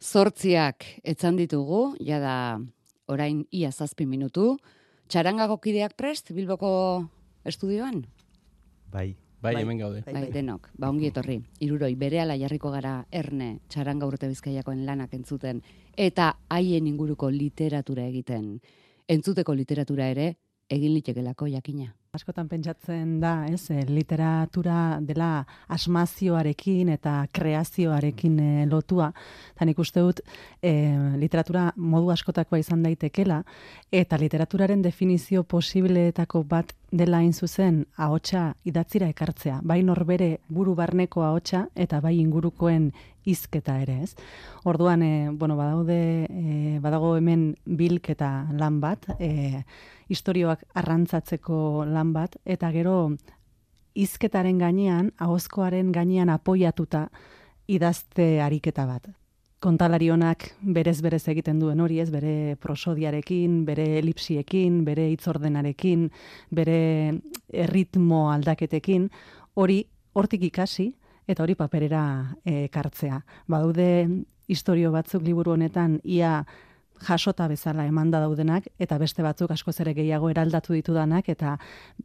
Zortziak 0.00 0.86
etzan 1.04 1.36
ditugu, 1.36 1.94
jada 2.00 2.58
orain 3.06 3.44
ia 3.52 3.68
zazpi 3.70 4.06
minutu. 4.08 4.54
Txarangako 5.12 5.58
kideak 5.60 5.92
prest, 5.96 6.32
Bilboko 6.32 6.70
estudioan? 7.44 8.06
Bai. 8.90 9.12
Bai, 9.40 9.54
bai, 9.54 9.62
hemen 9.62 9.78
gaude. 9.80 10.02
Bai, 10.04 10.12
bai, 10.12 10.32
denok, 10.32 10.66
ba 10.76 10.90
ongi 10.92 11.06
etorri. 11.08 11.38
Iruroi, 11.64 11.94
bere 11.96 12.18
ala 12.20 12.34
jarriko 12.36 12.68
gara 12.74 13.06
erne, 13.10 13.54
txaranga 13.72 14.04
urte 14.04 14.28
bizkaiakoen 14.28 14.82
lanak 14.84 15.14
entzuten, 15.16 15.62
eta 15.96 16.34
haien 16.52 16.86
inguruko 16.90 17.30
literatura 17.32 18.04
egiten. 18.04 18.58
Entzuteko 19.08 19.56
literatura 19.56 20.10
ere, 20.12 20.34
egin 20.68 20.92
litekelako 20.92 21.48
jakina. 21.48 21.94
Askotan 22.10 22.48
pentsatzen 22.50 23.20
da, 23.22 23.44
ez, 23.46 23.70
eh, 23.70 23.84
literatura 23.86 24.98
dela 25.06 25.44
asmazioarekin 25.70 26.88
eta 26.90 27.12
kreazioarekin 27.30 28.40
e, 28.42 28.48
lotua. 28.66 29.12
Eta 29.52 29.68
nik 29.68 29.78
uste 29.78 30.02
dut, 30.02 30.18
e, 30.58 30.72
literatura 31.22 31.68
modu 31.76 32.10
askotakoa 32.10 32.58
izan 32.58 32.82
daitekela, 32.82 33.44
eta 33.94 34.18
literaturaren 34.18 34.82
definizio 34.82 35.44
posibleetako 35.44 36.42
bat 36.50 36.74
dela 36.90 37.18
hain 37.18 37.32
zuzen 37.32 37.84
ahotsa 37.96 38.54
idatzira 38.64 39.08
ekartzea. 39.12 39.60
Bai 39.62 39.82
norbere 39.86 40.40
buru 40.48 40.74
barneko 40.74 41.22
ahotsa 41.22 41.68
eta 41.74 42.00
bai 42.00 42.16
ingurukoen 42.18 42.90
hizketa 43.24 43.76
ere, 43.82 44.00
ez? 44.02 44.14
Orduan, 44.64 45.02
e, 45.02 45.30
bueno, 45.30 45.56
badaude, 45.56 46.26
e, 46.26 46.78
badago 46.82 47.14
hemen 47.16 47.54
bilketa 47.64 48.48
lan 48.58 48.80
bat, 48.80 49.06
e, 49.18 49.62
istorioak 50.08 50.64
arrantzatzeko 50.74 51.84
lan 51.86 52.12
bat, 52.16 52.36
eta 52.44 52.72
gero 52.74 52.96
hizketaren 53.94 54.58
gainean, 54.58 55.12
ahozkoaren 55.18 55.92
gainean 55.92 56.30
apoiatuta 56.30 57.08
idazte 57.68 58.40
ariketa 58.42 58.86
bat. 58.86 59.06
Kontalari 59.60 60.08
honak 60.08 60.46
berez 60.62 61.02
berez 61.04 61.26
egiten 61.28 61.58
duen 61.60 61.80
hori 61.84 61.98
ez, 62.00 62.08
bere 62.10 62.56
prosodiarekin, 62.56 63.58
bere 63.66 63.98
elipsiekin, 63.98 64.78
bere 64.86 65.10
itzordenarekin, 65.12 66.06
bere 66.50 66.78
erritmo 67.52 68.30
aldaketekin, 68.32 69.10
hori 69.60 69.82
hortik 70.16 70.48
ikasi 70.48 70.88
eta 71.28 71.44
hori 71.44 71.58
paperera 71.60 72.02
ekartzea. 72.48 73.20
Badude 73.52 73.90
historio 74.48 74.90
batzuk 74.96 75.22
liburu 75.28 75.52
honetan 75.52 76.00
ia 76.04 76.40
jasota 77.00 77.46
bezala 77.48 77.86
emanda 77.88 78.20
daudenak 78.20 78.66
eta 78.78 78.98
beste 79.00 79.22
batzuk 79.24 79.52
asko 79.54 79.72
ere 79.80 79.94
gehiago 79.94 80.30
eraldatu 80.30 80.72
ditudanak 80.72 81.28
eta 81.28 81.56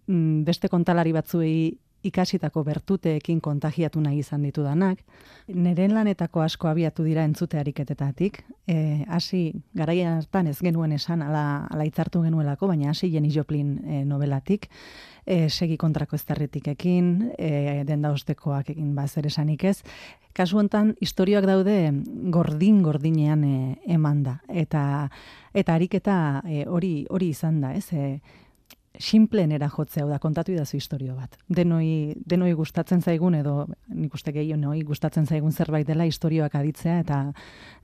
mm, 0.08 0.44
beste 0.48 0.70
kontalari 0.70 1.12
batzuei 1.12 1.78
ikasitako 2.06 2.64
bertuteekin 2.64 3.42
kontagiatu 3.42 4.02
nahi 4.02 4.20
izan 4.22 4.44
ditudanak. 4.46 5.02
Neren 5.48 5.94
lanetako 5.94 6.42
asko 6.46 6.70
abiatu 6.70 7.04
dira 7.06 7.24
entzute 7.26 7.60
ariketetatik. 7.60 8.44
E, 8.68 9.06
hasi 9.08 9.54
garaian 9.74 10.22
hartan 10.22 10.48
ez 10.48 10.58
genuen 10.62 10.94
esan 10.96 11.22
ala, 11.26 11.66
ala 11.72 11.86
itzartu 11.86 12.22
genuelako, 12.26 12.70
baina 12.72 12.92
hasi 12.94 13.12
Jenny 13.14 13.34
Joplin 13.34 13.78
e, 13.86 14.04
novelatik 14.06 14.70
e, 15.26 15.50
segi 15.50 15.78
kontrako 15.78 16.16
ezterritikekin, 16.16 17.12
e, 17.38 17.84
denda 17.88 18.12
ostekoak 18.14 18.72
egin 18.76 18.94
ba 18.96 19.08
zer 19.08 19.28
esanik 19.28 19.66
ez. 19.66 19.80
Kasu 20.36 20.60
hontan 20.60 20.94
istorioak 21.02 21.46
daude 21.48 21.78
gordin 22.34 22.82
gordinean 22.84 23.44
e, 23.48 23.58
emanda 23.88 24.40
eta 24.50 25.10
eta 25.56 25.76
ariketa 25.76 26.18
e, 26.44 26.66
hori 26.68 27.06
hori 27.10 27.32
izan 27.34 27.62
da, 27.64 27.74
ez? 27.74 27.88
E, 27.94 28.20
simplenera 29.00 29.70
jotzea 29.70 30.06
da 30.06 30.20
kontatu 30.20 30.52
idazu 30.54 30.78
historio 30.78 31.16
bat. 31.16 31.38
Denoi, 31.50 32.16
denoi 32.26 32.54
gustatzen 32.54 33.02
zaigun 33.02 33.36
edo 33.36 33.68
nik 33.88 34.14
uste 34.14 34.32
gehiago 34.36 34.74
gustatzen 34.86 35.26
zaigun 35.26 35.52
zerbait 35.52 35.88
dela 35.88 36.06
historioak 36.06 36.56
aditzea 36.56 37.00
eta 37.00 37.20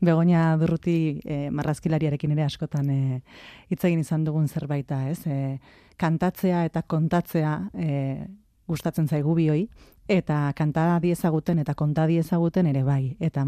begonia 0.01 0.57
durruti 0.57 1.19
e, 1.25 1.49
marrazkilariarekin 1.49 2.31
ere 2.31 2.43
askotan 2.43 2.89
e, 2.89 3.21
hitz 3.69 3.83
egin 3.83 3.99
izan 3.99 4.23
dugun 4.23 4.47
zerbaita, 4.47 5.07
ez? 5.09 5.25
E, 5.27 5.59
kantatzea 5.97 6.65
eta 6.65 6.81
kontatzea 6.81 7.55
e, 7.73 8.27
gustatzen 8.67 9.07
zaigu 9.07 9.35
bioi 9.35 9.65
eta 10.07 10.51
kanta 10.55 10.99
diezaguten 11.01 11.59
eta 11.59 11.75
konta 11.75 12.07
diezaguten 12.07 12.67
ere 12.67 12.83
bai. 12.83 13.17
Eta 13.19 13.45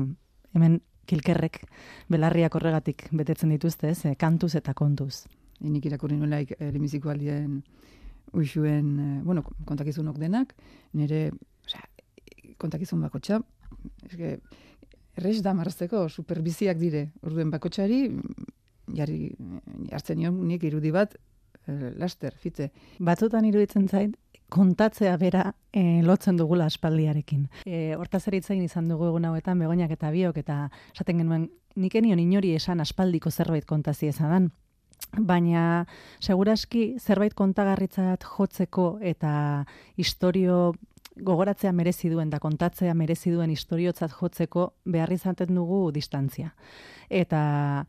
hemen 0.53 0.81
kilkerrek 1.06 1.63
belarriak 2.09 2.56
horregatik 2.56 3.07
betetzen 3.12 3.50
dituzte, 3.50 3.90
ez? 3.90 4.06
E, 4.06 4.16
kantuz 4.16 4.56
eta 4.56 4.73
kontuz 4.73 5.25
nik 5.59 5.86
irakurri 5.86 6.18
nolaik 6.18 6.56
e, 6.58 6.72
lemiziko 6.72 7.12
aldien 7.14 7.62
uixuen, 8.34 8.94
e, 9.00 9.09
bueno, 9.24 9.44
kontakizunok 9.66 10.18
denak, 10.22 10.56
nire, 10.97 11.30
osea, 11.66 11.84
kontakizun 12.62 13.03
bakotxa, 13.06 13.40
eske, 14.08 14.38
errex 15.18 15.44
da 15.46 15.53
marrazteko, 15.53 16.08
superbiziak 16.09 16.80
dire, 16.81 17.09
orduen 17.22 17.52
bakotxari, 17.53 18.08
jarri, 18.97 19.19
hartzen 19.91 20.19
nion 20.19 20.41
nik 20.47 20.64
irudi 20.68 20.91
bat, 20.91 21.16
laster, 22.00 22.35
fite. 22.35 22.72
Batzutan 23.00 23.46
iruditzen 23.47 23.88
zait, 23.88 24.18
kontatzea 24.53 25.16
bera 25.18 25.46
e, 25.72 26.02
lotzen 26.06 26.38
dugula 26.38 26.68
aspaldiarekin. 26.70 27.47
E, 27.66 27.96
hortaz 27.96 28.28
izan 28.28 28.90
dugu 28.90 29.08
egun 29.08 29.25
hauetan, 29.25 29.59
begoinak 29.59 29.91
eta 29.91 30.12
biok, 30.12 30.38
eta 30.38 30.70
esaten 30.94 31.18
genuen, 31.24 31.50
nik 31.75 31.96
enion 31.96 32.20
inori 32.20 32.53
esan 32.53 32.81
aspaldiko 32.81 33.31
zerbait 33.31 33.66
kontazia 33.66 34.09
ezadan 34.09 34.52
baina 35.14 35.86
seguraski 36.22 36.96
zerbait 37.00 37.34
kontagarritzat 37.38 38.26
jotzeko 38.26 38.98
eta 39.02 39.66
historio 39.98 40.74
gogoratzea 41.22 41.72
merezi 41.72 42.09
duen 42.09 42.30
da 42.30 42.40
kontatzea 42.42 42.94
merezi 42.98 43.32
duen 43.32 43.52
istoriotzat 43.53 44.16
jotzeko 44.20 44.72
behar 44.86 45.12
izaten 45.14 45.53
dugu 45.53 45.92
distantzia. 45.94 46.53
Eta 47.09 47.86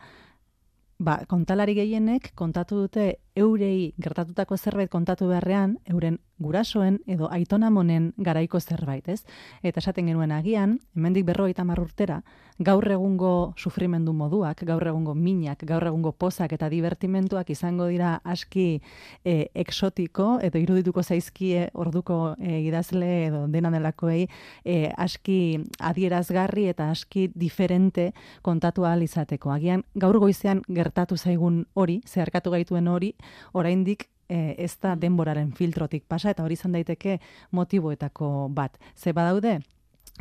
ba, 0.99 1.19
kontalari 1.29 1.75
gehienek 1.75 2.33
kontatu 2.35 2.85
dute 2.85 3.15
eurei 3.37 3.95
gertatutako 3.99 4.57
zerbait 4.57 4.91
kontatu 4.91 5.27
beharrean, 5.29 5.79
euren 5.91 6.21
gurasoen 6.39 6.99
edo 7.07 7.29
aitonamonen 7.31 8.13
garaiko 8.19 8.61
zerbait, 8.61 9.09
ez? 9.09 9.23
Eta 9.63 9.81
esaten 9.83 10.07
genuen 10.11 10.33
agian, 10.35 10.79
hemendik 10.97 11.27
berrogeita 11.27 11.65
urtera, 11.79 12.23
gaur 12.59 12.87
egungo 12.91 13.55
sufrimendu 13.57 14.13
moduak, 14.13 14.63
gaur 14.67 14.87
egungo 14.87 15.15
minak, 15.15 15.65
gaur 15.67 15.87
egungo 15.87 16.13
pozak 16.13 16.53
eta 16.53 16.69
divertimentuak 16.69 17.51
izango 17.51 17.87
dira 17.87 18.21
aski 18.25 18.81
e, 19.25 19.49
exotiko, 19.55 20.39
edo 20.43 20.59
irudituko 20.59 21.03
zaizkie 21.03 21.69
orduko 21.75 22.37
e, 22.39 22.61
idazle 22.67 23.27
edo 23.27 23.47
dena 23.49 23.71
delakoei 23.71 24.29
e, 24.65 24.91
aski 24.97 25.59
adierazgarri 25.81 26.69
eta 26.69 26.91
aski 26.91 27.29
diferente 27.35 28.13
kontatu 28.43 28.85
ahal 28.85 29.03
izateko. 29.03 29.51
Agian, 29.51 29.85
gaur 29.95 30.19
goizean 30.19 30.63
gertatu 30.69 31.17
zaigun 31.17 31.65
hori, 31.75 32.01
zeharkatu 32.07 32.55
gaituen 32.55 32.89
hori, 32.89 33.15
oraindik 33.53 34.09
e, 34.29 34.55
ez 34.59 34.77
da 34.81 34.95
denboraren 34.97 35.53
filtrotik 35.53 36.05
pasa 36.09 36.31
eta 36.31 36.45
hori 36.45 36.59
izan 36.59 36.73
daiteke 36.73 37.19
motiboetako 37.53 38.49
bat. 38.51 38.79
Ze 38.97 39.13
badaude 39.13 39.61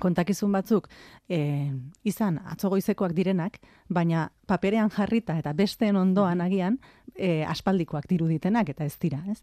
kontakizun 0.01 0.51
batzuk 0.51 0.87
e, 1.29 1.69
izan 2.03 2.39
atzogoizekoak 2.55 3.13
direnak, 3.13 3.59
baina 3.89 4.29
paperean 4.47 4.89
jarrita 4.89 5.37
eta 5.37 5.53
besteen 5.53 5.95
ondoan 5.95 6.41
agian 6.41 6.79
e, 7.15 7.43
aspaldikoak 7.45 8.09
diruditenak 8.09 8.73
eta 8.73 8.85
ez 8.85 8.97
dira, 8.99 9.21
ez? 9.29 9.39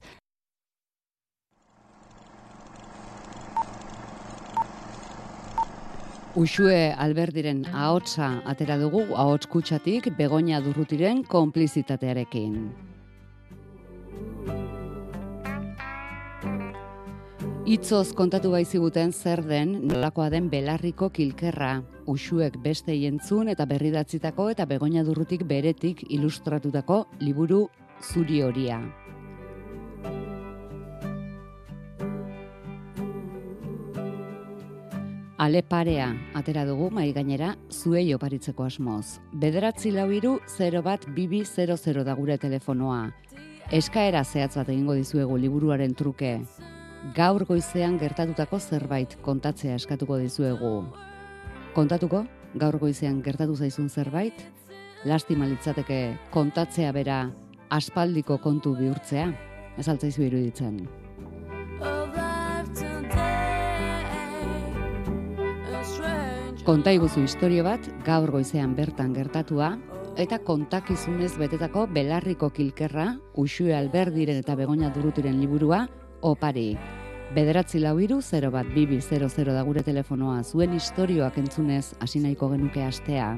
Uxue 6.38 6.92
alberdiren 6.94 7.64
ahotsa 7.74 8.36
atera 8.46 8.76
dugu 8.78 9.02
ahots 9.18 9.48
kutsatik 9.50 10.12
begonia 10.16 10.60
durrutiren 10.62 11.24
konplizitatearekin. 11.26 12.89
Itzoz 17.68 18.14
kontatu 18.16 18.54
baiziguten 18.54 19.10
zer 19.12 19.42
den 19.44 19.74
nolakoa 19.84 20.30
den 20.32 20.46
belarriko 20.48 21.10
kilkerra, 21.12 21.82
usuek 22.08 22.56
beste 22.64 22.94
jentzun 22.96 23.50
eta 23.52 23.66
berridatzitako 23.68 24.46
eta 24.54 24.64
begonia 24.64 25.02
durrutik 25.04 25.44
beretik 25.44 26.00
ilustratutako 26.08 27.04
liburu 27.20 27.66
zuri 28.00 28.40
horia. 28.42 28.80
Ale 35.36 35.62
parea, 35.62 36.08
atera 36.34 36.64
dugu, 36.64 36.88
mai 36.90 37.12
gainera, 37.12 37.54
zuei 37.70 38.14
oparitzeko 38.14 38.64
asmoz. 38.64 39.20
Bederatzi 39.32 39.92
lau 39.92 40.10
iru, 40.12 40.38
0 40.56 40.82
bat, 40.82 41.06
bibi, 41.12 41.44
00 41.44 42.04
da 42.04 42.16
gure 42.16 42.36
telefonoa. 42.38 43.10
Eskaera 43.70 44.24
zehatz 44.24 44.56
bat 44.56 44.68
egingo 44.68 44.96
dizuegu 44.96 45.36
liburuaren 45.36 45.94
truke. 45.94 46.38
Gaur 47.00 47.46
goizean 47.48 47.94
gertatutako 47.96 48.58
zerbait 48.60 49.14
kontatzea 49.24 49.78
eskatuko 49.80 50.18
dizuegu. 50.20 50.84
Kontatuko? 51.72 52.26
Gaur 52.60 52.76
goizean 52.76 53.22
gertatu 53.24 53.54
zaizun 53.56 53.86
zerbait? 53.88 54.42
Lastima 55.08 55.46
litzateke 55.48 56.18
kontatzea 56.30 56.90
bera 56.92 57.22
aspaldiko 57.72 58.36
kontu 58.44 58.74
bihurtzea? 58.76 59.30
Ez 59.80 59.86
altzaizu 59.88 60.26
iruditzen. 60.26 60.82
Konta 66.66 66.92
iguzu 66.92 67.24
historio 67.24 67.64
bat, 67.64 67.88
gaur 68.04 68.28
goizean 68.30 68.76
bertan 68.76 69.16
gertatua, 69.16 69.70
eta 70.20 70.36
kontakizunez 70.44 71.32
betetako 71.40 71.86
belarriko 71.88 72.50
kilkerra, 72.52 73.14
usue 73.40 73.72
alberdiren 73.72 74.44
eta 74.44 74.54
begonia 74.58 74.92
durutiren 74.92 75.40
liburua, 75.40 75.86
opari. 76.22 76.76
Bederatzi 77.34 77.78
lau 77.78 77.94
iru, 78.02 78.18
0 78.22 78.50
bat, 78.50 78.66
bibi, 78.74 78.98
00 79.00 79.54
da 79.54 79.62
gure 79.62 79.84
telefonoa, 79.86 80.42
zuen 80.42 80.72
historioak 80.74 81.38
entzunez, 81.38 81.92
hasi 82.00 82.20
nahiko 82.20 82.48
genuke 82.50 82.82
astea. 82.82 83.36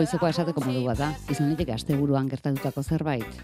Goizeko 0.00 0.28
esateko 0.30 0.62
modu 0.64 0.80
bat 0.86 1.00
da, 1.00 1.08
izan 1.28 1.50
litek 1.52 1.74
asteburuan 1.74 2.28
gertatutako 2.30 2.80
zerbait. 2.82 3.40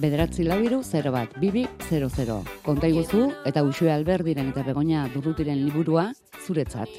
Bederatzi 0.00 0.46
lau 0.46 0.56
iru, 0.64 0.80
0 0.86 1.12
bat, 1.12 1.34
bibi, 1.42 1.66
00. 1.90 2.38
Konta 2.64 2.88
iguzu 2.88 3.26
eta 3.50 3.64
usue 3.66 3.92
alberdiren 3.92 4.48
eta 4.54 4.64
begonia 4.64 5.08
durrutiren 5.12 5.60
liburua 5.66 6.06
zuretzat. 6.46 6.96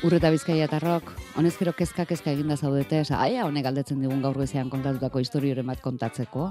Urreta 0.00 0.30
bizkaia 0.32 0.64
eta 0.64 0.78
rock, 0.80 1.10
honezkero 1.36 1.74
kezka 1.76 2.06
kezka 2.08 2.32
eginda 2.32 2.56
zaudete, 2.56 3.02
esa, 3.04 3.18
aia 3.20 3.42
honek 3.44 3.66
galdetzen 3.66 3.98
digun 4.00 4.22
gaur 4.24 4.38
goizean 4.40 4.70
kontatutako 4.72 5.20
historioren 5.20 5.66
bat 5.68 5.82
kontatzeko. 5.84 6.46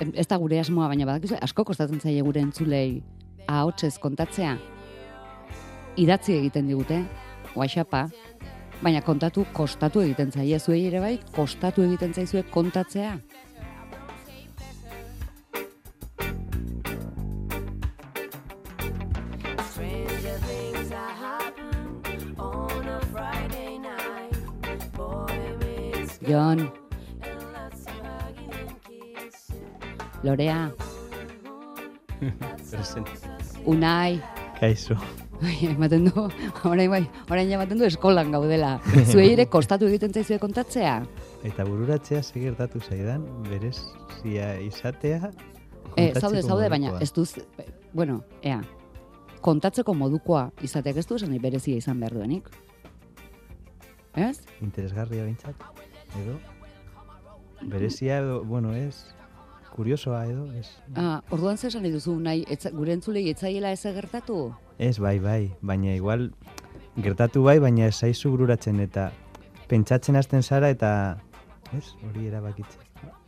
Ez 0.00 0.24
da 0.30 0.38
gure 0.40 0.62
asmoa, 0.62 0.86
baina 0.88 1.04
badakizu, 1.04 1.36
asko 1.44 1.66
kostatzen 1.68 2.00
zaie 2.00 2.22
gure 2.24 2.40
entzulei 2.40 3.02
ahotsez 3.44 3.98
kontatzea. 4.00 4.54
Idatzi 6.00 6.38
egiten 6.38 6.72
digute, 6.72 7.02
WhatsAppa, 7.52 8.06
baina 8.80 9.04
kontatu 9.04 9.44
kostatu 9.52 10.00
egiten 10.00 10.32
zaie 10.32 10.56
zuei 10.58 10.86
ere 10.88 11.04
bai, 11.04 11.18
kostatu 11.36 11.84
egiten 11.84 12.16
zaizue 12.16 12.46
kontatzea. 12.48 13.18
Jon. 26.28 26.70
Lorea, 30.24 30.72
Present. 32.70 33.08
Unai, 33.66 34.20
Kaixo. 34.58 34.96
Ematen 35.62 36.06
du, 36.08 36.28
orain 36.64 36.88
bai, 36.88 37.02
orain 37.28 37.50
ematen 37.52 37.80
du 37.80 37.84
eskolan 37.84 38.30
gaudela. 38.32 38.78
Zuei 39.10 39.32
ere 39.34 39.44
kostatu 39.52 39.88
egiten 39.90 40.14
zaizue 40.14 40.38
kontatzea? 40.40 40.94
Eta 41.44 41.66
bururatzea 41.68 42.22
segertatu 42.22 42.80
zaidan, 42.80 43.26
berez, 43.50 43.76
zia 44.22 44.54
izatea, 44.64 45.32
E, 45.94 46.10
zaude, 46.18 46.40
zaude, 46.42 46.66
baina 46.72 46.96
ez 47.04 47.12
duz, 47.14 47.36
bueno, 47.94 48.16
ea, 48.42 48.56
kontatzeko 49.44 49.94
modukoa 49.94 50.48
izateak 50.66 50.98
ez 50.98 51.06
du 51.06 51.18
esan 51.20 51.30
nahi 51.30 51.38
berezia 51.38 51.78
izan 51.78 52.00
behar 52.02 52.16
duenik. 52.18 52.48
Ez? 54.18 54.40
Interesgarria 54.64 55.22
bintzat, 55.28 55.62
edo, 56.22 56.38
berezia 57.62 58.18
edo, 58.18 58.44
bueno, 58.44 58.74
ez, 58.74 59.06
kuriosoa 59.74 60.24
edo, 60.26 60.46
ez. 60.54 60.68
Ah, 60.94 61.20
orduan 61.34 61.58
zer 61.58 61.72
esan 61.72 61.86
duzu, 61.90 62.16
nahi, 62.22 62.44
etza, 62.50 62.70
gure 62.74 62.94
entzulei 62.94 63.26
etzaiela 63.32 63.72
ez 63.74 63.82
gertatu? 63.82 64.54
Ez, 64.78 64.98
bai, 65.02 65.18
bai, 65.18 65.52
baina 65.62 65.94
igual, 65.94 66.30
gertatu 66.96 67.42
bai, 67.42 67.58
baina 67.62 67.88
ez 67.90 67.96
zaizu 67.96 68.30
bururatzen 68.34 68.80
eta 68.84 69.10
pentsatzen 69.68 70.16
hasten 70.16 70.42
zara 70.42 70.70
eta, 70.70 70.90
ez, 71.76 71.86
hori 72.06 72.28
erabakitzen. 72.30 72.82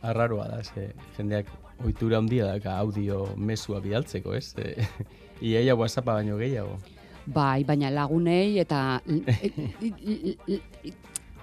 Arraroa 0.07 0.47
da, 0.47 0.61
ze 0.63 0.91
jendeak 1.17 1.49
ohitura 1.83 2.17
handia 2.17 2.45
daka 2.47 2.77
audio 2.77 3.25
mesua 3.35 3.81
bidaltzeko, 3.81 4.33
ez? 4.37 4.53
E, 4.57 4.87
Iaia 5.51 5.75
WhatsAppa 5.75 6.15
baino 6.17 6.37
gehiago. 6.37 6.77
Bai, 7.27 7.63
baina 7.67 7.91
lagunei 7.91 8.57
eta 8.61 9.01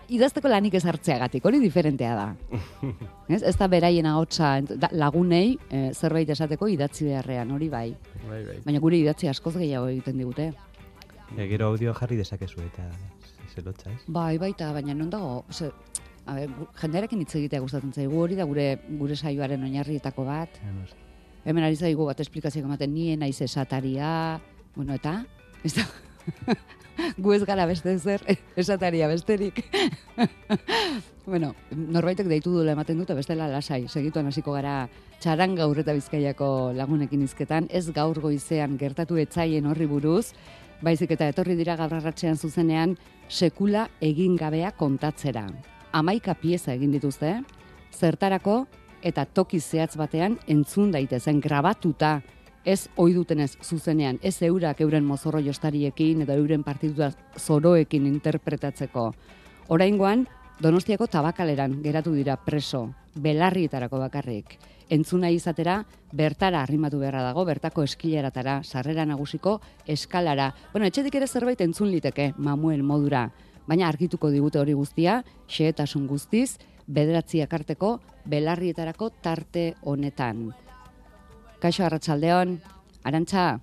idazteko 0.09 0.51
lanik 0.51 0.75
ez 0.79 0.85
hartzeagatik, 0.89 1.45
hori 1.45 1.61
diferentea 1.63 2.15
da. 2.19 2.27
ez? 3.35 3.43
ez 3.43 3.55
da 3.57 3.69
beraien 3.71 4.07
ahotsa 4.11 4.57
lagunei 4.93 5.57
eh, 5.71 5.91
zerbait 5.95 6.31
esateko 6.31 6.69
idatzi 6.69 7.09
beharrean, 7.09 7.51
hori 7.55 7.69
bai. 7.73 7.89
Bai, 8.29 8.43
bai. 8.47 8.59
Baina 8.67 8.83
gure 8.85 9.01
idatzi 9.01 9.31
askoz 9.31 9.57
gehiago 9.57 9.89
egiten 9.93 10.21
digute. 10.21 10.51
E, 11.35 11.47
gero 11.51 11.73
audio 11.73 11.95
jarri 11.97 12.19
dezakezu 12.21 12.63
eta 12.67 12.89
zelotza, 13.55 13.91
ez? 13.91 14.03
Bai, 14.07 14.37
baita, 14.39 14.73
baina 14.75 14.95
non 14.95 15.11
dago, 15.11 15.45
ose, 15.49 15.71
a 16.27 16.37
ber, 16.37 16.53
jendearekin 16.81 17.25
hitz 17.25 17.35
egitea 17.41 17.63
gustatzen 17.65 17.93
zaigu, 17.95 18.21
hori 18.21 18.39
da 18.39 18.47
gure 18.49 18.69
gure 19.01 19.17
saioaren 19.17 19.65
oinarrietako 19.67 20.27
bat. 20.29 20.61
Hemen 21.45 21.67
ari 21.67 21.77
zaigu 21.77 22.07
bat 22.09 22.21
esplikazioak 22.25 22.69
ematen 22.69 22.95
nien 22.95 23.21
naiz 23.21 23.37
esataria, 23.45 24.41
bueno, 24.77 24.97
eta, 24.97 25.19
ez 25.65 25.75
da, 25.77 25.87
gu 27.19 27.33
ez 27.35 27.45
gara 27.45 27.67
beste 27.67 27.97
zer, 27.99 28.23
esataria 28.57 29.09
besterik. 29.09 29.63
bueno, 31.27 31.55
norbaitek 31.71 32.29
deitu 32.31 32.53
duela 32.55 32.75
ematen 32.75 32.99
dute 32.99 33.17
bestela 33.17 33.49
lasai, 33.51 33.85
segituan 33.89 34.29
hasiko 34.31 34.55
gara 34.57 34.89
txaran 35.21 35.55
gaur 35.57 35.79
eta 35.81 35.95
bizkaiako 35.97 36.73
lagunekin 36.77 37.25
izketan, 37.25 37.69
ez 37.71 37.89
gaur 37.95 38.21
goizean 38.21 38.79
gertatu 38.81 39.19
etzaien 39.21 39.67
horri 39.67 39.87
buruz, 39.91 40.33
baizik 40.85 41.15
eta 41.17 41.29
etorri 41.33 41.57
dira 41.57 41.77
gaur 41.81 41.95
arratsean 41.97 42.37
zuzenean 42.37 42.97
sekula 43.29 43.89
egin 44.05 44.37
gabea 44.37 44.75
kontatzera. 44.77 45.47
Hamaika 45.95 46.35
pieza 46.35 46.75
egin 46.75 46.93
dituzte, 46.93 47.39
zertarako 47.95 48.65
eta 49.05 49.25
toki 49.25 49.61
zehatz 49.61 49.95
batean 50.01 50.39
entzun 50.49 50.91
daitezen 50.93 51.41
grabatuta 51.41 52.19
ez 52.65 52.89
ohi 52.97 53.15
dutenez 53.15 53.57
zuzenean, 53.63 54.19
ez 54.23 54.43
eurak 54.43 54.81
euren 54.81 55.05
mozorro 55.05 55.41
jostariekin 55.41 56.23
edo 56.23 56.33
euren 56.33 56.63
partitura 56.65 57.11
zoroekin 57.39 58.07
interpretatzeko. 58.07 59.13
Oraingoan, 59.69 60.27
Donostiako 60.63 61.09
tabakaleran 61.11 61.81
geratu 61.83 62.13
dira 62.15 62.37
preso, 62.39 62.93
belarrietarako 63.19 63.99
bakarrik. 63.99 64.55
Entzuna 64.89 65.33
izatera, 65.35 65.81
bertara 66.13 66.61
arrimatu 66.63 67.01
beharra 67.01 67.25
dago, 67.27 67.43
bertako 67.45 67.83
eskileratara, 67.83 68.61
sarrera 68.63 69.05
nagusiko 69.05 69.57
eskalara. 69.91 70.53
Bueno, 70.73 70.87
etxetik 70.87 71.19
ere 71.19 71.27
zerbait 71.27 71.61
entzun 71.61 71.91
liteke, 71.91 72.33
Mamuel 72.39 72.85
modura. 72.87 73.27
Baina 73.67 73.89
argituko 73.89 74.31
digute 74.31 74.61
hori 74.61 74.79
guztia, 74.79 75.25
xehetasun 75.49 76.07
guztiz, 76.07 76.59
bederatziak 76.87 77.53
arteko 77.53 77.99
belarrietarako 78.25 79.11
tarte 79.25 79.73
honetan. 79.83 80.53
Kaixo 81.65 81.85
Arratsaldeon, 81.87 82.59
Arantxa, 83.09 83.61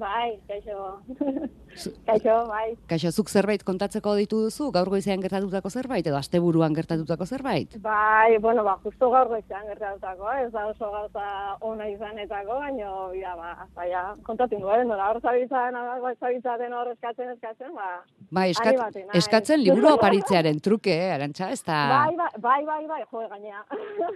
Bai, 0.00 0.38
kaixo. 0.48 1.02
kaixo, 2.08 2.34
bai. 2.48 2.72
kaixo 2.88 3.10
zuk 3.12 3.28
zerbait 3.28 3.62
kontatzeko 3.68 4.14
ditu 4.16 4.38
duzu, 4.46 4.70
gaur 4.72 4.88
goizean 4.88 5.20
gertatutako 5.20 5.70
zerbait, 5.70 6.06
edo 6.08 6.16
asteburuan 6.16 6.72
gertatutako 6.78 7.26
zerbait? 7.28 7.76
Bai, 7.84 8.38
bueno, 8.40 8.64
ba, 8.64 8.78
justo 8.84 9.10
gaur 9.12 9.28
goizean 9.34 9.68
gertatutako, 9.68 10.30
ez 10.40 10.48
da 10.54 10.64
oso 10.70 10.88
gauza 10.94 11.26
ona 11.60 11.90
izanetako, 11.92 12.56
baina, 12.64 12.94
ja, 13.20 13.36
ba, 13.36 13.52
baina, 13.76 14.02
kontatu 14.26 14.62
nuen, 14.62 14.88
nola 14.88 15.10
hor 15.12 15.20
zabitzaren, 15.20 15.76
hor 15.76 16.16
zabitzaten 16.16 16.74
hor 16.80 16.94
eskatzen, 16.96 17.34
eskatzen, 17.36 17.76
ba, 17.76 17.92
Bai, 18.30 18.48
eskat, 18.56 18.80
naiz. 18.80 19.20
eskatzen 19.22 19.60
liburu 19.60 19.92
oparitzearen 19.98 20.64
truke, 20.64 20.96
eh, 20.96 21.14
Arantxa, 21.18 21.52
ez 21.52 21.62
da... 21.62 21.80
bai, 21.92 22.16
bai, 22.16 22.32
bai, 22.40 22.60
bai, 22.72 22.82
bai, 22.96 23.02
jo, 23.04 23.28
gainea. 23.36 23.64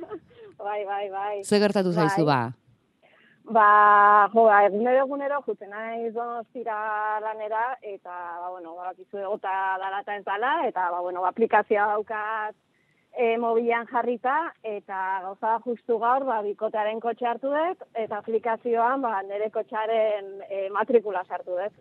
bai, 0.66 0.82
bai, 0.88 1.06
bai. 1.12 1.32
Ze 1.44 1.60
gertatu 1.60 1.92
Bai. 1.92 2.06
zaizu 2.08 2.24
ba? 2.24 2.42
Ba, 3.44 4.30
jo, 4.32 4.44
ba, 4.48 4.62
egunero 4.64 5.02
egunero 5.04 5.42
juten 5.44 5.68
naiz 5.68 6.14
donostira 6.14 7.20
lanera, 7.20 7.76
eta, 7.82 8.14
ba, 8.40 8.48
bueno, 8.54 8.72
badakizu 8.78 9.18
egota 9.20 9.52
dalata 9.82 10.16
ez 10.16 10.24
dala, 10.24 10.52
eta, 10.68 10.86
ba, 10.90 11.02
bueno, 11.04 11.26
aplikazioa 11.28 11.90
daukat 11.92 12.56
e, 13.12 13.36
mobilan 13.36 13.84
jarrita, 13.92 14.38
eta 14.62 15.20
gauza 15.26 15.58
justu 15.66 15.98
gaur, 16.00 16.24
ba, 16.24 16.40
bikotearen 16.46 17.04
kotxe 17.04 17.28
hartu 17.28 17.52
dut, 17.52 17.84
eta 17.92 18.22
aplikazioan, 18.24 19.04
ba, 19.04 19.20
nire 19.28 19.50
kotxearen 19.52 20.40
e, 20.48 20.68
matrikula 20.72 21.26
sartu 21.28 21.60
dut. 21.60 21.80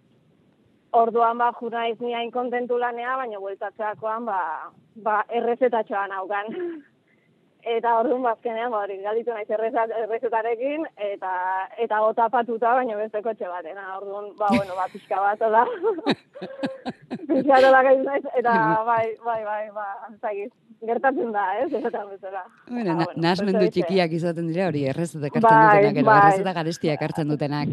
Orduan, 0.91 1.39
ba, 1.39 1.53
ju 1.61 1.71
naiz 1.71 1.95
ni 2.01 2.11
hain 2.13 2.31
kontentu 2.31 2.77
lanea, 2.77 3.15
baina 3.15 3.39
bueltatzeakoan, 3.39 4.27
ba, 4.27 4.39
ba, 4.95 5.21
errezetatxoa 5.31 6.09
naukan. 6.11 6.51
Eta 7.63 7.93
orduan 7.99 8.23
bazkenean, 8.25 8.71
ba, 8.73 8.81
hori, 8.83 8.97
galditu 8.99 9.31
naiz 9.31 9.47
errezetarekin, 9.49 10.83
eta, 10.99 11.29
eta 11.79 11.99
gota 12.03 12.25
patuta, 12.29 12.73
baina 12.75 12.97
beste 12.99 13.21
kotxe 13.23 13.47
batena. 13.47 13.85
Orduan, 14.01 14.33
ba, 14.35 14.49
bueno, 14.51 14.75
ba, 14.75 14.89
pixka 14.91 15.15
bat, 15.23 15.39
hola. 15.47 15.63
pixka 17.29 17.53
bat, 17.53 17.63
hola, 17.69 17.83
gaitu 17.87 18.03
naiz, 18.03 18.25
eta 18.35 18.57
bai, 18.87 19.05
bai, 19.23 19.39
bai, 19.47 19.63
ba, 19.75 19.85
zagiz, 20.19 20.49
gertatzen 20.83 21.31
da, 21.31 21.45
ez, 21.61 21.69
ez 21.71 21.85
eta 21.87 22.03
bezala. 22.09 22.43
Bueno, 22.67 22.97
Ba, 22.99 23.05
na, 23.05 23.21
nahasmendu 23.29 23.61
beste- 23.63 23.77
txikiak 23.79 24.11
izaten 24.19 24.49
dira 24.51 24.67
hori, 24.67 24.83
errezeta 24.91 25.29
hartzen 25.31 25.45
Bai, 25.47 25.77
dutenak, 25.77 26.01
edo 26.03 26.05
bai. 26.11 26.17
errezeta 26.25 26.53
garestiak 26.59 27.01
hartzen 27.07 27.31
dutenak, 27.31 27.69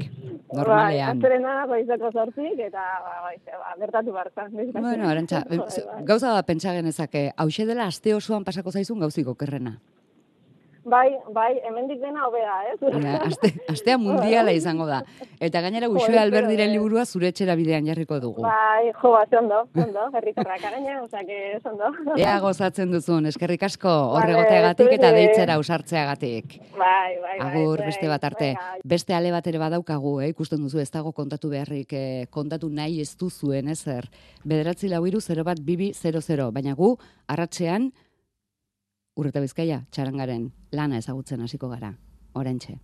normalean. 0.54 0.70
Bai, 0.70 1.00
azterena 1.16 1.56
goizeko 1.66 2.12
zortzik, 2.14 2.62
eta, 2.70 2.86
ba, 3.08 3.16
bai, 3.26 3.36
ba, 3.50 3.74
gertatu 3.82 4.14
bartzen. 4.14 4.54
Bueno, 4.78 5.08
arantxa, 5.10 5.42
Bai, 5.50 5.58
bai. 5.58 6.04
gauza 6.06 6.30
da 6.38 6.44
pentsa 6.46 6.76
genezake, 6.78 7.32
hause 7.36 7.66
dela 7.66 7.90
aste 7.90 8.14
osoan 8.14 8.46
pasako 8.46 8.70
zaizun 8.70 9.00
gauziko 9.02 9.34
kerrena. 9.34 9.79
Bai, 10.84 11.08
bai, 11.34 11.60
hemendik 11.68 12.00
dena 12.00 12.24
hobea, 12.26 12.54
ez? 12.72 12.78
Ja, 13.02 13.16
aste, 13.26 13.50
astea 13.68 13.98
mundiala 14.00 14.52
izango 14.56 14.86
da. 14.88 15.02
Eta 15.40 15.60
gainera 15.60 15.90
Uxue 15.92 16.18
Alberdiren 16.18 16.72
liburua 16.72 17.04
zure 17.04 17.28
etxera 17.28 17.56
bidean 17.58 17.86
jarriko 17.86 18.18
dugu. 18.22 18.42
Bai, 18.46 18.90
jo, 18.96 19.12
bat, 19.12 19.34
ondo, 19.40 19.60
ondo, 19.76 20.06
herritarrak 20.16 20.64
araña, 20.70 21.02
osea, 21.02 21.24
que 21.28 21.60
ondo. 21.68 21.92
Ea 22.16 22.38
gozatzen 22.40 22.90
duzun, 22.92 23.28
eskerrik 23.28 23.62
asko 23.68 23.90
Vale, 23.90 24.18
horregoteagatik 24.22 24.96
eta 24.96 25.12
deitzera 25.16 25.58
ausartzeagatik. 25.60 26.58
Bai, 26.78 27.16
bai, 27.20 27.36
bai. 27.38 27.38
Agur, 27.50 27.78
bai, 27.78 27.90
beste 27.92 28.08
bat 28.08 28.24
arte. 28.32 28.52
venga, 28.54 28.76
Beste 28.84 29.14
ale 29.14 29.32
bat 29.34 29.46
ere 29.46 29.60
badaukagu, 29.60 30.20
eh? 30.24 30.30
ikusten 30.32 30.62
duzu, 30.64 30.80
ez 30.80 30.90
dago 30.90 31.12
kontatu 31.12 31.50
beharrik, 31.52 31.92
eh, 31.92 32.26
kontatu 32.30 32.70
nahi 32.70 33.00
ez 33.00 33.16
duzuen, 33.20 33.68
ezer. 33.68 34.08
Bederatzi 34.44 34.88
lau 34.88 35.04
iru, 35.06 35.20
0 35.20 35.44
bat 35.44 35.60
bibi 35.60 35.92
00, 35.94 36.50
baina 36.52 36.74
gu, 36.74 36.96
arratxean, 37.28 37.92
urreta 39.20 39.40
bizkaia, 39.44 39.82
txarangaren, 39.92 40.46
lana 40.72 41.00
ezagutzen 41.02 41.42
hasiko 41.44 41.68
gara, 41.68 41.92
orentxe. 42.40 42.78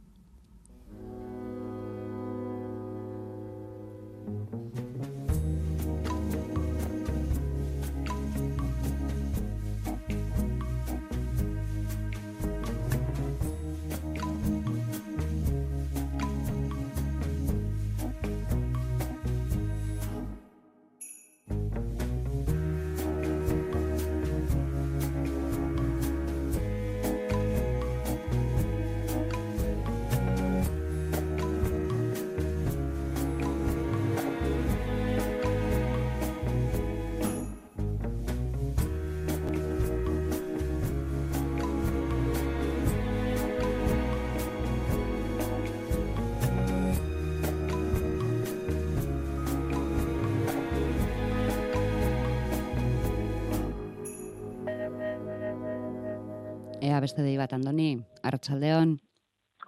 Beste 57.06 57.22
dei 57.22 57.36
bat, 57.38 57.52
Andoni, 57.54 57.94
arratsaldeon, 58.26 58.96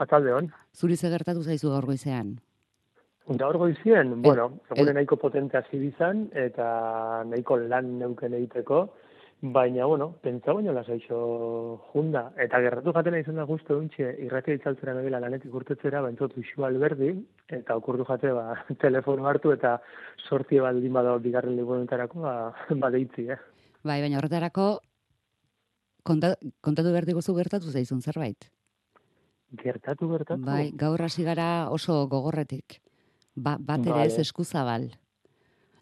Atzaldeon. 0.02 0.52
zuri 0.75 0.97
ze 0.97 1.11
gertatu 1.11 1.42
zaizu 1.42 1.71
gaur 1.71 1.87
goizean. 1.87 2.38
Gaur 3.28 3.59
goizien, 3.61 4.23
bueno, 4.23 4.47
eh. 4.71 4.75
egune 4.75 4.95
nahiko 4.97 5.18
potente 5.21 5.59
hasi 5.59 5.78
bizan, 5.78 6.30
eta 6.33 7.25
nahiko 7.28 7.59
lan 7.61 7.99
neuken 7.99 8.35
egiteko, 8.38 8.78
baina, 9.57 9.85
bueno, 9.87 10.09
pentsa 10.23 10.54
baino 10.57 10.73
lasaixo 10.73 11.18
junda. 11.92 12.25
Eta 12.40 12.62
gerratu 12.64 12.95
jatena 12.97 13.21
izan 13.21 13.37
da 13.38 13.45
guztu 13.50 13.76
duntxe, 13.76 14.14
irratia 14.25 14.57
itzaltzera 14.59 14.97
nabila 14.97 15.21
lanetik 15.21 15.54
urtetzera, 15.54 16.02
bentzot 16.07 16.38
uxu 16.40 16.64
alberdi, 16.64 17.12
eta 17.61 17.76
okurdu 17.76 18.09
jate, 18.09 18.33
ba, 18.33 18.57
telefono 18.87 19.28
hartu, 19.28 19.52
eta 19.52 19.76
sortie 20.28 20.64
baldin 20.64 20.97
bada 20.97 21.18
bigarren 21.23 21.59
liburunetarako, 21.61 22.25
ba, 22.25 22.37
ba 22.83 22.95
deitzi, 22.97 23.28
eh? 23.37 23.40
Bai, 23.85 24.00
baina 24.02 24.18
horretarako, 24.18 24.73
konta, 26.09 26.35
kontatu 26.65 26.93
behar 26.95 27.07
diguzu 27.09 27.35
gertatu 27.37 27.73
zaizun 27.73 28.00
zerbait. 28.03 28.49
Gertatu, 29.62 30.09
gertatu. 30.12 30.45
Bai, 30.45 30.71
gaur 30.77 31.00
hasi 31.05 31.25
gara 31.25 31.69
oso 31.73 32.03
gogorretik. 32.11 32.81
Ba, 33.37 33.57
bat 33.61 33.87
ere 33.87 34.09
ez 34.09 34.19
eskuzabal. 34.25 34.91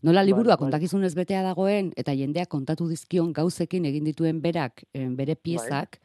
Nola 0.07 0.23
liburua 0.23 0.59
kontakizunez 0.61 1.15
betea 1.19 1.41
dagoen, 1.43 1.89
eta 1.99 2.15
jendeak 2.15 2.51
kontatu 2.53 2.87
dizkion 2.91 3.33
gauzekin 3.35 3.89
egin 3.89 4.05
dituen 4.07 4.43
berak, 4.45 4.85
eh, 4.93 5.09
bere 5.09 5.35
Bai. 5.35 5.43
piezak, 5.49 5.99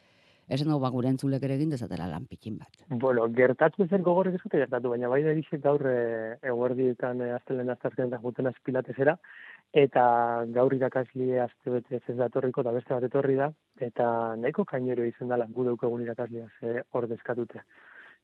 esan 0.55 0.67
dugu 0.67 0.81
ba, 0.83 0.89
gure 0.93 1.09
entzulek 1.11 1.43
ere 1.47 1.55
egin 1.55 1.71
dezatela 1.73 2.07
lan 2.11 2.25
pikin 2.29 2.57
bat. 2.59 2.81
Bueno, 3.03 3.27
gertatu 3.37 3.87
zen 3.87 4.03
gogorrek 4.03 4.35
ez 4.39 4.51
gertatu, 4.51 4.91
baina 4.93 5.09
bai 5.11 5.21
da 5.23 5.31
erisek 5.31 5.63
gaur 5.63 5.85
e, 5.87 6.37
eguerdietan 6.53 7.21
e, 7.23 7.31
astelen 7.37 7.71
astazken 7.73 8.11
eta 8.11 8.19
juten 8.23 8.51
pilatesera, 8.65 9.15
eta 9.83 10.03
gaur 10.57 10.75
irakasli 10.75 11.39
aste 11.39 11.71
bete 11.77 12.01
ez 12.01 12.17
datorriko 12.17 12.65
eta 12.65 12.75
beste 12.75 12.93
bat 12.93 13.07
etorri 13.07 13.37
da, 13.39 13.51
eta 13.79 14.35
nahiko 14.35 14.65
kainero 14.65 15.07
izan 15.07 15.31
dela 15.31 15.47
gu 15.47 15.65
daukagun 15.69 16.03
irakaslia 16.03 16.47
ze 16.59 16.83
ordezkatute. 16.91 17.63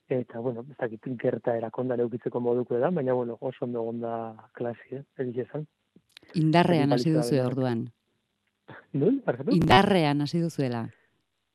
Eta, 0.10 0.39
bueno, 0.39 0.63
ez 0.72 0.77
dakit 0.79 1.07
gerta 1.19 1.57
erakonda 1.57 1.98
neukitzeko 2.00 2.39
moduko 2.39 2.77
da, 2.79 2.91
baina, 2.96 3.13
bueno, 3.13 3.38
oso 3.41 3.65
ondo 3.65 3.81
gonda 3.84 4.12
klasi, 4.55 5.01
eh? 5.01 5.03
Egiz 5.19 5.43
esan. 5.43 5.65
Indarrean 6.39 6.96
hasi 6.96 7.12
duzu 7.12 7.41
orduan. 7.43 7.89
Nun? 8.93 9.19
Indarrean 9.51 10.24
hasi 10.24 10.39
duzuela. 10.39 10.86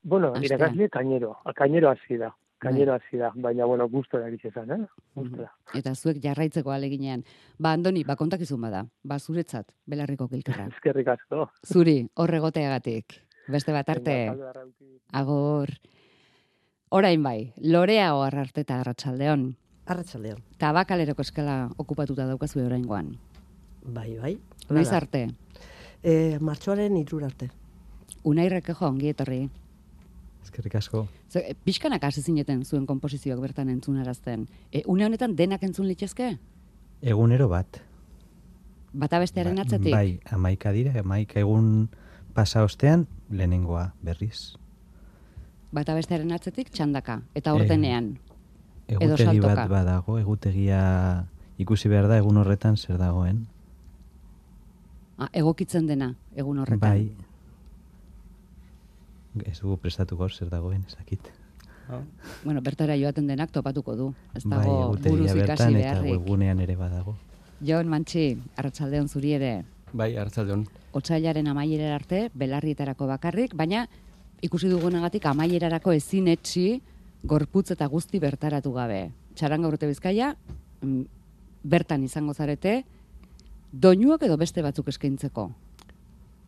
Bueno, 0.03 0.33
Astea. 0.33 0.57
irakasle 0.57 0.89
kainero, 0.89 1.37
kainero 1.55 1.91
hasi 1.91 2.17
da. 2.17 2.35
Kainero 2.59 2.95
hasi 2.95 3.17
da, 3.19 3.33
baina, 3.35 3.65
bueno, 3.67 3.89
gustora 3.89 4.29
egiz 4.29 4.45
esan, 4.53 4.71
eh? 4.71 4.87
Gustora. 5.17 5.49
Eta 5.75 5.95
zuek 5.97 6.21
jarraitzeko 6.23 6.71
aleginean. 6.71 7.25
Ba, 7.59 7.73
Andoni, 7.73 8.05
ba, 8.07 8.15
kontakizun 8.15 8.61
bada. 8.63 8.85
Ba, 9.03 9.19
zuretzat, 9.19 9.73
belarriko 9.87 10.29
kilkerra. 10.29 10.69
Eskerrik 10.75 11.09
asko. 11.09 11.49
Zuri, 11.67 11.97
horregoteagatik. 12.15 13.19
Beste 13.51 13.75
bat 13.75 13.89
arte. 13.91 14.15
Agor. 15.13 15.73
Orain 16.91 17.23
bai, 17.23 17.53
lorea 17.57 18.13
ohar 18.15 18.37
arte 18.45 18.63
eta 18.63 18.79
arratsaldeon. 18.81 19.49
Arratsaldeon. 19.91 20.43
Tabakaleroko 20.63 21.25
eskala 21.27 21.57
okupatuta 21.83 22.27
daukazu 22.29 22.61
oraingoan. 22.63 23.17
Bai, 23.83 24.13
bai. 24.21 24.37
Noiz 24.71 24.93
arte? 24.93 25.27
E, 26.03 26.39
martxoaren 26.39 26.95
irur 27.01 27.25
arte. 27.27 27.51
Unairreke 28.23 28.77
jo, 28.79 28.87
ongi 28.87 29.11
etorri. 29.11 29.41
Eskerrik 30.43 30.75
asko. 30.75 31.07
Ze, 31.31 31.39
e, 31.51 31.55
pixkanak 31.55 32.03
hasi 32.05 32.23
zineten 32.23 32.65
zuen 32.65 32.87
konposizioak 32.87 33.41
bertan 33.41 33.69
entzunarazten. 33.69 34.49
E, 34.73 34.83
une 34.87 35.05
honetan 35.07 35.37
denak 35.37 35.63
entzun 35.63 35.87
litzezke? 35.89 36.39
Egunero 37.03 37.49
bat. 37.49 37.81
Bata 38.93 39.19
bestearen 39.19 39.57
Ba- 39.57 39.63
atzetik? 39.63 39.93
Bai, 39.95 40.21
amaika 40.31 40.73
dira, 40.73 40.93
amaika 41.01 41.41
egun 41.41 41.89
pasa 42.35 42.65
ostean, 42.65 43.07
lehenengoa 43.31 43.95
berriz. 44.03 44.57
Bata 45.73 45.95
bestearen 45.95 46.33
atzetik 46.33 46.69
txandaka. 46.71 47.23
Eta 47.35 47.55
ordenean. 47.55 48.19
Edo 48.89 49.01
Egutegi 49.07 49.25
saltoka. 49.25 49.55
bat 49.55 49.71
badago, 49.71 50.19
egutegia 50.19 51.27
ikusi 51.59 51.89
behar 51.89 52.09
da 52.09 52.19
egun 52.19 52.37
horretan 52.37 52.77
zer 52.77 52.99
dagoen. 52.99 53.47
Ah, 55.19 55.29
egokitzen 55.33 55.87
dena, 55.87 56.15
egun 56.37 56.59
horretan. 56.59 56.81
Bai. 56.81 57.13
Ez 59.45 59.61
dugu 59.61 59.79
prestatu 59.81 60.17
gaur 60.17 60.33
zer 60.33 60.51
dagoen, 60.53 60.85
ez 60.87 60.97
dakit. 60.97 61.31
Bueno, 62.45 62.61
bertara 62.63 62.97
joaten 62.97 63.27
denak 63.27 63.51
topatuko 63.53 63.97
du. 63.97 64.09
Ez 64.35 64.45
Bai, 64.45 64.59
dago 64.59 64.77
buruz 64.93 65.07
egutegia 65.07 65.45
ikasi 65.45 65.45
bertan 65.45 65.77
eta 65.81 66.03
webgunean 66.07 66.61
ere 66.65 66.77
badago. 66.77 67.17
Jon 67.63 67.89
Mantxi, 67.89 68.27
arratsaldeon 68.57 69.09
zuri 69.09 69.35
ere. 69.39 69.53
Bai, 69.93 70.15
hartzaldeon. 70.17 70.65
Otsailaren 70.97 71.49
amaierara 71.49 71.97
arte, 72.01 72.23
belarrietarako 72.35 73.07
bakarrik, 73.11 73.55
baina 73.57 73.87
ikusi 74.43 74.71
dugunagatik 74.73 75.27
amaierarako 75.31 75.93
ezin 75.93 76.29
etxi, 76.33 76.81
gorputz 77.23 77.71
eta 77.77 77.87
guzti 77.87 78.21
bertaratu 78.23 78.73
gabe. 78.75 79.03
Txaranga 79.37 79.69
urte 79.69 79.87
bizkaia, 79.87 80.35
mm, 80.83 81.03
bertan 81.63 82.03
izango 82.05 82.35
zarete, 82.35 82.83
doinuak 83.73 84.23
edo 84.23 84.37
beste 84.37 84.63
batzuk 84.63 84.89
eskaintzeko. 84.89 85.51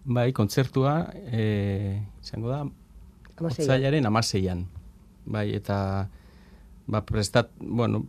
Bai, 0.04 0.32
kontzertua 0.36 1.08
e, 1.32 2.02
izango 2.22 2.50
da 2.52 2.64
otzailaren 3.40 4.04
amaseian. 4.06 4.66
Bai, 5.24 5.48
eta 5.56 5.78
ba, 6.86 7.00
prestat, 7.08 7.50
bueno, 7.58 8.04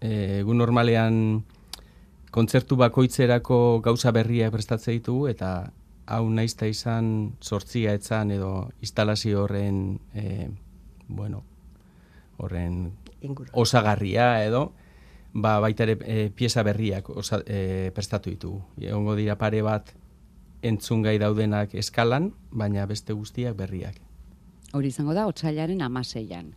e, 0.00 0.40
egun 0.40 0.58
normalean 0.58 1.44
kontzertu 2.32 2.76
bakoitzerako 2.80 3.80
gauza 3.84 4.12
berriak 4.12 4.52
prestatze 4.52 4.92
ditugu 4.96 5.28
eta 5.28 5.70
hau 6.08 6.24
naizta 6.32 6.68
izan 6.68 7.34
sortzia 7.40 7.92
etzan 7.96 8.32
edo 8.32 8.70
instalazio 8.80 9.44
horren 9.44 9.98
e, 10.14 10.48
bueno, 11.08 11.44
horren 12.38 12.92
Inguru. 13.20 13.50
osagarria 13.52 14.44
edo 14.44 14.72
ba, 15.32 15.58
baita 15.60 15.84
ere 15.84 15.98
e, 16.04 16.30
pieza 16.34 16.64
berriak 16.64 17.10
osa, 17.10 17.42
e, 17.46 17.90
prestatu 17.94 18.30
ditugu. 18.30 18.62
Egongo 18.80 19.16
dira 19.18 19.36
pare 19.36 19.62
bat 19.62 19.92
entzungai 20.62 21.18
daudenak 21.18 21.74
eskalan, 21.74 22.32
baina 22.50 22.86
beste 22.86 23.12
guztiak 23.12 23.56
berriak. 23.56 24.00
Hori 24.72 24.88
izango 24.88 25.14
da, 25.14 25.26
otsailaren 25.26 25.82
amaseian. 25.82 26.52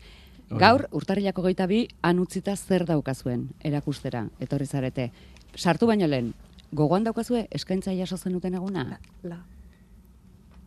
Gaur, 0.52 0.88
urtarrilako 0.92 1.46
goita 1.46 1.66
bi, 1.68 1.86
han 2.04 2.20
utzita 2.20 2.58
zer 2.58 2.84
daukazuen 2.86 3.48
erakustera, 3.64 4.26
etorri 4.40 4.66
zarete. 4.68 5.12
Sartu 5.56 5.88
baino 5.88 6.08
lehen, 6.08 6.34
gogoan 6.76 7.06
daukazue 7.08 7.46
eskaintza 7.52 7.94
jaso 7.96 8.18
zenuten 8.18 8.56
eguna? 8.60 9.00
La, 9.24 9.40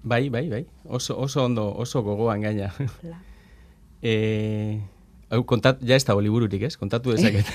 Bai, 0.04 0.28
bai, 0.28 0.48
bai. 0.50 0.66
Oso, 0.84 1.16
oso 1.18 1.44
ondo, 1.44 1.74
oso 1.80 2.02
gogoan 2.02 2.42
gaina. 2.42 2.72
la. 3.02 3.20
e, 4.02 4.80
hau 5.34 5.42
kontat, 5.48 5.80
ja 5.82 5.98
ez 5.98 6.04
dago 6.06 6.22
libururik, 6.24 6.62
ez? 6.68 6.76
Kontatu 6.80 7.14
dezaket. 7.14 7.48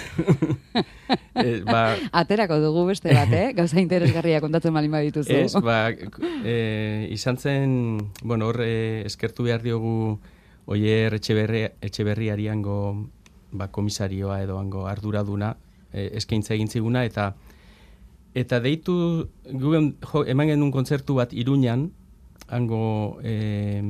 e, 1.44 1.62
ba, 1.66 1.96
Aterako 2.22 2.60
dugu 2.62 2.86
beste 2.90 3.14
bat, 3.16 3.32
eh? 3.34 3.54
Gauza 3.58 3.80
interesgarria 3.82 4.42
kontatzen 4.44 4.76
malin 4.76 4.92
badituzu. 4.94 5.38
Ez, 5.46 5.64
ba, 5.64 5.88
e, 6.44 7.08
izan 7.16 7.40
zen, 7.40 7.72
bueno, 8.24 8.52
hor 8.52 8.62
e, 8.66 9.06
eskertu 9.08 9.48
behar 9.48 9.64
diogu 9.64 10.20
Oier 10.70 11.16
Etxeberri, 11.18 11.64
Etxeberriari 11.82 12.50
hango 12.52 12.76
ba, 13.52 13.70
komisarioa 13.74 14.42
edo 14.44 14.60
hango 14.60 14.86
arduraduna 14.88 15.56
e, 15.92 16.10
eskaintza 16.20 16.54
egin 16.54 16.70
ziguna 16.70 17.04
eta 17.08 17.34
eta 18.38 18.60
deitu 18.62 18.94
gugen, 19.50 19.96
jo, 20.06 20.24
eman 20.30 20.52
genuen 20.52 20.72
kontzertu 20.72 21.18
bat 21.18 21.34
Iruñan 21.34 21.90
hango 22.48 23.18
e, 23.24 23.82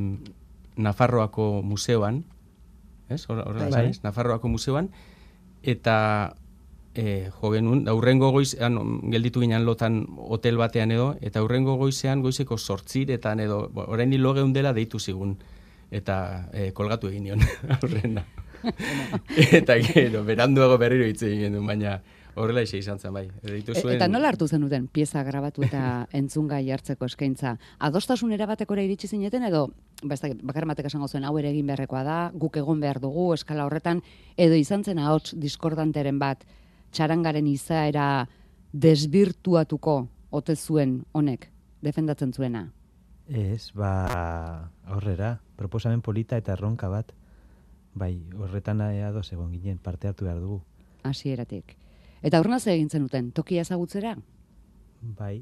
Nafarroako 0.80 1.60
museoan 1.68 2.24
ez? 3.10 3.26
Hor, 3.30 3.44
horrela 3.48 3.70
Bai. 3.70 3.92
Nafarroako 4.04 4.52
museoan 4.52 4.90
eta 5.64 6.36
e, 6.96 7.30
jo 7.42 7.52
genuen, 7.54 7.84
da 7.86 7.94
urrengo 7.96 8.32
goizean 8.36 8.78
gelditu 9.12 9.44
ginen 9.44 9.66
lotan 9.66 10.02
hotel 10.18 10.58
batean 10.58 10.92
edo, 10.92 11.14
eta 11.22 11.44
urrengo 11.44 11.78
goizean 11.80 12.24
goizeko 12.26 12.58
sortziretan 12.58 13.40
edo, 13.44 13.66
orain 13.88 14.14
hilo 14.14 14.34
geundela 14.38 14.74
deitu 14.74 15.00
zigun, 15.00 15.38
eta 15.92 16.50
e, 16.54 16.72
kolgatu 16.76 17.10
egin 17.12 17.28
nion 17.30 17.44
aurrena. 17.80 18.26
eta 19.56 19.78
gero, 19.80 20.24
beranduago 20.28 20.78
berriro 20.78 21.06
hitz 21.08 21.22
egin 21.24 21.56
baina 21.66 22.00
horrela 22.36 22.62
ise 22.62 22.78
izan 22.78 23.00
zen, 23.00 23.14
bai. 23.14 23.28
Deitu 23.44 23.72
E- 23.72 23.82
zuen, 23.82 23.96
Eta 23.96 24.08
nola 24.08 24.30
hartu 24.30 24.48
zenuten 24.48 24.88
pieza 24.88 25.24
grabatu 25.24 25.64
eta 25.64 26.08
entzungai 26.20 26.70
hartzeko 26.72 27.06
eskaintza? 27.06 27.58
Adostasun 27.80 28.32
erabatekora 28.32 28.84
iritsi 28.84 29.08
zineten 29.08 29.44
edo 29.44 29.68
ba 30.04 30.14
ez 30.16 30.22
dakit, 30.22 30.42
bakar 30.44 30.66
batek 30.66 30.86
esango 30.86 31.08
zuen 31.08 31.26
hau 31.26 31.38
ere 31.38 31.50
egin 31.50 31.68
beharrekoa 31.68 32.04
da, 32.04 32.18
guk 32.34 32.56
egon 32.58 32.80
behar 32.80 33.00
dugu 33.04 33.34
eskala 33.34 33.66
horretan 33.66 34.02
edo 34.38 34.56
izan 34.56 34.84
zen 34.84 35.00
ahots 35.00 35.34
diskordanteren 35.36 36.20
bat 36.20 36.46
txarangaren 36.92 37.48
izaera 37.48 38.28
desbirtuatuko 38.74 40.08
ote 40.32 40.56
zuen 40.56 41.04
honek 41.12 41.50
defendatzen 41.82 42.34
zuena. 42.34 42.68
Ez, 43.30 43.72
ba, 43.78 44.70
horrera, 44.90 45.40
proposamen 45.56 46.02
polita 46.02 46.38
eta 46.38 46.54
erronka 46.56 46.90
bat, 46.90 47.12
bai, 47.94 48.16
horretan 48.38 48.82
ados 48.82 49.32
egon 49.34 49.52
ginen, 49.52 49.78
parte 49.78 50.08
hartu 50.08 50.26
behar 50.26 50.40
dugu. 50.40 50.62
hasieratik. 51.04 51.76
Eta 52.22 52.40
horrena 52.40 52.60
ze 52.60 52.74
egin 52.74 52.90
zenuten, 52.90 53.32
tokia 53.32 53.62
ezagutzera? 53.64 54.18
Bai, 55.20 55.42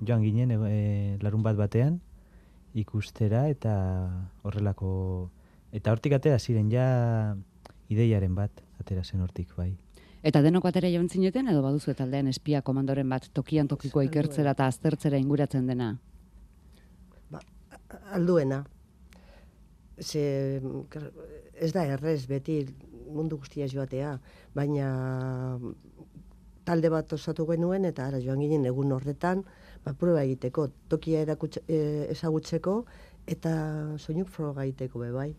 joan 0.00 0.22
ginen 0.24 0.54
e, 0.56 1.18
larun 1.20 1.42
bat 1.44 1.56
batean, 1.56 1.98
ikustera 2.74 3.44
eta 3.52 3.74
horrelako, 4.42 5.30
eta 5.72 5.92
hortik 5.92 6.16
atera 6.16 6.38
ziren 6.38 6.70
ja 6.72 6.86
ideiaren 7.92 8.34
bat, 8.34 8.64
atera 8.80 9.04
zen 9.04 9.20
hortik, 9.20 9.52
bai. 9.56 9.74
Eta 10.24 10.40
denok 10.40 10.64
batera 10.64 10.88
joan 10.88 11.10
zineten 11.12 11.50
edo 11.52 11.60
baduzu 11.60 11.92
taldean 11.92 12.30
espia 12.30 12.62
komandoren 12.64 13.10
bat 13.12 13.28
tokian 13.36 13.68
tokiko 13.68 14.00
ikertzera 14.06 14.54
eta 14.56 14.70
aztertzera 14.72 15.20
inguratzen 15.20 15.66
dena? 15.68 15.90
Ba, 17.28 17.42
alduena. 18.16 18.62
Ze, 20.00 20.24
ez 21.54 21.70
da 21.76 21.84
errez 21.84 22.24
beti 22.26 22.62
mundu 23.14 23.36
guztia 23.42 23.68
joatea, 23.68 24.16
baina 24.56 24.88
talde 26.64 26.88
bat 26.90 27.12
osatu 27.12 27.46
genuen 27.46 27.84
eta 27.84 28.06
ara 28.08 28.18
joan 28.20 28.40
ginen 28.40 28.64
egun 28.66 28.92
horretan, 28.92 29.44
ba, 29.84 29.92
prueba 29.92 30.22
egiteko, 30.24 30.68
tokia 30.88 31.20
erakutxe, 31.20 31.60
e, 31.68 32.06
ezagutzeko 32.10 32.84
eta 33.26 33.52
soinuk 33.98 34.28
froga 34.28 34.64
egiteko 34.64 34.98
be 34.98 35.10
bai. 35.12 35.34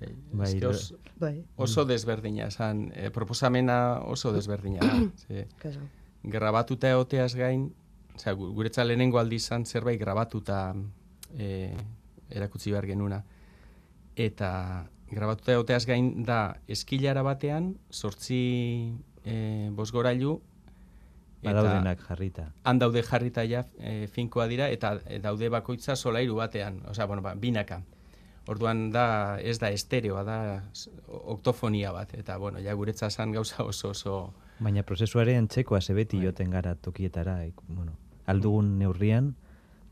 bai, 0.00 0.14
Bai, 0.32 0.60
lo- 0.60 0.70
os- 0.70 0.94
Bai, 1.18 1.44
oso 1.56 1.84
desberdina, 1.84 2.46
esan, 2.48 2.90
e, 2.94 3.10
proposamena 3.10 4.00
oso 4.04 4.32
desberdina 4.32 4.80
da. 4.80 4.96
Ze, 5.26 5.46
grabatuta 6.24 6.90
egoteaz 6.90 7.34
gain, 7.34 7.70
osea, 8.16 8.34
gu- 8.34 8.52
guretza 8.54 8.84
lehenengo 8.84 9.18
aldi 9.18 9.36
izan 9.36 9.64
zerbait 9.64 10.00
grabatuta 10.00 10.74
e, 11.38 11.72
erakutsi 12.30 12.70
behar 12.72 12.86
genuna. 12.86 13.22
Eta 14.16 14.88
grabatuta 15.10 15.52
egoteaz 15.52 15.84
gain 15.86 16.24
da 16.24 16.56
eskilara 16.68 17.22
batean, 17.22 17.76
sortzi 17.90 18.92
e, 19.26 19.70
bosgorailu, 19.74 20.40
Badaudenak 21.44 22.00
jarrita. 22.00 22.46
han 22.64 22.78
daude 22.78 23.02
jarrita 23.02 23.44
ja 23.46 23.64
e, 23.78 24.06
finkoa 24.08 24.46
dira, 24.48 24.70
eta 24.72 24.96
e, 25.06 25.18
daude 25.22 25.50
bakoitza 25.52 25.96
solairu 25.96 26.38
batean, 26.40 26.80
osea, 26.88 27.06
bueno, 27.06 27.22
ba, 27.22 27.34
binaka. 27.34 27.82
Orduan 28.46 28.92
da, 28.94 29.38
ez 29.42 29.58
da 29.58 29.72
estereoa, 29.74 30.22
da 30.22 30.38
oktofonia 31.34 31.90
bat, 31.92 32.14
eta 32.14 32.36
bueno, 32.38 32.60
ja 32.62 32.74
guretza 32.74 33.10
zan 33.10 33.32
gauza 33.32 33.64
oso 33.64 33.90
oso 33.90 34.16
Baina 34.58 34.82
prozesuaren 34.86 35.48
txekoa 35.48 35.80
zebeti 35.82 36.16
Bai. 36.16 36.26
joten 36.26 36.50
gara 36.50 36.74
tokietara, 36.74 37.44
ik, 37.44 37.58
bueno, 37.68 37.92
aldugun 38.24 38.78
neurrian, 38.78 39.34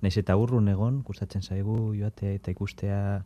naiz 0.00 0.16
eta 0.16 0.36
urrun 0.36 0.68
egon, 0.68 1.02
gustatzen 1.02 1.42
zaigu 1.42 1.94
joatea 1.98 2.32
eta 2.38 2.54
ikustea 2.54 3.24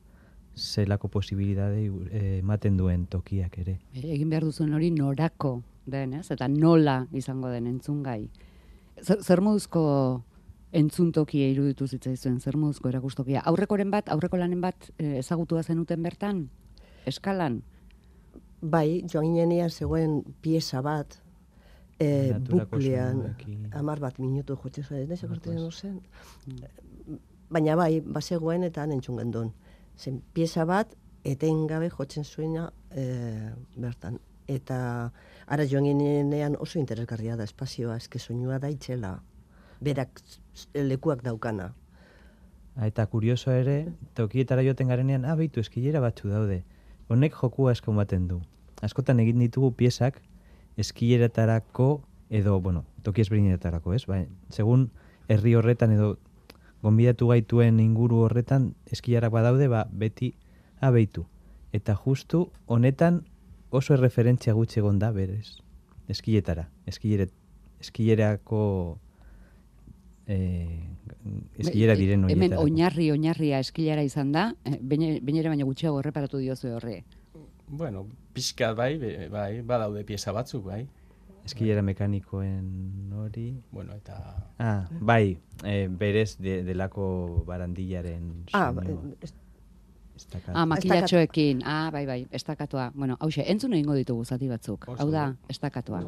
zelako 0.59 1.09
posibilidade 1.09 1.85
eh, 1.87 2.39
ematen 2.39 2.77
duen 2.77 3.07
tokiak 3.07 3.59
ere. 3.59 3.79
Egin 3.95 4.31
behar 4.31 4.49
duzuen 4.49 4.75
hori 4.75 4.91
norako 4.91 5.61
den, 5.91 6.15
ez? 6.21 6.31
Eta 6.35 6.49
nola 6.49 7.03
izango 7.13 7.51
den 7.53 7.67
entzungai. 7.71 8.29
Zer, 9.03 9.23
zer 9.23 9.43
moduzko 9.45 9.85
entzuntokia 10.73 11.49
iruditu 11.49 11.87
zitzaizuen, 11.89 12.41
zer 12.41 12.59
moduzko 12.61 12.91
erakustokia. 12.91 13.43
Aurrekoren 13.49 13.91
bat, 13.91 14.11
aurreko 14.13 14.41
lanen 14.41 14.61
bat 14.61 14.91
e, 14.99 15.19
ezagutua 15.23 15.63
zenuten 15.63 16.03
bertan? 16.05 16.45
Eskalan? 17.09 17.63
Bai, 18.61 19.05
joan 19.09 19.31
ginenean 19.31 19.71
zegoen 19.71 20.21
pieza 20.43 20.83
bat, 20.83 21.21
e, 21.99 22.35
buklean, 22.51 23.23
amar 23.79 24.03
bat 24.03 24.19
minutu 24.19 24.57
jotzen 24.57 24.85
zuen, 24.85 25.11
ez 25.11 25.75
zen. 25.81 26.01
Baina 27.49 27.77
bai, 27.77 28.01
bazegoen 28.01 28.65
eta 28.65 28.83
han 28.83 28.93
entzun 28.93 29.17
gendun. 29.17 29.53
Zen 29.97 30.21
pieza 30.35 30.65
bat, 30.65 30.95
etengabe 31.25 31.89
jotzen 31.91 32.25
zuena 32.25 32.73
e, 32.91 33.51
bertan. 33.77 34.19
Eta 34.49 35.13
ara 35.49 35.65
joan 35.65 35.85
ginenean 35.85 36.57
oso 36.61 36.79
interesgarria 36.79 37.37
da 37.37 37.45
espazioa, 37.45 37.97
eske 37.97 38.19
soinua 38.19 38.59
da 38.59 38.69
itxela. 38.71 39.19
Berak 39.81 40.21
lekuak 40.75 41.23
daukana. 41.25 41.73
Ah, 42.77 42.87
Eta 42.87 43.07
kurioso 43.07 43.51
ere, 43.51 43.89
tokietara 44.15 44.63
joten 44.63 44.89
garenean, 44.89 45.25
ah, 45.25 45.35
beitu, 45.35 45.61
eskilera 45.61 46.01
batzu 46.01 46.29
daude. 46.29 46.63
Honek 47.09 47.35
jokua 47.35 47.73
asko 47.73 47.93
ematen 47.93 48.29
du. 48.29 48.43
Askotan 48.83 49.19
egin 49.21 49.41
ditugu 49.41 49.73
piezak 49.73 50.21
eskileretarako 50.77 52.03
edo, 52.31 52.61
bueno, 52.61 52.85
toki 53.03 53.25
ezberdinetarako, 53.25 53.95
ez? 53.95 54.05
Bai, 54.07 54.27
segun 54.51 54.91
herri 55.29 55.55
horretan 55.59 55.95
edo 55.97 56.17
gonbidatu 56.83 57.33
gaituen 57.33 57.81
inguru 57.81 58.21
horretan 58.27 58.75
eskilarak 58.93 59.33
badaude, 59.33 59.67
ba, 59.73 59.87
beti 59.91 60.35
abeitu. 60.81 61.27
Eta 61.73 61.97
justu 61.97 62.51
honetan 62.67 63.25
oso 63.71 63.95
erreferentzia 63.95 64.53
gutxi 64.55 64.81
egon 64.81 64.99
da 64.99 65.11
berez. 65.13 65.59
Eskiletara. 66.09 66.69
Eskilere, 66.89 67.29
eskilerako 67.81 68.63
eh, 70.27 70.81
eskilera 71.59 71.95
diren 71.97 72.25
Hemen 72.25 72.53
horietarako. 72.55 72.65
oinarri, 72.65 73.11
oinarria 73.13 73.59
eskilara 73.65 74.03
izan 74.05 74.33
da, 74.33 74.55
eh, 74.65 74.79
behin 74.81 75.37
ere 75.37 75.49
baina 75.53 75.65
gutxiago 75.69 76.01
erreparatu 76.01 76.39
diozu 76.41 76.73
horre. 76.79 77.03
Bueno, 77.69 78.07
pixkat 78.33 78.77
bai, 78.77 78.95
bai, 79.29 79.61
badaude 79.63 80.05
pieza 80.09 80.33
batzuk, 80.33 80.65
bai. 80.65 80.87
Eskilera 81.45 81.81
mekanikoen 81.83 83.13
hori... 83.17 83.55
Bueno, 83.73 83.95
eta 83.97 84.17
Ah, 84.59 84.89
bai, 85.01 85.39
eh, 85.65 85.89
berez 85.89 86.37
de, 86.39 86.63
delako 86.65 87.45
barandillaren 87.47 88.45
Ah, 88.53 88.73
soinua. 90.19 90.31
ba, 90.35 90.45
ez- 90.45 90.45
Estaka- 90.45 90.53
Ah, 90.55 90.67
makilatxoekin. 90.67 91.63
Ah, 91.65 91.91
bai, 91.93 92.07
bai, 92.07 92.27
estakatua. 92.31 92.91
Bueno, 92.95 93.17
hause, 93.21 93.45
entzun 93.47 93.73
egingo 93.73 93.95
ditugu 93.95 94.25
zati 94.25 94.49
batzuk. 94.49 94.89
Oso 94.89 95.03
Hau 95.03 95.11
da, 95.11 95.35
estakatua. 95.49 96.03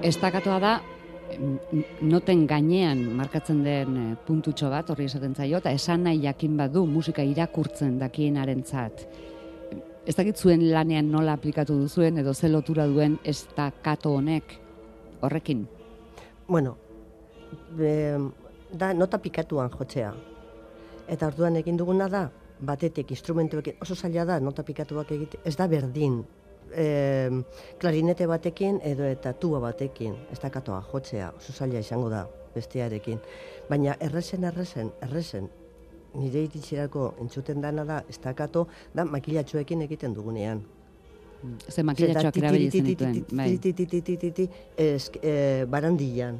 Estakatua 0.00 0.56
da, 0.62 0.70
noten 2.00 2.46
gainean 2.48 3.02
markatzen 3.18 3.58
den 3.66 3.96
eh, 4.00 4.14
puntutxo 4.24 4.70
bat, 4.72 4.88
horri 4.88 5.04
esaten 5.10 5.34
zaio, 5.36 5.58
eta 5.60 5.74
esan 5.76 6.06
nahi 6.06 6.22
jakin 6.22 6.54
badu 6.56 6.86
musika 6.88 7.20
irakurtzen 7.26 7.98
dakienarentzat. 8.00 9.04
Ez 10.08 10.14
dakit 10.16 10.40
zuen 10.40 10.64
lanean 10.72 11.10
nola 11.12 11.34
aplikatu 11.36 11.76
duzuen, 11.82 12.16
edo 12.22 12.32
ze 12.32 12.48
lotura 12.48 12.86
duen 12.88 13.18
estakato 13.24 14.14
honek 14.16 14.56
horrekin. 15.20 15.66
Bueno, 16.48 16.76
be, 17.76 17.92
da 18.72 18.94
nota 18.94 19.20
pikatuan 19.20 19.68
jotzea. 19.76 20.14
Eta 21.12 21.28
orduan 21.28 21.60
egin 21.60 21.76
duguna 21.76 22.08
da, 22.08 22.30
batetik 22.60 23.12
instrumentuekin, 23.12 23.76
oso 23.84 23.94
zaila 23.94 24.24
da 24.24 24.40
nota 24.40 24.64
pikatuak 24.64 25.12
egite, 25.12 25.44
ez 25.44 25.58
da 25.60 25.68
berdin. 25.68 26.22
E, 26.70 27.30
klarinete 27.82 28.26
batekin 28.30 28.80
edo 28.86 29.04
eta 29.04 29.32
tuba 29.32 29.58
batekin, 29.58 30.14
ez 30.30 30.38
da 30.38 30.50
katoa 30.50 30.82
jotzea, 30.92 31.32
oso 31.36 31.52
zaila 31.52 31.80
izango 31.82 32.10
da 32.10 32.26
bestearekin. 32.54 33.18
Baina 33.68 33.96
errezen, 34.00 34.44
errezen, 34.44 34.92
errezen, 35.02 35.48
nire 36.14 36.44
iritzirako 36.46 37.14
entzuten 37.22 37.60
dana 37.62 37.84
da, 37.84 38.02
ez 38.08 38.18
da 38.20 39.04
makilatxoekin 39.04 39.82
egiten 39.82 40.14
dugunean. 40.14 40.62
Ze 41.68 41.82
makilatxoak 41.82 42.36
erabili 42.36 42.70
zenituen, 42.70 43.24
bai. 43.32 43.48
Tititititititi, 43.56 44.48
esk, 44.76 45.16
e, 45.22 45.64
barandilan, 45.64 46.38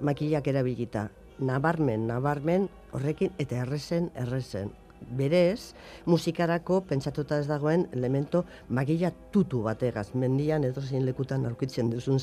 makilak 0.00 0.46
erabilita. 0.48 1.08
Nabarmen, 1.38 2.06
nabarmen, 2.08 2.68
horrekin, 2.96 3.34
eta 3.38 3.60
errezen, 3.66 4.10
errezen. 4.16 4.72
Berez, 5.16 5.74
musikarako 6.06 6.80
pentsatuta 6.88 7.38
ez 7.38 7.46
dagoen 7.46 7.86
elemento 7.92 8.44
magila 8.68 9.12
tutu 9.32 9.62
bategaz, 9.62 10.08
mendian 10.14 10.64
edo 10.64 10.82
zein 10.82 11.04
lekutan 11.06 11.46
aurkitzen 11.46 11.90
duzun 11.92 12.18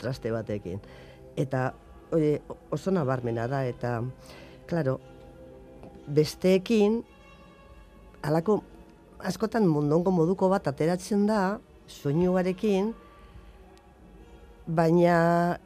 traste 0.00 0.32
batekin. 0.34 0.80
Eta 1.36 1.70
e, 2.12 2.38
oso 2.70 2.90
nabarmena 2.90 3.46
da, 3.48 3.64
eta, 3.64 4.00
klaro, 4.68 4.98
besteekin, 6.06 7.00
halako 8.22 8.60
askotan 9.26 9.66
mundongo 9.70 10.12
moduko 10.12 10.50
bat 10.52 10.66
ateratzen 10.68 11.26
da, 11.26 11.58
soinuarekin, 11.86 12.92
baina 14.66 15.58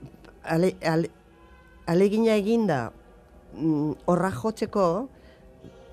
ale, 0.45 0.75
ale, 0.85 1.11
alegina 1.87 2.37
eginda 2.37 2.91
mm, 3.57 4.05
horra 4.07 4.31
jotzeko, 4.31 4.87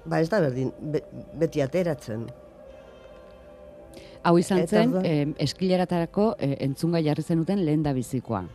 ba 0.07 0.19
ez 0.23 0.29
da 0.31 0.39
berdin, 0.41 0.71
be, 0.79 1.03
beti 1.37 1.61
ateratzen. 1.61 2.27
Hau 4.23 4.37
izan 4.39 4.59
Eta 4.63 4.77
zen, 4.81 4.93
orduan- 4.93 5.05
eh, 5.05 5.27
eskileratarako 5.45 6.35
eh, 6.39 6.55
entzungai 6.65 7.03
jarri 7.05 7.23
zenuten 7.23 7.63
lehen 7.65 7.83
da 7.83 7.93
bizikoa. 7.93 8.45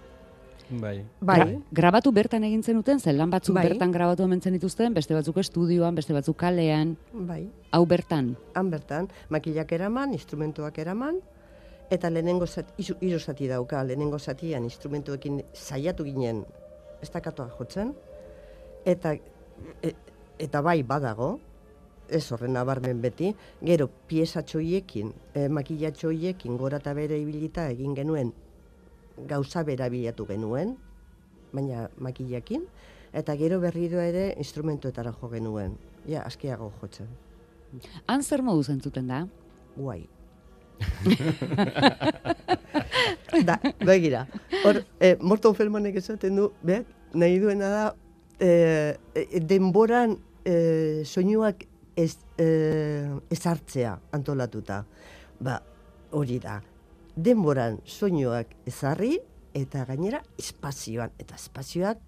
bai. 0.73 1.05
Bai, 1.21 1.59
Grabatu 1.71 2.13
bertan 2.13 2.45
egin 2.45 2.63
zenuten, 2.63 2.99
zen 3.01 3.17
lan 3.19 3.31
batzuk 3.31 3.55
Bai. 3.55 3.69
bertan 3.69 3.93
grabatu 3.93 4.23
hemen 4.25 4.41
dituzten, 4.41 4.95
beste 4.95 5.13
batzuk 5.15 5.37
estudioan, 5.37 5.95
beste 5.95 6.15
batzuk 6.15 6.37
kalean, 6.37 6.97
bai, 7.13 7.51
hau 7.73 7.85
bertan. 7.87 8.37
han 8.55 8.71
bertan, 8.71 9.09
makilak 9.29 9.71
eraman, 9.73 10.13
instrumentuak 10.15 10.79
eraman, 10.79 11.21
eta 11.91 12.09
lehenengo 12.09 12.47
zati, 12.47 12.73
hiru 13.01 13.19
zati 13.19 13.49
dauka, 13.49 13.83
lehenengo 13.85 14.19
zatian 14.19 14.65
instrumentuekin 14.65 15.43
saiatu 15.53 16.05
ginen, 16.05 16.47
ez 17.03 17.11
dakatoa 17.11 17.51
jotzen, 17.59 17.95
eta, 18.87 19.13
e, 19.83 19.93
eta 20.43 20.61
bai 20.61 20.83
badago, 20.83 21.37
ez 22.13 22.25
horren 22.35 22.53
nabarmen 22.59 23.01
beti, 23.01 23.33
gero 23.65 23.89
piezatxoiekin, 24.11 25.13
e, 25.35 25.49
makilatxoiekin 25.49 26.59
gora 26.61 26.81
eta 26.83 26.93
bere 26.99 27.17
ibilita 27.21 27.69
egin 27.73 27.95
genuen 27.97 28.33
gauza 29.29 29.63
bera 29.65 29.89
bilatu 29.93 30.27
genuen, 30.27 30.77
baina 31.53 31.89
makilakin, 32.01 32.65
eta 33.13 33.37
gero 33.37 33.61
berriro 33.61 34.01
ere 34.01 34.33
instrumentuetara 34.41 35.13
jo 35.21 35.29
genuen. 35.31 35.77
Ja, 36.09 36.23
askiago 36.27 36.73
jotzen. 36.81 37.09
Han 38.11 38.23
zer 38.23 38.43
modu 38.43 38.65
zentzuten 38.65 39.09
da? 39.09 39.27
Guai. 39.77 40.09
da, 43.49 43.59
begira. 43.85 44.27
Hor, 44.65 44.83
eh, 45.01 45.17
Morton 45.21 45.55
Feldmanek 45.55 45.97
esaten 46.01 46.37
du, 46.41 46.51
beak, 46.67 46.87
nahi 47.15 47.39
duena 47.41 47.69
da, 47.71 47.95
eh, 48.41 48.97
eh, 49.15 49.41
denboran 49.41 50.19
eh, 50.45 51.03
soinuak 51.05 51.67
ez, 51.97 52.17
eh, 52.39 53.11
ezartzea 53.31 53.99
antolatuta. 54.13 54.85
Ba, 55.41 55.61
hori 56.11 56.39
da. 56.39 56.61
Denboran 57.17 57.81
soinuak 57.85 58.55
ezarri 58.67 59.19
eta 59.55 59.85
gainera 59.89 60.23
espazioan. 60.39 61.13
Eta 61.21 61.37
espazioak 61.37 62.01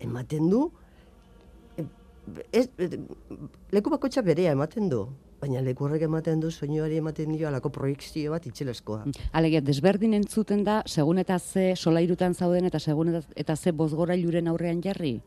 ematen 0.00 0.50
du, 0.50 0.70
eh, 1.76 1.84
ez, 2.52 2.68
eh, 2.78 2.98
leku 3.70 3.90
bakoitza 3.90 4.22
berea 4.22 4.52
ematen 4.52 4.88
du. 4.88 5.06
Baina 5.40 5.62
leku 5.64 5.86
horrek 5.86 6.02
ematen 6.02 6.40
du, 6.40 6.50
soinuari 6.50 6.98
ematen 7.00 7.32
dio 7.32 7.48
alako 7.48 7.70
proiekzio 7.70 8.30
bat 8.32 8.44
itxeleskoa. 8.46 9.06
Alegia, 9.32 9.62
desberdin 9.64 10.12
entzuten 10.12 10.64
da, 10.64 10.82
segun 10.86 11.18
eta 11.18 11.38
ze 11.38 11.74
solairutan 11.76 12.34
zauden 12.34 12.66
eta 12.66 12.78
segun 12.78 13.14
eta, 13.14 13.56
ze 13.56 13.72
bozgorailuren 13.72 14.48
aurrean 14.48 14.82
jarri? 14.82 15.22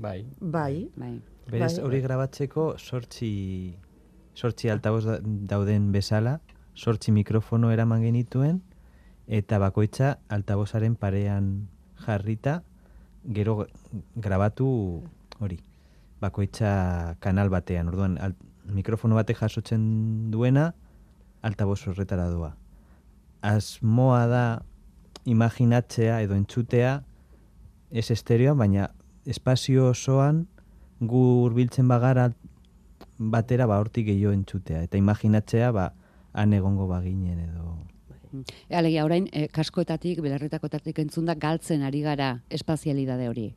Bai. 0.00 0.24
Bai, 0.40 0.88
Bai. 0.96 1.20
Berez 1.50 1.76
Bai. 1.76 1.84
hori 1.84 2.00
grabatzeko 2.00 2.74
sortzi, 2.78 3.76
sortzi 4.34 4.70
altaboz 4.72 5.04
da- 5.04 5.18
dauden 5.22 5.90
bezala, 5.92 6.38
sortzi 6.74 7.12
mikrofono 7.12 7.70
eraman 7.74 8.00
genituen, 8.02 8.62
eta 9.28 9.58
bakoitza 9.60 10.14
altabozaren 10.28 10.96
parean 10.96 11.68
jarrita, 12.06 12.62
gero 13.24 13.66
grabatu 14.16 15.02
hori. 15.38 15.60
bakoitza 16.20 17.16
kanal 17.20 17.48
batean. 17.48 17.88
Orduan, 17.88 18.18
al, 18.20 18.34
mikrofono 18.68 19.14
batek 19.16 19.38
jasotzen 19.40 20.30
duena, 20.30 20.74
altaboz 21.40 21.86
horretara 21.88 22.26
doa. 22.28 22.50
Asmoa 23.40 24.26
da 24.28 24.42
imaginatzea 25.24 26.20
edo 26.20 26.34
entzutea 26.36 27.04
ez 27.90 28.10
estereoan, 28.10 28.58
baina 28.58 28.90
espazio 29.26 29.90
osoan 29.90 30.46
gu 31.00 31.22
hurbiltzen 31.44 31.88
bagara 31.88 32.30
batera 33.18 33.66
ba 33.66 33.78
hortik 33.80 34.06
gehiago 34.06 34.32
entzutea. 34.32 34.82
Eta 34.82 34.98
imaginatzea 34.98 35.70
ba 35.72 35.92
han 36.32 36.52
egongo 36.52 36.86
baginen 36.88 37.38
edo... 37.44 37.76
E, 38.68 38.76
alegia, 38.76 39.04
orain, 39.04 39.26
e, 39.32 39.48
kaskoetatik, 39.50 40.20
belarretakoetatik 40.22 41.00
entzun 41.02 41.26
da 41.26 41.34
galtzen 41.34 41.82
ari 41.82 42.00
gara 42.04 42.42
espazialidade 42.48 43.28
hori. 43.28 43.48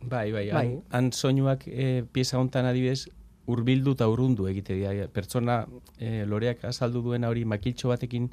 Bai, 0.00 0.32
bai, 0.32 0.48
Bai. 0.50 0.66
han, 0.66 0.82
han 0.90 1.12
soinuak 1.12 1.66
e, 1.68 2.04
pieza 2.12 2.38
hontan 2.40 2.66
adibidez 2.66 3.08
hurbildu 3.46 3.94
eta 3.96 4.08
urrundu 4.08 4.48
egite 4.50 4.74
dira. 4.74 5.08
Pertsona 5.12 5.64
e, 5.98 6.24
loreak 6.26 6.64
azaldu 6.64 7.02
duena 7.02 7.28
hori 7.30 7.44
makiltxo 7.44 7.92
batekin 7.92 8.30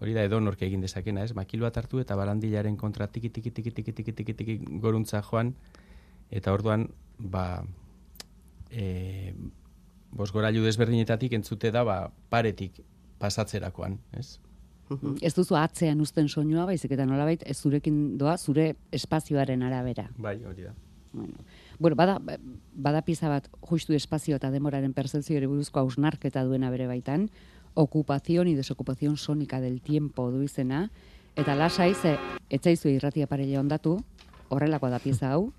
hori 0.00 0.14
da 0.16 0.24
edonork 0.24 0.62
egin 0.64 0.80
dezakena, 0.80 1.24
ez? 1.24 1.34
Makil 1.36 1.62
bat 1.64 1.76
hartu 1.76 2.00
eta 2.00 2.16
barandilaren 2.16 2.76
kontra 2.80 3.06
tiki 3.06 3.30
tiki 3.30 3.50
tiki 3.50 3.70
tiki 3.70 3.92
tiki 3.92 4.12
tiki 4.12 4.34
tiki 4.34 4.58
goruntza 4.80 5.22
joan 5.22 5.54
eta 6.30 6.52
orduan 6.52 6.88
ba 7.18 7.62
e, 8.70 9.34
bosgorailu 10.16 10.64
desberdinetatik 10.64 11.34
entzute 11.36 11.70
da 11.70 11.84
ba 11.84 11.98
paretik 12.30 12.80
pasatzerakoan, 13.20 13.98
ez? 14.16 14.38
Ez 15.22 15.34
duzu 15.36 15.54
atzean 15.54 16.00
uzten 16.02 16.28
soinua, 16.28 16.64
baizik 16.66 16.96
eta 16.96 17.04
nolabait 17.06 17.42
ez 17.46 17.56
zurekin 17.60 18.16
doa 18.18 18.36
zure 18.38 18.72
espazioaren 18.90 19.62
arabera. 19.62 20.08
Bai, 20.18 20.40
hori 20.42 20.66
da. 20.66 20.72
Bueno, 21.12 21.44
bueno 21.78 21.96
bada, 21.96 22.18
bada 22.74 23.02
pieza 23.02 23.28
bat 23.28 23.46
justu 23.70 23.94
espazio 23.94 24.38
eta 24.38 24.50
demoraren 24.50 24.92
percepzioari 24.94 25.46
buruzko 25.50 25.82
hausnarketa 25.82 26.44
duena 26.46 26.70
bere 26.70 26.86
baitan, 26.90 27.28
ocupación 27.74 28.48
y 28.48 28.54
desocupación 28.54 29.16
sónica 29.16 29.60
del 29.60 29.80
tiempo 29.80 30.30
du 30.30 30.42
izena, 30.42 30.90
eta 31.36 31.54
lasai 31.54 31.94
ze 31.94 32.18
etzaizu 32.50 32.88
irratia 32.88 33.26
parella 33.26 33.60
ondatu, 33.60 33.98
horrelakoa 34.48 34.90
da 34.90 34.98
pieza 34.98 35.32
hau, 35.32 35.52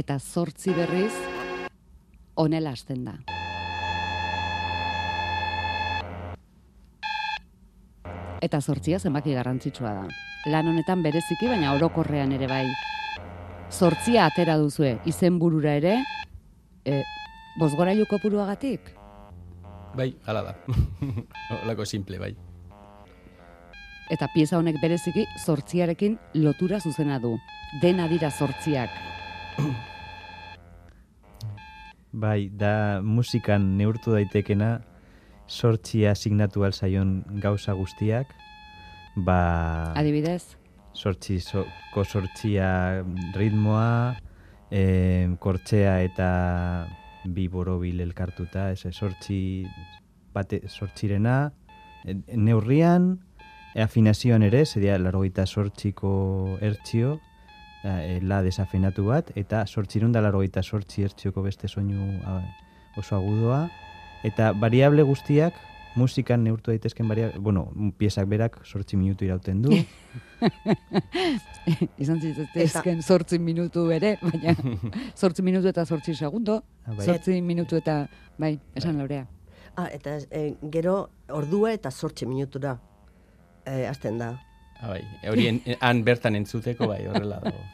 eta 0.00 0.16
zortzi 0.18 0.72
berriz 0.72 1.12
honela 2.40 2.72
hasten 2.72 3.04
da. 3.04 3.18
Eta 8.40 8.60
zortzia 8.64 8.98
zenbaki 8.98 9.34
garrantzitsua 9.36 9.92
da. 9.98 10.06
Lan 10.48 10.70
honetan 10.70 11.02
bereziki, 11.04 11.50
baina 11.50 11.74
orokorrean 11.76 12.32
ere 12.32 12.48
bai. 12.48 12.64
Zortzia 13.70 14.24
atera 14.24 14.56
duzue, 14.56 14.94
izenburura 15.04 15.76
ere, 15.76 15.98
e, 16.88 17.02
bozgorailu 17.60 18.08
kopuruagatik? 18.08 18.94
Bai, 20.00 20.14
hala 20.24 20.46
da. 20.48 20.56
Holako 21.60 21.84
simple, 21.84 22.22
bai. 22.22 22.32
Eta 24.10 24.30
pieza 24.32 24.56
honek 24.56 24.80
bereziki 24.80 25.28
zortziarekin 25.44 26.16
lotura 26.40 26.80
zuzena 26.80 27.20
du. 27.20 27.36
Dena 27.84 28.08
dira 28.08 28.32
zortziak. 28.32 28.96
Bai, 32.12 32.50
da 32.50 33.00
musikan 33.02 33.76
neurtu 33.78 34.16
daitekena 34.16 34.80
sortxia 35.46 36.10
asignatu 36.10 36.64
alzaion 36.66 37.20
gauza 37.42 37.74
guztiak, 37.78 38.32
ba 39.26 39.92
Adibidez? 39.98 40.56
sortxizoko 40.92 42.04
sortxia 42.04 43.04
ritmoa, 43.36 44.16
e, 44.70 45.30
kortxea 45.38 46.00
eta 46.02 46.30
bi 47.24 47.46
borobil 47.48 48.00
elkartuta, 48.02 48.70
ez 48.72 48.90
sortxi 48.90 49.66
bate 50.34 50.62
sortxirena, 50.66 51.52
e, 52.04 52.16
neurrian, 52.34 53.12
e, 53.74 53.82
afinazioan 53.82 54.42
ere, 54.42 54.64
seria 54.66 54.98
largoita 54.98 55.46
sortxiko 55.46 56.58
ertxio, 56.60 57.20
e, 57.84 58.20
la 58.22 58.42
desafinatu 58.42 59.06
bat, 59.06 59.30
eta 59.36 59.64
sortxirun 59.66 60.12
da 60.12 60.20
largoita 60.20 60.62
sortxi 60.62 61.02
ertxioko 61.08 61.42
beste 61.42 61.68
soinu 61.68 62.20
a, 62.26 62.40
oso 62.98 63.16
agudoa, 63.16 63.68
eta 64.24 64.52
variable 64.52 65.02
guztiak, 65.02 65.54
musikan 65.96 66.44
neurtu 66.44 66.70
daitezken 66.70 67.08
variable, 67.08 67.40
bueno, 67.42 67.64
piezak 67.98 68.28
berak 68.30 68.60
sortzi 68.64 68.96
minutu 68.96 69.24
irauten 69.24 69.62
du, 69.62 69.72
Izan 72.00 72.20
zitezken 72.22 73.02
zortzi 73.02 73.38
minutu 73.38 73.86
ere, 73.92 74.14
baina 74.22 74.54
zortzi 75.20 75.42
minutu 75.44 75.68
eta 75.68 75.84
zortzi 75.86 76.14
segundo, 76.14 76.62
Ah, 76.86 76.94
bai. 76.96 77.06
zortzi 77.06 77.40
minutu 77.42 77.76
eta, 77.76 78.08
bai, 78.38 78.58
esan 78.74 78.96
laurea. 78.98 79.26
Ah, 79.76 79.88
eta 79.92 80.16
e, 80.30 80.54
gero 80.72 81.10
ordua 81.28 81.72
eta 81.72 81.90
sortxe 81.90 82.26
minutura 82.26 82.78
e, 83.64 83.86
hasten 83.86 84.18
da. 84.18 84.32
Ah, 84.80 84.88
bai. 84.88 85.02
Hori 85.28 85.46
en- 85.48 85.62
han 85.80 86.04
bertan 86.04 86.36
entzuteko 86.38 86.86
bai, 86.88 87.02
horrela 87.06 87.40
dago. 87.44 87.60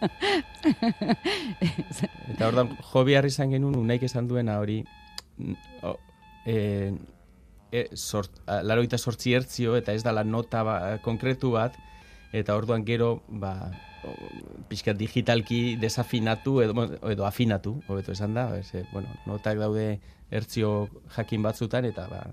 Eta 2.33 2.49
ordan 2.49 2.73
jo 2.83 3.03
behar 3.07 3.27
izan 3.29 3.53
genuen 3.55 3.77
unaik 3.79 4.03
esan 4.09 4.27
duena 4.27 4.57
hori 4.59 4.81
mm, 5.39 5.53
o, 5.87 5.93
e, 6.47 6.57
e, 7.71 7.85
sort, 7.95 8.41
a, 8.47 8.59
laroita 8.67 8.99
sortzi 8.99 9.35
hertzio 9.37 9.77
eta 9.79 9.95
ez 9.95 10.03
dala 10.07 10.25
nota 10.25 10.63
ba, 10.67 10.77
konkretu 11.05 11.53
bat 11.55 11.77
eta 12.35 12.57
orduan 12.59 12.83
gero 12.89 13.21
ba, 13.29 13.53
o, 14.03 14.15
pixkat 14.71 14.99
digitalki 14.99 15.77
desafinatu 15.81 16.59
edo, 16.65 16.75
bueno, 16.75 16.99
edo 17.11 17.27
afinatu, 17.27 17.77
hobeto 17.87 18.13
esan 18.13 18.35
da, 18.35 18.49
ze, 18.63 18.83
bueno, 18.93 19.09
notak 19.27 19.59
daude 19.63 20.01
hertzio 20.31 20.89
jakin 21.15 21.43
batzutan 21.47 21.87
eta 21.87 22.09
ba, 22.11 22.25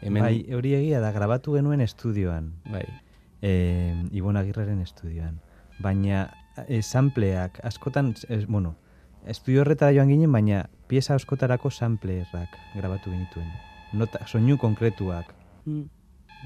hemen 0.00 0.22
bai, 0.22 0.38
hori 0.54 0.76
egia 0.78 1.00
da, 1.02 1.10
grabatu 1.16 1.56
genuen 1.58 1.80
estudioan, 1.82 2.52
bai, 2.70 2.84
e, 3.42 3.94
Ibon 4.12 4.36
Agirreren 4.36 4.80
estudioan. 4.80 5.40
Baina 5.78 6.30
e, 6.68 6.82
sampleak 6.82 7.60
askotan, 7.64 8.14
es, 8.28 8.46
bueno, 8.46 8.76
estudio 9.26 9.62
horretara 9.62 9.92
joan 9.92 10.08
ginen, 10.08 10.32
baina 10.32 10.68
pieza 10.88 11.14
askotarako 11.14 11.70
samplerrak 11.70 12.56
grabatu 12.74 13.10
genituen. 13.10 13.50
Nota, 13.92 14.24
soinu 14.26 14.58
konkretuak. 14.58 15.34
Mm. 15.66 15.84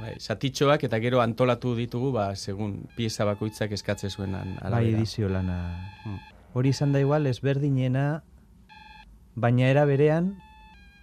bai, 0.00 0.14
satitxoak 0.22 0.85
eta 0.87 1.00
gero 1.03 1.20
antolatu 1.20 1.74
ditugu 1.76 2.12
ba, 2.14 2.31
segun 2.37 2.87
pieza 2.96 3.26
bakoitzak 3.29 3.72
eskatze 3.76 4.09
zuenan 4.09 4.55
Bai, 4.62 4.94
edizio 4.94 5.29
lana. 5.29 5.59
Mm. 6.07 6.20
Hori 6.55 6.70
izan 6.70 6.92
da 6.92 7.00
igual, 7.00 7.26
ezberdinena, 7.26 8.22
baina 9.35 9.68
era 9.68 9.85
berean, 9.85 10.33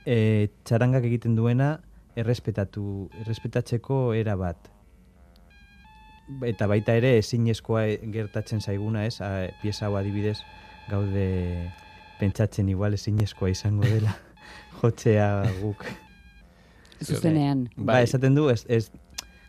e, 0.06 0.50
txarangak 0.63 1.06
egiten 1.08 1.36
duena, 1.36 1.78
errespetatu, 2.17 3.10
errespetatzeko 3.21 4.13
era 4.17 4.36
bat. 4.36 4.71
Eta 6.44 6.68
baita 6.68 6.94
ere 7.00 7.18
ezinezkoa 7.22 7.86
gertatzen 8.13 8.60
zaiguna, 8.62 9.06
ez? 9.08 9.22
A, 9.22 9.48
pieza 9.62 9.88
hau 9.88 9.96
adibidez 9.96 10.38
gaude 10.90 11.72
pentsatzen 12.20 12.70
igual 12.70 12.94
ezinezkoa 12.98 13.50
izango 13.54 13.84
dela 13.88 14.16
jotzea 14.82 15.44
guk. 15.62 15.86
Zuzenean. 17.04 17.68
Ba, 17.78 18.02
esaten 18.02 18.36
du, 18.36 18.50
ez, 18.50 18.66
ez 18.68 18.90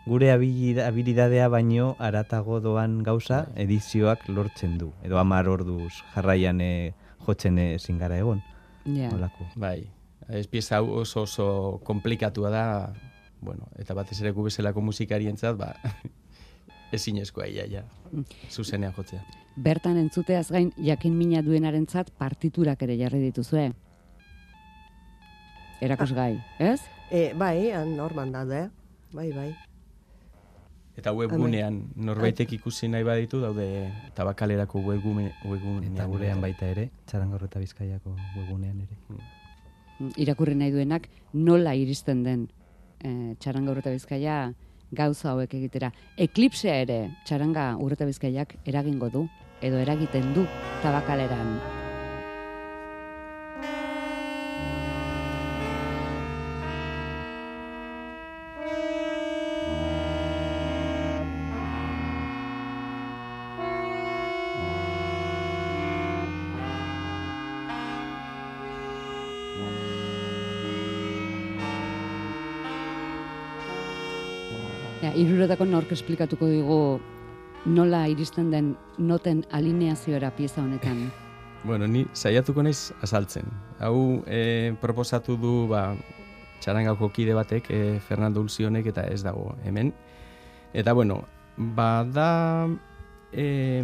gure 0.06 0.30
habilida- 0.32 0.86
habilidadea 0.88 1.48
baino 1.52 1.94
aratago 1.98 2.60
doan 2.60 3.02
gauza 3.02 3.46
edizioak 3.56 4.28
lortzen 4.28 4.78
du. 4.78 4.92
Edo 5.04 5.18
amar 5.18 5.48
orduz 5.48 5.92
jarraian 6.14 6.60
e, 6.60 6.94
jotzen 7.26 7.58
ezin 7.58 7.98
gara 7.98 8.18
egon. 8.20 8.42
Ja. 8.84 9.10
Holako. 9.12 9.48
Bai, 9.56 9.88
ez 10.28 10.46
pieza 10.46 10.78
hau 10.78 10.92
oso 11.02 11.22
oso 11.26 11.48
komplikatua 11.84 12.50
da, 12.52 12.64
bueno, 13.40 13.68
eta 13.78 13.94
batez 13.96 14.20
ere 14.22 14.32
gu 14.36 14.46
bezalako 14.48 14.80
musikarientzat, 14.84 15.56
ba, 15.60 15.74
ezinezkoa 16.92 17.46
ia, 17.46 17.66
ja, 17.68 17.82
zuzenean 18.50 18.94
jotzea. 18.96 19.20
Bertan 19.58 19.98
entzuteaz 19.98 20.48
gain, 20.54 20.72
jakin 20.76 21.16
mina 21.18 21.42
duenarentzat 21.42 22.10
partiturak 22.18 22.82
ere 22.86 22.96
jarri 22.98 23.20
dituzue. 23.26 23.70
Erakusgai, 25.82 26.34
ez? 26.58 26.80
E, 27.10 27.32
bai, 27.38 27.70
norman 27.94 28.32
daude, 28.34 28.68
bai, 29.12 29.30
bai. 29.32 29.48
Eta 30.98 31.12
webgunean 31.14 31.76
norbaitek 31.94 32.56
ikusi 32.56 32.88
nahi 32.90 33.04
baditu 33.06 33.38
daude 33.38 33.66
tabakalerako 34.18 34.80
webgune, 34.82 35.28
webgunean. 35.46 35.92
Eta 35.94 36.06
gurean 36.10 36.40
baita 36.42 36.66
ere, 36.66 36.88
txarangor 37.06 37.44
eta 37.46 37.62
bizkaiako 37.62 38.16
webunean 38.34 38.80
ere. 38.82 38.98
Mm, 39.12 40.10
irakurri 40.24 40.56
nahi 40.58 40.74
duenak 40.74 41.06
nola 41.34 41.76
iristen 41.78 42.24
den 42.26 42.48
e, 42.98 43.36
txaranga 43.38 43.76
urreta 43.76 43.94
bizkaia 43.94 44.40
gauza 44.92 45.32
hauek 45.32 45.54
egitera. 45.54 45.92
Eklipsea 46.16 46.76
ere 46.84 47.00
txaranga 47.24 47.74
urreta 47.82 48.08
bizkaiak 48.08 48.56
eragingo 48.66 49.10
du, 49.10 49.26
edo 49.62 49.82
eragiten 49.82 50.32
du 50.34 50.46
tabakaleran. 50.82 51.77
Iruretako 75.18 75.66
nork 75.66 75.92
esplikatuko 75.92 76.46
digu 76.50 76.78
nola 77.66 78.04
iristen 78.08 78.50
den 78.52 78.74
noten 78.98 79.44
alineazioera 79.50 80.30
pieza 80.36 80.62
honetan. 80.62 81.08
Bueno, 81.64 81.88
ni 81.90 82.04
saiatuko 82.14 82.62
naiz 82.62 82.92
azaltzen. 83.02 83.48
Hau 83.82 84.22
e, 84.30 84.76
proposatu 84.78 85.34
du 85.36 85.66
ba, 85.66 85.96
txarangako 86.62 87.08
kide 87.10 87.34
batek, 87.34 87.66
e, 87.74 87.80
Fernando 87.98 88.40
Ulzionek, 88.40 88.86
eta 88.92 89.02
ez 89.10 89.24
dago 89.26 89.56
hemen. 89.66 89.90
Eta 90.70 90.94
bueno, 90.94 91.24
bada 91.58 92.68
e, 93.32 93.82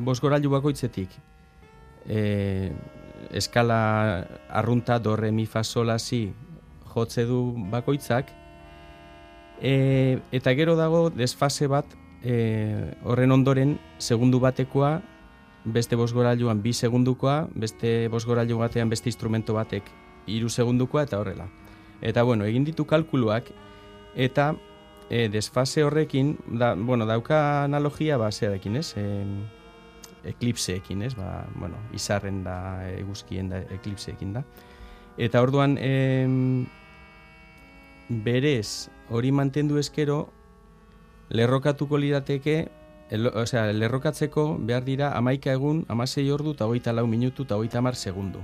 bosgorailu 0.00 0.48
bakoitzetik 0.56 1.12
e, 2.08 2.72
eskala 3.36 4.26
arrunta 4.48 4.98
do 4.98 5.16
re 5.16 5.30
mi 5.30 5.46
fa 5.46 5.62
sol 5.64 5.92
si 5.98 6.32
jotze 6.94 7.24
du 7.26 7.54
bakoitzak 7.70 8.39
e, 9.60 10.18
eta 10.32 10.54
gero 10.54 10.76
dago 10.76 11.08
desfase 11.10 11.66
bat 11.66 11.86
e, 12.22 12.94
horren 13.04 13.32
ondoren 13.32 13.78
segundu 13.98 14.40
batekoa 14.40 15.00
beste 15.64 15.96
bosgorailuan 15.96 16.62
bi 16.62 16.72
segundukoa, 16.72 17.48
beste 17.54 18.08
bosgorailu 18.08 18.58
batean 18.58 18.88
beste 18.88 19.10
instrumento 19.10 19.54
batek 19.54 19.90
hiru 20.26 20.48
segundukoa 20.48 21.04
eta 21.04 21.18
horrela. 21.20 21.48
Eta 22.00 22.22
bueno, 22.22 22.44
egin 22.44 22.64
ditu 22.64 22.86
kalkuluak 22.88 23.50
eta 24.16 24.54
e, 25.10 25.28
desfase 25.28 25.84
horrekin, 25.84 26.36
da, 26.46 26.74
bueno, 26.74 27.06
dauka 27.06 27.64
analogia 27.64 28.16
ba 28.16 28.30
zerarekin, 28.32 28.76
ez? 28.76 28.94
E, 28.96 29.24
eklipseekin, 30.32 31.02
ez? 31.02 31.14
Ba, 31.16 31.44
bueno, 31.54 31.76
izarren 31.96 32.42
da, 32.44 32.88
eguzkien 32.96 33.50
da, 33.52 33.60
eklipseekin 33.76 34.32
da. 34.36 34.44
Eta 35.20 35.42
orduan, 35.42 35.76
em, 35.80 36.66
berez, 38.10 38.90
hori 39.08 39.30
mantendu 39.32 39.78
eskero, 39.78 40.28
lerrokatuko 41.30 41.96
lirateke, 41.96 42.68
el, 43.10 43.26
osea, 43.26 43.70
lerrokatzeko 43.72 44.56
behar 44.66 44.84
dira 44.84 45.12
amaika 45.16 45.54
egun, 45.54 45.84
amasei 45.88 46.26
ordu 46.30 46.54
eta 46.58 46.66
hogeita 46.66 46.92
lau 46.92 47.06
minutu 47.06 47.46
eta 47.46 47.56
hogeita 47.56 47.78
hamar 47.78 47.96
segundu. 47.96 48.42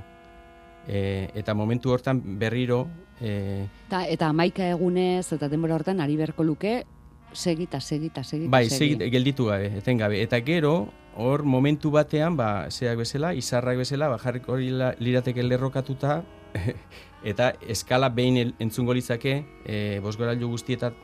E, 0.86 1.30
eta 1.34 1.54
momentu 1.54 1.90
hortan 1.90 2.20
berriro 2.38 2.86
e, 3.20 3.66
Ta, 3.90 4.04
eta 4.06 4.28
amaika 4.30 4.68
egunez 4.70 5.32
eta 5.34 5.48
denbora 5.50 5.74
hortan 5.74 5.98
ari 6.00 6.14
beharko 6.14 6.44
luke 6.46 6.84
segita, 7.32 7.80
segita, 7.80 8.22
segita, 8.22 8.50
bai, 8.50 8.70
segit, 8.70 9.02
gelditu 9.10 9.50
gabe, 9.50 9.72
etengabe. 9.78 10.22
Eta 10.22 10.38
gero, 10.46 10.92
hor 11.16 11.42
momentu 11.42 11.90
batean, 11.90 12.36
ba, 12.36 12.70
zeak 12.70 12.98
bezala, 13.02 13.34
izarrak 13.34 13.82
bezala, 13.82 14.08
ba, 14.08 14.18
jarriko 14.22 14.54
hori 14.54 14.70
lirateke 14.72 15.42
lerrokatuta, 15.42 16.22
eta 17.24 17.52
eskala 17.68 18.08
behin 18.14 18.36
el- 18.36 18.54
entzungo 18.58 18.94
litzake 18.94 19.44
e, 19.64 19.98
bosgorailu 20.02 20.48
guztietan 20.48 20.94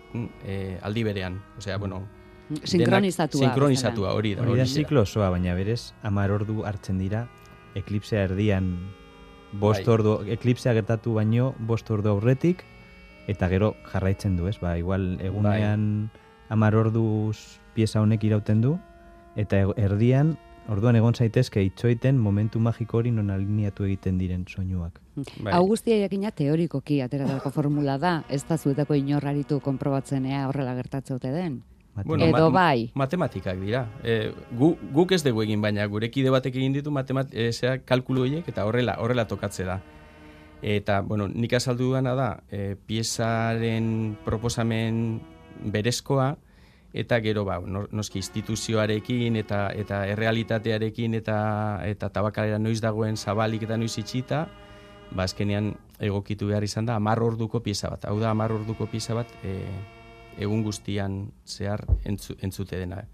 e, 0.44 0.78
aldi 0.82 1.02
berean. 1.04 1.40
Osea, 1.58 1.76
bueno, 1.78 2.02
denak 2.48 2.68
Sinkronizatua. 2.68 3.40
Sinkronizatua, 3.40 4.12
hori 4.14 4.34
da. 4.34 4.42
Hori 4.42 4.58
da 4.58 4.66
ziklo 4.66 5.02
osoa, 5.02 5.30
baina 5.30 5.54
berez, 5.54 5.92
amar 6.02 6.30
ordu 6.30 6.64
hartzen 6.68 6.98
dira, 6.98 7.26
eklipsea 7.74 8.24
erdian, 8.28 8.74
bost 9.52 9.86
Bai. 9.86 9.94
ordu, 9.94 10.18
eklipsea 10.28 10.72
gertatu 10.74 11.14
baino, 11.14 11.54
bost 11.58 11.90
ordu 11.90 12.10
aurretik, 12.10 12.62
eta 13.28 13.48
gero 13.48 13.74
jarraitzen 13.92 14.36
du, 14.36 14.48
ez? 14.48 14.58
Ba, 14.60 14.76
igual 14.78 15.18
egunean 15.22 16.10
amar 16.50 16.74
orduz 16.76 17.38
pieza 17.74 18.00
honek 18.02 18.24
irauten 18.24 18.60
du, 18.60 18.78
eta 19.36 19.60
ego- 19.62 19.74
erdian, 19.80 20.36
orduan 20.68 20.96
egon 20.96 21.14
zaitezke 21.14 21.62
itxoiten 21.64 22.18
momentu 22.18 22.60
magiko 22.60 22.98
hori 22.98 23.10
non 23.10 23.30
alineatu 23.30 23.84
egiten 23.84 24.18
diren 24.18 24.44
soinuak. 24.48 25.00
Bai. 25.16 25.52
Hau 25.52 25.66
guztia 25.66 25.98
jakina 26.00 26.30
teorikoki 26.30 27.00
ateratako 27.02 27.50
formula 27.50 27.98
da, 27.98 28.22
ez 28.28 28.44
da 28.48 28.56
zuetako 28.58 28.94
inorraritu 28.94 29.60
konprobatzen 29.60 30.26
ea 30.26 30.46
horrela 30.48 30.74
gertatze 30.78 31.14
ote 31.14 31.32
den. 31.32 31.62
Bueno, 32.04 32.24
Edo 32.24 32.50
bai. 32.50 32.90
Matematikak 32.94 33.58
dira. 33.60 33.84
E, 34.02 34.32
gu, 34.56 34.72
guk 34.94 35.12
ez 35.12 35.20
dugu 35.26 35.42
egin, 35.44 35.60
baina 35.60 35.84
gure 35.92 36.08
kide 36.10 36.30
batek 36.32 36.56
egin 36.56 36.72
ditu 36.72 36.90
matemat, 36.90 37.28
e, 37.34 37.50
zera, 37.52 37.76
kalkulu 37.84 38.24
horiek 38.24 38.48
eta 38.48 38.64
horrela 38.64 38.96
horrela 39.02 39.26
tokatze 39.28 39.66
da. 39.68 39.82
Eta, 40.62 41.02
bueno, 41.02 41.26
nik 41.28 41.52
azaldu 41.58 41.90
dudana 41.90 42.14
da, 42.16 42.30
e, 42.48 42.76
piezaren 42.86 44.16
proposamen 44.24 45.20
berezkoa, 45.74 46.36
eta 46.92 47.20
gero 47.20 47.44
ba, 47.44 47.60
no- 47.60 47.86
noski 47.90 48.18
instituzioarekin 48.18 49.36
eta 49.36 49.70
eta 49.74 50.06
errealitatearekin 50.12 51.14
eta 51.14 51.80
eta 51.84 52.10
tabakalera 52.12 52.58
noiz 52.58 52.80
dagoen 52.80 53.16
zabalik 53.16 53.62
eta 53.62 53.76
noiz 53.76 53.96
itxita, 53.98 54.48
ba 55.10 55.24
azkenean 55.24 55.74
egokitu 56.00 56.48
behar 56.48 56.64
izan 56.64 56.86
da 56.86 56.98
10 56.98 57.22
orduko 57.22 57.62
pieza 57.62 57.88
bat. 57.90 58.04
Hau 58.04 58.18
da 58.20 58.34
10 58.34 58.52
orduko 58.60 58.86
pieza 58.86 59.14
bat 59.14 59.28
e, 59.44 59.56
egun 60.38 60.62
guztian 60.62 61.30
zehar 61.46 61.84
entzu, 62.04 62.36
entzute 62.40 62.78
dena. 62.78 63.04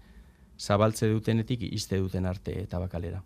Zabaltze 0.59 1.07
dutenetik 1.07 1.61
izte 1.71 1.97
duten 1.97 2.25
arte 2.25 2.65
tabakalera. 2.67 3.23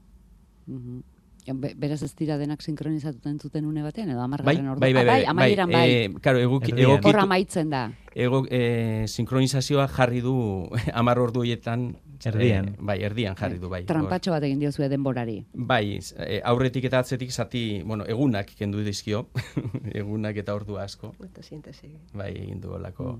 Mhm. 0.68 1.00
Be- 1.00 1.12
Beraz 1.52 2.02
ez 2.04 2.14
dira 2.16 2.38
denak 2.38 2.62
sinkronizatuta 2.62 3.30
entzuten 3.30 3.66
une 3.66 3.82
batean, 3.84 4.10
edo 4.10 4.20
Bai, 4.20 4.26
amargarren 4.26 4.68
ordu. 4.70 4.80
bai, 4.80 4.94
bai, 4.94 5.04
Ah, 5.04 5.12
bai, 5.12 5.26
amaieran 5.26 5.70
bai. 5.72 5.90
eh, 5.92 6.14
claro, 6.22 6.40
eguki, 6.40 6.72
Erdian. 6.72 6.90
Hor 6.92 7.00
egokitu, 7.00 7.20
amaitzen 7.20 7.70
da. 7.70 7.92
ego, 8.16 8.46
eh, 8.50 9.04
sinkronizazioa 9.08 9.88
jarri 9.90 10.22
du 10.22 10.70
10 10.96 11.18
ordu 11.20 11.42
horietan 11.42 11.98
Erdian. 12.24 12.70
eh, 12.70 12.76
bai, 12.80 13.02
erdian 13.04 13.36
jarri 13.36 13.60
du, 13.60 13.68
bai. 13.68 13.84
Trampatxo 13.86 14.32
bat 14.32 14.44
egin 14.44 14.60
diozue 14.60 14.88
denborari. 14.88 15.44
Bai, 15.54 16.00
eh, 16.18 16.40
aurretik 16.46 16.86
eta 16.86 17.00
atzetik 17.00 17.32
zati, 17.32 17.82
bueno, 17.84 18.06
egunak 18.08 18.54
kendu 18.56 18.80
dizkio, 18.80 19.28
egunak 19.94 20.38
eta 20.38 20.56
ordu 20.56 20.78
asko, 20.78 21.14
Eta 21.24 21.42
siéntese. 21.44 21.90
bai, 22.14 22.32
egin 22.32 22.62
du 22.62 22.72
olako. 22.72 23.20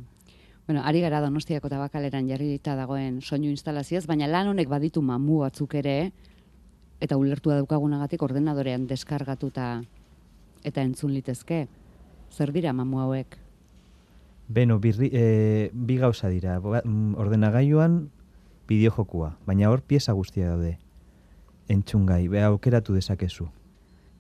Bueno, 0.66 0.82
ari 0.86 1.02
gara 1.02 1.20
Donostiako 1.20 1.68
tabakaleran 1.68 2.30
jarrita 2.30 2.78
dagoen 2.78 3.20
soinu 3.22 3.50
instalazioaz, 3.50 4.06
baina 4.08 4.28
lan 4.28 4.48
honek 4.48 4.70
baditu 4.70 5.02
mamu 5.02 5.40
batzuk 5.40 5.74
ere, 5.76 6.14
eta 7.04 7.18
ulertua 7.20 7.58
daukagunagatik 7.60 8.22
ordenadorean 8.24 8.88
deskargatuta 8.88 9.82
eta 10.64 10.82
entzun 10.82 11.12
litezke. 11.14 11.66
Zer 12.32 12.54
dira 12.56 12.72
mamu 12.74 13.02
hauek? 13.04 13.36
Beno, 14.48 14.80
birri, 14.80 15.10
e, 15.12 15.70
bi 15.74 15.98
gauza 16.00 16.30
dira. 16.32 16.60
Ba- 16.64 16.82
mm, 16.84 17.16
Ordenagailuan 17.20 18.10
bideojokua, 18.68 19.34
baina 19.46 19.70
hor 19.70 19.82
pieza 19.82 20.14
guztia 20.14 20.50
daude. 20.54 20.78
Entzungai, 21.68 22.28
be 22.28 22.42
aukeratu 22.44 22.96
dezakezu. 22.96 23.50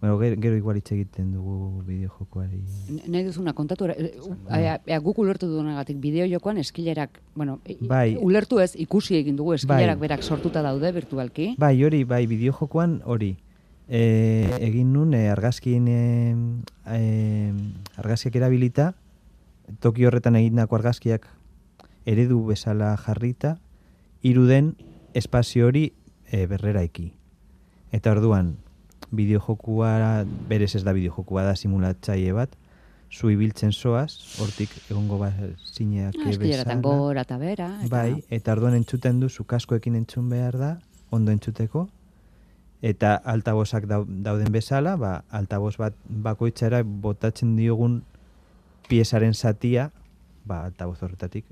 Bueno, 0.03 0.17
gero, 0.19 0.35
gero 0.41 0.57
igual 0.57 0.75
hitz 0.75 0.91
egiten 0.91 1.29
dugu 1.31 1.81
bideojokoari. 1.87 2.57
Nahi 3.07 3.21
duzuna 3.23 3.53
kontatu, 3.55 3.85
e, 3.87 4.09
u- 4.19 4.33
ea, 4.51 4.73
ea, 4.85 4.97
guk 4.99 5.21
ulertu 5.23 5.47
dugunagatik 5.47 5.95
bideo 6.03 6.25
jokoan 6.27 6.57
eskilerak, 6.59 7.21
bueno, 7.39 7.61
Bai. 7.79 8.17
ulertu 8.19 8.59
ez, 8.59 8.73
ikusi 8.75 9.15
egin 9.15 9.37
dugu 9.39 9.53
eskilerak 9.55 9.95
Bai. 9.95 10.09
berak 10.09 10.23
sortuta 10.27 10.61
daude 10.61 10.91
virtualki. 10.91 11.53
Bai, 11.57 11.81
hori, 11.87 12.03
bai, 12.03 12.25
bideojokoan 12.27 12.97
hori. 13.05 13.37
E, 13.87 14.01
egin 14.59 14.91
nun 14.91 15.13
e, 15.13 15.29
argazkin 15.31 15.87
e, 15.87 16.35
e, 16.99 17.53
argazkiak 17.95 18.35
erabilita, 18.35 18.89
toki 19.79 20.03
horretan 20.03 20.35
egindako 20.35 20.75
argazkiak 20.81 21.29
eredu 22.05 22.41
bezala 22.51 22.97
jarrita, 22.97 23.55
iruden 24.21 24.75
espazio 25.13 25.67
hori 25.71 25.93
e, 26.27 26.43
berreraiki. 26.45 27.13
Eta 27.95 28.11
orduan, 28.11 28.57
bideojokua, 29.13 30.25
berez 30.49 30.73
ez 30.75 30.83
da 30.83 30.93
bideojokua 30.93 31.43
da 31.47 31.55
simulatzaile 31.55 32.33
bat, 32.33 32.55
zu 33.13 33.29
ibiltzen 33.29 33.71
zoaz, 33.71 34.11
hortik 34.41 34.71
egongo 34.89 35.19
bat 35.21 35.35
zineak 35.75 36.15
Ah, 36.17 36.29
eskileratan 36.31 36.81
gora 36.81 37.21
eta 37.21 37.37
bera. 37.37 37.67
Eta, 37.85 37.89
Bai, 37.91 38.23
eta 38.33 38.55
orduan 38.55 38.73
entzuten 38.79 39.19
duzu 39.21 39.43
kaskoekin 39.45 39.95
entzun 39.99 40.29
behar 40.29 40.57
da, 40.57 40.71
ondo 41.11 41.31
entzuteko, 41.31 41.87
eta 42.81 43.13
altabozak 43.15 43.85
dau- 43.87 44.07
dauden 44.07 44.51
bezala, 44.51 44.95
ba, 44.97 45.23
altaboz 45.29 45.77
bat 45.77 45.93
bakoitzara 46.09 46.81
botatzen 46.83 47.55
diogun 47.55 48.01
piezaren 48.89 49.33
zatia, 49.33 49.91
ba, 50.45 50.63
altaboz 50.65 50.97
horretatik 51.03 51.45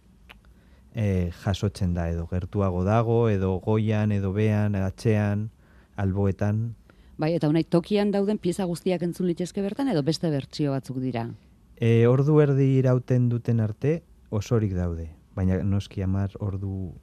e, 0.95 1.29
jasotzen 1.45 1.93
da 1.93 2.09
edo 2.09 2.25
gertuago 2.27 2.83
dago 2.83 3.29
edo 3.29 3.59
goian 3.63 4.11
edo 4.11 4.33
bean, 4.33 4.75
atxean, 4.75 5.49
alboetan. 5.95 6.73
Bai, 7.21 7.35
eta 7.37 7.49
honai 7.51 7.61
tokian 7.69 8.09
dauden 8.09 8.39
pieza 8.41 8.65
guztiak 8.65 9.03
entzun 9.05 9.27
litezke 9.29 9.61
bertan 9.61 9.91
edo 9.91 10.01
beste 10.01 10.29
bertsio 10.33 10.71
batzuk 10.73 10.97
dira. 11.03 11.27
E, 11.77 12.07
ordu 12.09 12.39
erdi 12.41 12.65
irauten 12.79 13.27
duten 13.29 13.61
arte 13.61 13.99
osorik 14.33 14.73
daude, 14.73 15.05
baina 15.37 15.59
noski 15.61 16.01
hamar 16.01 16.33
ordu 16.41 16.95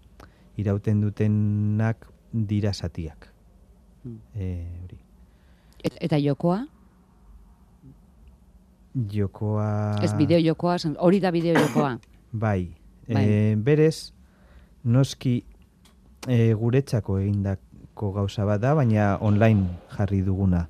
irauten 0.58 1.04
dutenak 1.04 2.08
dira 2.32 2.72
zatiak. 2.74 3.28
Mm. 4.02 4.18
E, 4.34 4.48
hori. 4.82 4.98
Et, 5.84 6.00
eta 6.08 6.18
jokoa? 6.18 6.64
Jokoa... 9.14 9.70
Ez 10.02 10.10
bideo 10.18 10.42
jokoa, 10.42 10.80
hori 10.98 11.22
da 11.22 11.30
bideo 11.30 11.54
jokoa. 11.60 11.94
Bai. 12.46 12.72
Bai. 13.06 13.22
E, 13.22 13.54
berez, 13.54 14.10
noski 14.82 15.36
e, 16.26 16.54
guretzako 16.58 17.20
egindako 17.99 18.12
gauza 18.12 18.44
bat 18.44 18.61
da, 18.61 18.74
baina 18.74 19.18
online 19.20 19.66
jarri 19.96 20.22
duguna. 20.22 20.68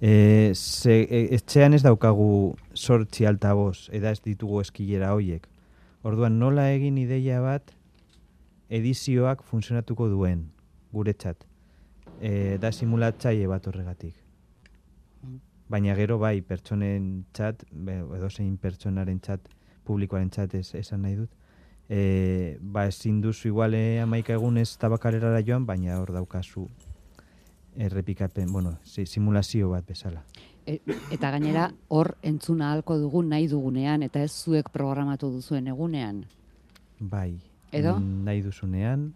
E, 0.00 0.52
ze, 0.54 1.06
e, 1.08 1.34
etxean 1.34 1.74
ez 1.74 1.82
daukagu 1.82 2.56
sortzi 2.74 3.26
altaboz, 3.26 3.88
eda 3.92 4.10
ez 4.10 4.20
ditugu 4.20 4.60
eskilera 4.60 5.12
hoiek. 5.12 5.46
Orduan 6.02 6.38
nola 6.38 6.70
egin 6.72 6.98
ideia 6.98 7.40
bat 7.40 7.72
edizioak 8.68 9.42
funtzionatuko 9.44 10.08
duen 10.08 10.50
guretzat. 10.92 11.44
E, 12.20 12.58
da 12.58 12.72
simulatzaile 12.72 13.46
bat 13.48 13.66
horregatik. 13.66 14.14
Baina 15.68 15.94
gero 15.94 16.18
bai, 16.18 16.42
pertsonen 16.42 17.24
txat, 17.32 17.64
edo 17.72 18.28
zein 18.30 18.56
pertsonaren 18.58 19.20
txat, 19.20 19.48
publikoaren 19.84 20.30
txat 20.30 20.54
ez, 20.54 20.74
esan 20.74 21.02
nahi 21.02 21.16
dut, 21.16 21.30
e, 21.92 22.56
ba 22.60 22.86
ezin 22.86 23.20
duzu 23.20 23.48
igual 23.48 23.74
eh, 23.74 24.00
amaika 24.00 24.32
egunez 24.32 24.78
tabakarerara 24.80 25.42
joan, 25.44 25.66
baina 25.68 25.98
hor 26.00 26.12
daukazu 26.14 26.64
errepikapen, 27.76 28.50
bueno, 28.52 28.78
si, 28.82 29.04
simulazio 29.06 29.68
bat 29.68 29.84
bezala. 29.86 30.22
E, 30.64 30.78
eta 31.12 31.30
gainera 31.34 31.66
hor 31.88 32.14
entzuna 32.22 32.70
ahalko 32.70 32.96
dugu 32.96 33.22
nahi 33.26 33.48
dugunean 33.50 34.02
eta 34.06 34.22
ez 34.24 34.32
zuek 34.32 34.70
programatu 34.72 35.28
duzuen 35.34 35.68
egunean. 35.68 36.22
Bai. 36.98 37.34
Edo? 37.72 37.98
mm, 37.98 38.24
Nahi 38.24 38.40
duzunean, 38.44 39.10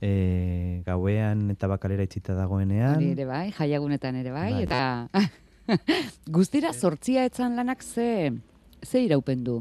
e, 0.00 0.82
gauean 0.86 1.50
eta 1.52 1.68
bakalera 1.68 2.06
itxita 2.08 2.36
dagoenean. 2.36 2.96
Hori 2.96 3.10
ere 3.12 3.26
bai, 3.28 3.50
jaiagunetan 3.56 4.16
ere 4.22 4.32
bai, 4.32 4.52
Bai. 4.54 4.62
eta 4.64 5.76
guztira 6.38 6.72
sortzia 6.72 7.26
etzan 7.28 7.56
lanak 7.60 7.82
ze, 7.84 8.32
ze 8.80 9.04
iraupen 9.04 9.44
du? 9.44 9.58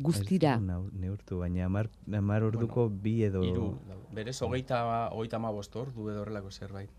Guztira. 0.00 0.56
Neurtu, 0.60 1.38
baina 1.42 1.66
amar, 1.66 1.90
amar 2.16 2.46
orduko 2.48 2.88
bi 2.88 3.20
edo... 3.26 3.42
Hiru, 3.44 3.66
berez, 4.16 4.38
hogeita, 4.42 4.80
hogeita 5.12 5.36
amabost 5.36 5.76
ordu 5.76 6.08
edo 6.08 6.22
horrelako 6.24 6.50
zerbait. 6.50 6.90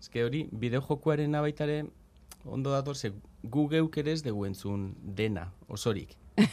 Ez 0.00 0.08
que 0.12 0.24
hori, 0.24 0.46
bideo 0.52 0.80
jokuaren 0.84 1.36
baitare 1.36 1.84
ondo 2.44 2.70
dator, 2.70 2.96
ze 2.96 3.12
gu 3.42 3.68
geuk 3.68 3.98
ere 3.98 4.12
ez 4.12 4.22
dugu 4.22 4.46
entzun 4.46 4.94
dena, 5.16 5.50
osorik. 5.68 6.16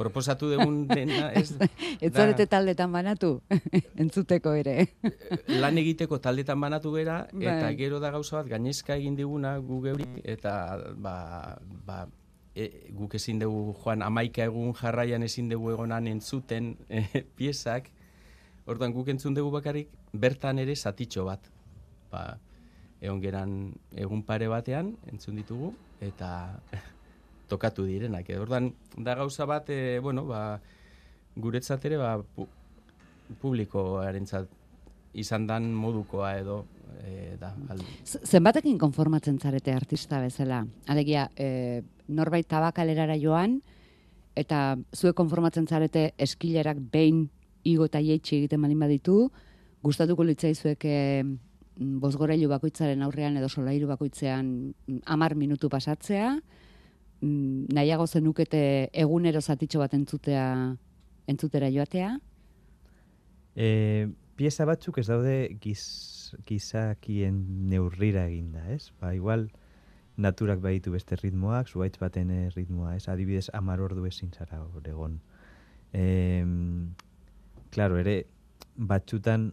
Proposatu 0.00 0.48
dugun 0.48 0.86
dena 0.88 1.28
ez... 1.36 1.50
Ez 2.00 2.12
zarete 2.14 2.46
taldetan 2.48 2.92
banatu, 2.92 3.34
entzuteko 4.04 4.54
ere. 4.56 4.86
lan 5.60 5.76
egiteko 5.82 6.18
taldetan 6.24 6.60
banatu 6.60 6.94
gera, 6.94 7.26
eta 7.34 7.66
Bai. 7.66 7.74
gero 7.76 8.00
da 8.00 8.12
gauza 8.14 8.38
bat, 8.38 8.48
gainezka 8.48 8.96
egin 8.96 9.18
diguna 9.18 9.58
gu 9.58 9.82
geuri, 9.90 10.08
eta 10.24 10.54
ba, 10.96 11.58
ba, 11.84 12.06
e, 12.54 12.90
guk 12.96 13.14
ezin 13.14 13.38
dugu 13.38 13.74
joan 13.84 14.02
amaika 14.02 14.44
egun 14.44 14.72
jarraian 14.74 15.22
ezin 15.22 15.48
dugu 15.48 15.70
egonan 15.74 16.06
entzuten 16.10 16.76
e, 16.88 17.04
piezak, 17.36 17.90
orduan 18.66 18.92
guk 18.92 19.08
entzun 19.08 19.34
dugu 19.34 19.50
bakarrik, 19.58 19.88
bertan 20.12 20.58
ere 20.58 20.74
zatitxo 20.76 21.24
bat. 21.24 21.40
Ba, 22.10 22.38
egon 23.00 23.20
geran 23.22 23.72
egun 23.96 24.22
pare 24.26 24.48
batean, 24.50 24.94
entzun 25.12 25.36
ditugu, 25.40 25.72
eta 26.00 26.60
tokatu 27.50 27.84
direnak. 27.86 28.28
edo. 28.30 28.42
Orduan, 28.42 28.72
da 28.96 29.14
gauza 29.14 29.46
bat, 29.46 29.70
e, 29.70 29.98
bueno, 30.02 30.26
ba, 30.26 30.60
guretzat 31.36 31.84
ere, 31.86 31.96
ba, 31.96 32.16
pu 32.22 32.46
publikoarentzat 33.40 34.48
izan 35.14 35.46
dan 35.46 35.68
modukoa 35.74 36.32
edo 36.38 36.64
e, 37.02 37.36
da. 37.38 37.52
Al, 37.70 37.78
Z- 38.06 38.24
Zenbatekin 38.26 38.78
konformatzen 38.78 39.38
zarete 39.38 39.72
artista 39.74 40.20
bezala? 40.22 40.64
Alegia, 40.90 41.28
e, 41.36 41.82
norbait 42.10 42.46
tabakalerara 42.48 43.16
joan, 43.20 43.60
eta 44.38 44.76
zuek 44.94 45.16
konformatzen 45.18 45.66
zarete 45.66 46.10
eskilerak 46.18 46.80
behin 46.92 47.28
igo 47.64 47.86
eta 47.90 48.00
jeitsi 48.02 48.38
egiten 48.38 48.62
balin 48.62 48.80
baditu, 48.80 49.30
gustatuko 49.82 50.24
litzaizuek 50.28 50.84
e, 50.84 51.24
bosgorailu 51.76 52.48
bakoitzaren 52.50 53.02
aurrean 53.02 53.36
edo 53.40 53.48
solairu 53.48 53.88
bakoitzean 53.88 54.46
mm, 54.70 55.04
hamar 55.06 55.34
minutu 55.34 55.68
pasatzea, 55.72 56.34
mm, 57.20 57.70
nahiago 57.76 58.06
zenukete 58.06 58.90
egunero 58.92 59.40
zatitxo 59.40 59.80
bat 59.80 59.94
entzutea, 59.96 60.44
entzutera 61.30 61.70
joatea, 61.72 62.16
E, 63.54 64.08
pieza 64.38 64.64
batzuk 64.68 65.00
ez 65.02 65.06
daude 65.08 65.34
giz, 65.62 65.82
gizakien 66.46 67.40
neurrira 67.70 68.26
eginda, 68.30 68.62
ez? 68.72 68.90
Ba, 69.00 69.12
igual 69.14 69.48
naturak 70.20 70.60
baditu 70.60 70.92
beste 70.92 71.16
ritmoak, 71.16 71.68
zuaitz 71.68 71.96
baten 72.00 72.30
eh, 72.30 72.48
ritmoa, 72.54 72.94
ez? 72.96 73.08
Adibidez, 73.08 73.48
amar 73.56 73.80
ordu 73.80 74.04
ezin 74.06 74.32
zara 74.36 74.60
hor 74.62 74.86
egon. 74.88 75.18
E, 75.92 76.44
claro, 77.74 77.98
ere, 77.98 78.16
batzutan 78.76 79.50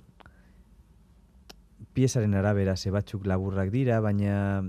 piezaren 1.98 2.36
arabera 2.38 2.76
ze 2.78 2.92
batzuk 2.94 3.26
laburrak 3.26 3.72
dira, 3.74 4.00
baina 4.02 4.64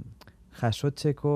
jasotzeko 0.61 1.35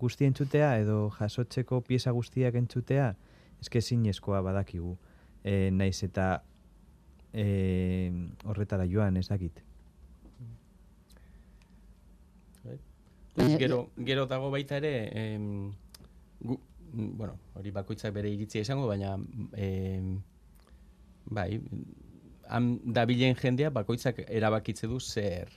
guzti 0.00 0.26
entzutea 0.28 0.76
edo 0.80 1.10
jasotzeko 1.18 1.80
pieza 1.84 2.12
guztiak 2.16 2.56
entzutea, 2.60 3.14
eske 3.60 3.80
zinezkoa 3.80 4.42
badakigu. 4.44 4.96
E, 5.44 5.70
naiz 5.72 6.02
eta 6.04 6.42
e, 7.32 7.46
horretara 8.44 8.88
joan 8.90 9.16
ez 9.16 9.28
dakit. 9.28 9.65
Baina- 13.36 13.58
gero, 13.58 13.90
gero 13.96 14.26
dago 14.26 14.50
baita 14.50 14.78
ere, 14.78 15.10
em, 15.12 15.72
gu, 16.40 16.58
mm, 16.92 17.10
bueno, 17.18 17.38
hori 17.54 17.70
bakoitzak 17.70 18.14
bere 18.14 18.30
iritzia 18.32 18.62
izango, 18.64 18.86
baina 18.88 19.16
em, 19.56 20.22
bai, 21.26 21.60
han 22.48 22.78
dabilen 22.84 23.34
jendea 23.36 23.70
bakoitzak 23.70 24.22
erabakitze 24.28 24.86
du 24.86 25.00
zer 25.00 25.50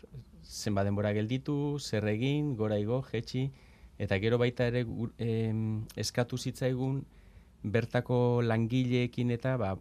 zenba 0.44 0.84
denbora 0.84 1.14
gelditu, 1.14 1.78
zer 1.80 2.08
egin, 2.10 2.56
gora 2.58 2.80
igo, 2.82 3.04
jetxi, 3.12 3.52
eta 4.00 4.18
gero 4.20 4.38
baita 4.42 4.68
ere 4.68 4.86
em, 5.20 5.86
eskatu 5.96 6.38
zitzaigun 6.38 7.04
bertako 7.64 8.42
langileekin 8.42 9.32
eta 9.36 9.58
ba, 9.58 9.74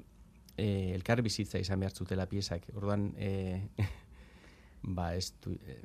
e, 0.59 0.93
elkar 0.95 1.23
bizitza 1.23 1.59
izan 1.63 1.81
behar 1.81 1.95
zutela 1.95 2.27
piezak. 2.27 2.67
Orduan, 2.75 3.13
e, 3.17 3.63
ba, 4.83 5.15
ez 5.17 5.33
du, 5.45 5.55
e, 5.67 5.79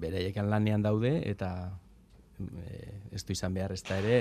beraiekan 0.00 0.50
lanean 0.50 0.82
daude 0.82 1.20
eta 1.28 1.50
e, 2.40 2.94
ez 3.12 3.24
du 3.24 3.34
izan 3.36 3.54
behar 3.54 3.72
ez 3.72 3.82
da 3.84 3.98
ere 4.00 4.20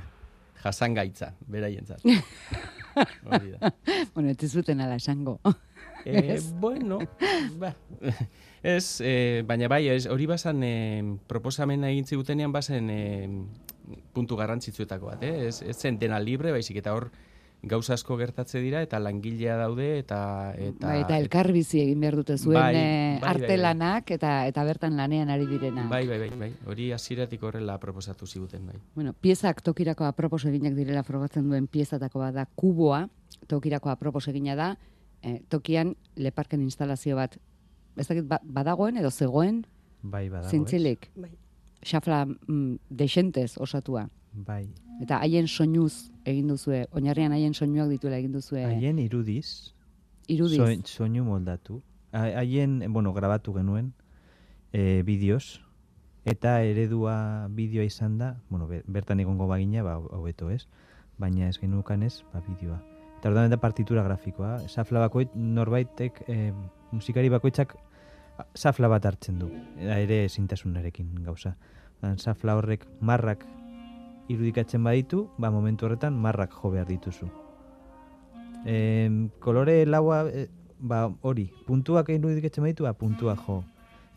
jasangaitza, 0.64 1.34
beraientzat. 1.46 2.02
Hori 3.28 3.52
da. 3.52 3.72
bueno, 4.14 4.30
ez 4.30 4.50
zuten 4.50 4.80
ala 4.80 4.96
esango. 4.96 5.38
E, 6.04 6.38
bueno, 6.60 6.98
ba, 7.58 7.74
ez, 8.62 9.00
e, 9.00 9.42
baina 9.46 9.68
bai, 9.72 9.86
ez, 9.88 10.04
hori 10.06 10.26
bazan 10.28 10.60
e, 10.62 10.74
proposamena 11.28 11.88
egin 11.88 12.04
zigutenean 12.04 12.52
bazen 12.52 12.90
e, 12.92 13.00
puntu 14.12 14.36
garrantzitsuetako 14.36 15.08
bat, 15.14 15.24
eh? 15.24 15.48
ez, 15.48 15.62
ez 15.64 15.76
zen 15.78 15.96
dena 16.00 16.20
libre, 16.20 16.52
baizik 16.52 16.76
eta 16.82 16.92
hor 16.92 17.08
gauza 17.66 17.94
asko 17.94 18.16
gertatze 18.16 18.60
dira 18.60 18.82
eta 18.82 18.98
langilea 19.00 19.56
daude 19.56 19.98
eta 19.98 20.52
eta, 20.56 20.86
Bai, 20.88 21.00
eta 21.02 21.18
elkar 21.18 21.50
bizi 21.52 21.80
egin 21.80 22.00
behar 22.00 22.16
dute 22.16 22.36
zuen 22.38 22.58
Bai, 22.60 22.74
eh, 22.76 23.18
bai, 23.20 23.20
bai, 23.20 23.30
artelanak 23.34 24.10
eta 24.10 24.46
eta 24.46 24.64
bertan 24.64 24.96
lanean 24.96 25.30
ari 25.30 25.46
direna. 25.46 25.86
Bai, 25.88 26.06
bai, 26.06 26.18
bai, 26.18 26.30
bai. 26.38 26.52
Hori 26.66 26.90
hasieratik 26.92 27.42
horrela 27.42 27.78
proposatu 27.80 28.26
ziguten, 28.26 28.66
bai. 28.66 28.76
Bueno, 28.94 29.12
piezak 29.12 29.62
tokirako 29.62 30.04
apropos 30.04 30.44
eginak 30.44 30.74
direla 30.74 31.02
frogatzen 31.02 31.48
duen 31.48 31.66
piezatako 31.66 32.18
bat 32.18 32.34
da 32.34 32.46
kuboa, 32.54 33.08
tokirako 33.46 33.90
apropos 33.90 34.26
egina 34.28 34.54
da, 34.56 34.76
eh, 35.22 35.40
tokian 35.48 35.96
leparken 36.16 36.60
instalazio 36.62 37.16
bat, 37.16 37.38
ez 37.96 38.06
dakit 38.08 38.26
ba- 38.28 38.40
badagoen 38.44 38.96
edo 38.96 39.10
zegoen, 39.10 39.66
Bai, 40.02 40.28
badago, 40.28 40.50
zintzilik, 40.50 41.10
Bai. 41.16 41.30
xafla 41.82 42.24
mm, 42.26 42.76
desentez 42.90 43.56
osatua. 43.58 44.08
Bai. 44.34 44.66
Eta 45.02 45.20
haien 45.22 45.46
soinuz 45.48 46.10
egin 46.26 46.48
duzue, 46.48 46.86
oinarrian 46.92 47.32
haien 47.32 47.54
soinuak 47.54 47.88
dituela 47.88 48.16
egin 48.18 48.32
duzue 48.32 48.64
Haien 48.64 48.98
irudiz, 48.98 49.74
irudiz. 50.26 50.58
soin- 50.58 50.84
soinu 50.84 51.24
moldatu. 51.24 51.82
Ha- 52.12 52.40
Haien, 52.40 52.80
bueno, 52.92 53.12
grabatu 53.12 53.52
genuen 53.54 53.92
e, 54.72 55.02
bideoz, 55.06 55.60
eta 56.24 56.62
eredua 56.62 57.46
bideoa 57.50 57.84
izan 57.84 58.18
da, 58.18 58.40
bueno, 58.50 58.66
ber- 58.66 58.84
bertan 58.86 59.20
egongo 59.20 59.46
bagina, 59.46 59.82
ba, 59.82 59.98
hobeto 59.98 60.50
ez, 60.50 60.66
baina 61.18 61.48
ez 61.48 61.58
genukan 61.58 62.02
ez, 62.02 62.22
ba, 62.32 62.40
bideoa. 62.40 62.80
eta 63.18 63.28
orduan 63.30 63.48
da 63.50 63.56
partitura 63.56 64.02
grafikoa. 64.02 64.58
Safla 64.68 65.00
bakoit 65.00 65.30
norbaitek, 65.34 66.24
e, 66.28 66.52
musikari 66.92 67.28
bakoitzak 67.30 67.76
safla 68.54 68.88
bat 68.88 69.06
hartzen 69.06 69.38
du, 69.38 69.46
eta 69.78 69.98
ere 70.00 70.24
ezintasunarekin 70.24 71.14
gauza. 71.24 71.56
Safla 72.18 72.56
horrek 72.56 72.84
marrak 73.00 73.46
irudikatzen 74.28 74.84
baditu, 74.84 75.28
ba 75.38 75.50
momentu 75.50 75.86
horretan 75.86 76.16
marrak 76.16 76.52
jo 76.62 76.70
behar 76.70 76.86
dituzu. 76.88 77.28
E, 78.64 79.28
kolore 79.40 79.84
laua, 79.86 80.24
e, 80.30 80.48
ba 80.78 81.06
hori, 81.22 81.50
puntuak 81.66 82.08
irudikatzen 82.08 82.64
baditu, 82.64 82.84
ba 82.84 82.94
puntua 82.94 83.36
jo. 83.46 83.62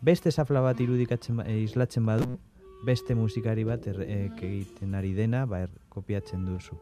Beste 0.02 0.30
safla 0.30 0.60
bat 0.60 0.80
irudikatzen 0.80 1.36
ba- 1.36 1.46
e, 1.46 1.58
islatzen 1.62 2.06
badu, 2.06 2.38
beste 2.84 3.14
musikari 3.14 3.64
bat 3.64 3.86
er, 3.86 4.00
e, 4.02 4.30
egiten 4.36 4.94
ari 4.94 5.12
dena, 5.14 5.44
ba 5.46 5.60
er, 5.66 5.70
kopiatzen 5.88 6.44
duzu. 6.46 6.78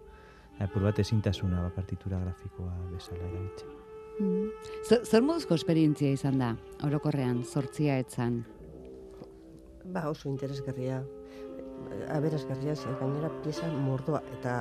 Apur 0.61 0.83
bat 0.83 0.99
ezintasuna 0.99 1.63
ba, 1.67 1.71
partitura 1.75 2.19
grafikoa 2.21 2.73
bezala 2.93 3.25
erabiltzen. 3.27 3.75
Zer, 4.89 5.03
zer 5.05 5.23
moduzko 5.23 5.55
esperientzia 5.59 6.09
izan 6.15 6.39
da, 6.41 6.55
orokorrean, 6.87 7.43
sortzia 7.45 7.99
etzan? 8.01 8.45
Ba, 9.85 10.09
oso 10.09 10.31
interesgarria. 10.31 11.03
Aberazgarria, 12.13 12.77
ze 12.77 12.93
gainera 13.01 13.31
pieza 13.43 13.69
mordoa. 13.73 14.23
Eta 14.39 14.61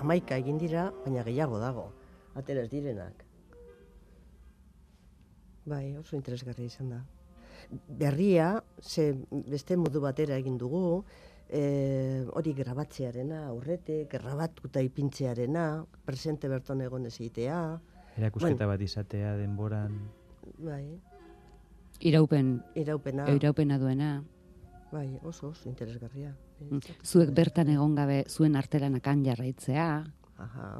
amaika 0.00 0.38
egin 0.40 0.58
dira, 0.58 0.88
baina 1.04 1.24
gehiago 1.26 1.60
dago. 1.62 1.90
Atera 2.34 2.64
ez 2.64 2.70
direnak. 2.70 3.24
Bai, 5.64 5.96
oso 5.96 6.16
interesgarria 6.16 6.66
izan 6.66 6.90
da. 6.92 7.04
Berria, 7.88 8.48
ze 8.80 9.12
beste 9.30 9.76
modu 9.80 10.02
batera 10.04 10.36
egin 10.36 10.58
dugu, 10.60 11.04
e, 11.48 12.24
hori 12.36 12.52
grabatzearena, 12.52 13.46
aurretik, 13.48 14.10
grabatuta 14.12 14.82
ipintzearena, 14.84 15.64
presente 16.04 16.50
berton 16.52 16.84
egon 16.84 17.06
ez 17.08 17.16
egitea, 17.20 17.64
Erakusketa 18.14 18.68
bat 18.70 18.82
izatea 18.84 19.32
denboran, 19.40 19.96
bai, 20.62 20.84
Iraupen, 22.04 22.58
iraupena, 22.74 23.26
iraupena 23.30 23.78
duena. 23.78 24.08
Bai, 24.94 25.08
oso, 25.22 25.50
oso 25.50 25.68
interesgarria. 25.68 26.30
Mm. 26.62 26.78
Zuek 27.02 27.32
bertan 27.34 27.72
egon 27.74 27.96
gabe 27.98 28.22
zuen 28.30 28.54
artelanak 28.56 29.06
han 29.10 29.24
jarraitzea, 29.26 29.88
Aha, 30.44 30.70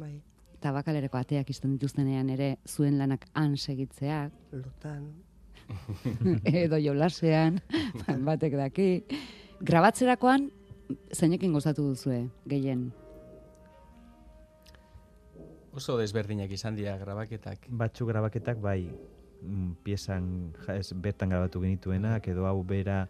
bai, 0.00 0.14
tabakalereko 0.60 1.18
ateak 1.20 1.50
izten 1.52 1.76
dituztenean 1.76 2.28
ere 2.32 2.56
zuen 2.68 2.98
lanak 3.00 3.26
han 3.36 3.56
segitzea, 3.56 4.26
lotan, 4.52 5.08
edo 6.64 6.80
jolasean, 6.82 7.60
batek 8.28 8.56
daki. 8.60 8.90
Grabatzerakoan, 9.66 10.50
zeinekin 11.16 11.52
gozatu 11.56 11.90
duzue, 11.90 12.26
gehien? 12.48 12.90
Oso 15.76 15.98
desberdinak 16.00 16.52
izan 16.52 16.76
dira 16.76 16.96
grabaketak. 17.00 17.68
batzuk 17.68 18.08
grabaketak 18.08 18.60
bai 18.60 18.80
piezan 19.82 20.52
ja, 20.66 20.76
ez, 20.76 20.92
bertan 20.94 21.30
grabatu 21.30 21.60
genituenak 21.60 22.28
edo 22.28 22.46
hau 22.46 22.62
bera 22.64 23.06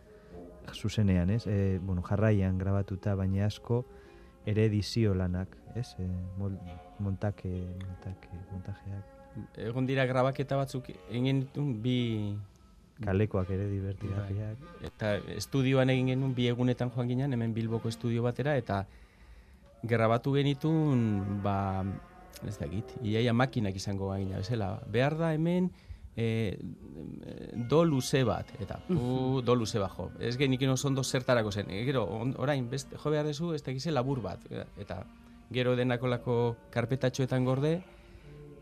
zuzenean, 0.74 1.30
ez? 1.30 1.46
E, 1.46 1.78
bueno, 1.78 2.02
jarraian 2.02 2.58
grabatuta 2.58 3.14
baina 3.14 3.46
asko 3.46 3.84
ere 4.46 4.66
edizio 4.66 5.14
lanak, 5.14 5.56
ez? 5.74 5.94
E, 5.98 6.08
mol, 6.38 6.58
montake, 6.98 7.52
montake, 7.84 8.32
montajeak, 8.52 9.16
Egon 9.60 9.84
dira 9.88 10.06
grabaketa 10.08 10.56
batzuk 10.56 10.88
egin 11.12 11.42
ditun 11.44 11.74
bi 11.84 11.96
kalekoak 13.04 13.50
ere 13.52 13.66
divertigarriak. 13.68 14.62
eta 14.88 15.16
estudioan 15.36 15.92
egin 15.92 16.14
genuen 16.14 16.32
bi 16.34 16.46
egunetan 16.48 16.92
joan 16.94 17.10
ginen 17.10 17.36
hemen 17.36 17.52
Bilboko 17.52 17.92
estudio 17.92 18.22
batera 18.24 18.56
eta 18.56 18.86
grabatu 19.84 20.32
genitun 20.38 21.42
ba 21.44 21.84
ez 22.46 22.56
dakit, 22.60 22.96
iaia 23.02 23.32
makinak 23.32 23.76
izango 23.76 24.10
gaina 24.10 24.36
bezala. 24.36 24.82
Behar 24.92 25.16
da 25.16 25.32
hemen 25.32 25.70
e, 26.16 26.58
do 27.68 27.84
luze 27.84 28.24
bat, 28.24 28.48
eta 28.60 28.78
pu, 28.88 29.42
do 29.44 29.54
luze 29.54 29.78
bat 29.78 29.92
jo. 29.96 30.08
Ez 30.18 30.36
genikin 30.40 30.72
oso 30.72 30.88
ondo 30.88 31.04
zertarako 31.04 31.52
zen. 31.52 31.70
E, 31.70 31.84
gero, 31.84 32.04
on, 32.04 32.34
orain, 32.40 32.68
beste, 32.70 32.96
jo 32.96 33.12
behar 33.12 33.26
dezu, 33.28 33.52
ez 33.54 33.62
dakize 33.62 33.92
labur 33.92 34.22
bat. 34.24 34.42
Eta 34.80 35.02
gero 35.52 35.76
denakolako 35.76 36.56
karpetatxoetan 36.74 37.44
gorde, 37.44 37.76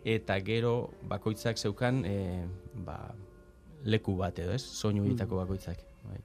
eta 0.05 0.36
gero 0.44 0.90
bakoitzak 1.09 1.59
zeukan 1.59 2.02
e, 2.05 2.16
ba, 2.84 2.98
leku 3.84 4.16
bat 4.18 4.38
edo, 4.38 4.52
ez? 4.59 4.64
Soinu 4.64 5.07
egitako 5.07 5.40
bakoitzak. 5.44 5.80
Bai. 6.05 6.20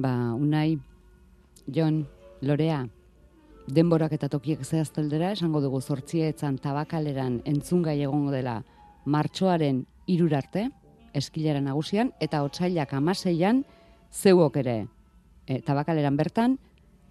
Ba, 0.00 0.14
unai, 0.38 0.78
Jon, 1.68 2.04
Lorea, 2.46 2.86
denborak 3.68 4.14
eta 4.16 4.30
tokiek 4.32 4.62
zehazteldera, 4.64 5.34
esango 5.36 5.60
dugu 5.60 5.80
zortzietzan 5.80 6.56
tabakaleran 6.62 7.42
entzungai 7.44 8.00
egongo 8.00 8.32
dela 8.32 8.60
martxoaren 9.04 9.84
irurarte, 10.10 10.68
eskilera 11.14 11.60
nagusian, 11.60 12.12
eta 12.20 12.42
otsailak 12.46 12.94
amaseian, 12.94 13.64
zeuok 14.12 14.56
ere, 14.62 14.76
e, 15.46 15.60
tabakaleran 15.66 16.16
bertan, 16.16 16.58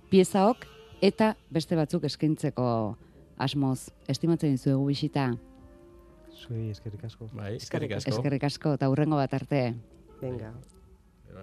piezaok 0.10 0.66
eta 1.02 1.36
beste 1.52 1.76
batzuk 1.80 2.04
eskaintzeko 2.10 2.66
asmoz. 3.40 3.90
Estimatzen 4.08 4.56
dizuegu 4.56 4.90
bisita. 4.90 5.30
Zuei 6.40 6.70
eskerrik 6.72 7.04
asko. 7.08 7.30
Bai, 7.34 7.56
eskerrik 7.56 7.98
asko. 7.98 8.16
Eskerrik 8.16 8.44
asko, 8.48 8.74
eta 8.80 8.90
hurrengo 8.90 9.16
bat 9.20 9.34
arte. 9.34 9.76
venga. 10.22 10.54
Gero 11.28 11.40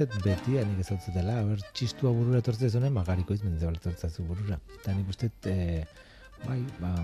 dut 0.00 0.16
beti 0.24 0.58
nik 0.58 0.80
ez 0.82 0.98
dela, 1.14 1.36
ber, 1.46 1.62
txistua 1.76 2.12
burura 2.16 2.40
etortzen 2.42 2.70
zunen, 2.70 2.92
magariko 2.92 3.34
iz 3.36 3.42
mendebal 3.44 3.78
etortzen 3.78 4.26
burura. 4.28 4.58
Eta 4.80 4.94
nik 4.96 5.08
uste 5.12 5.30
e, 5.46 5.84
bai, 6.46 6.60
ba, 6.80 6.94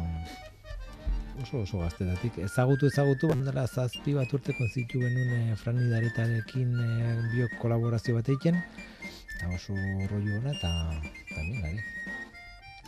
oso 1.42 1.62
oso 1.62 1.80
gaztetatik. 1.84 2.38
Ezagutu 2.46 2.88
ezagutu, 2.90 3.28
bandela 3.32 3.66
zazpi 3.66 4.14
bat 4.16 4.32
urteko 4.32 4.68
zitu 4.72 5.02
genuen 5.02 5.52
e, 5.52 5.56
Frani 5.60 5.90
Daretarekin 5.92 6.72
e, 6.80 6.90
bio 7.34 7.48
kolaborazio 7.60 8.16
bat 8.18 8.28
egiten, 8.32 8.60
eta 9.36 9.52
oso 9.54 9.76
rollo 10.10 10.40
ona, 10.40 10.54
eta 10.56 10.72
tamien 11.34 11.62
gari. 11.62 11.84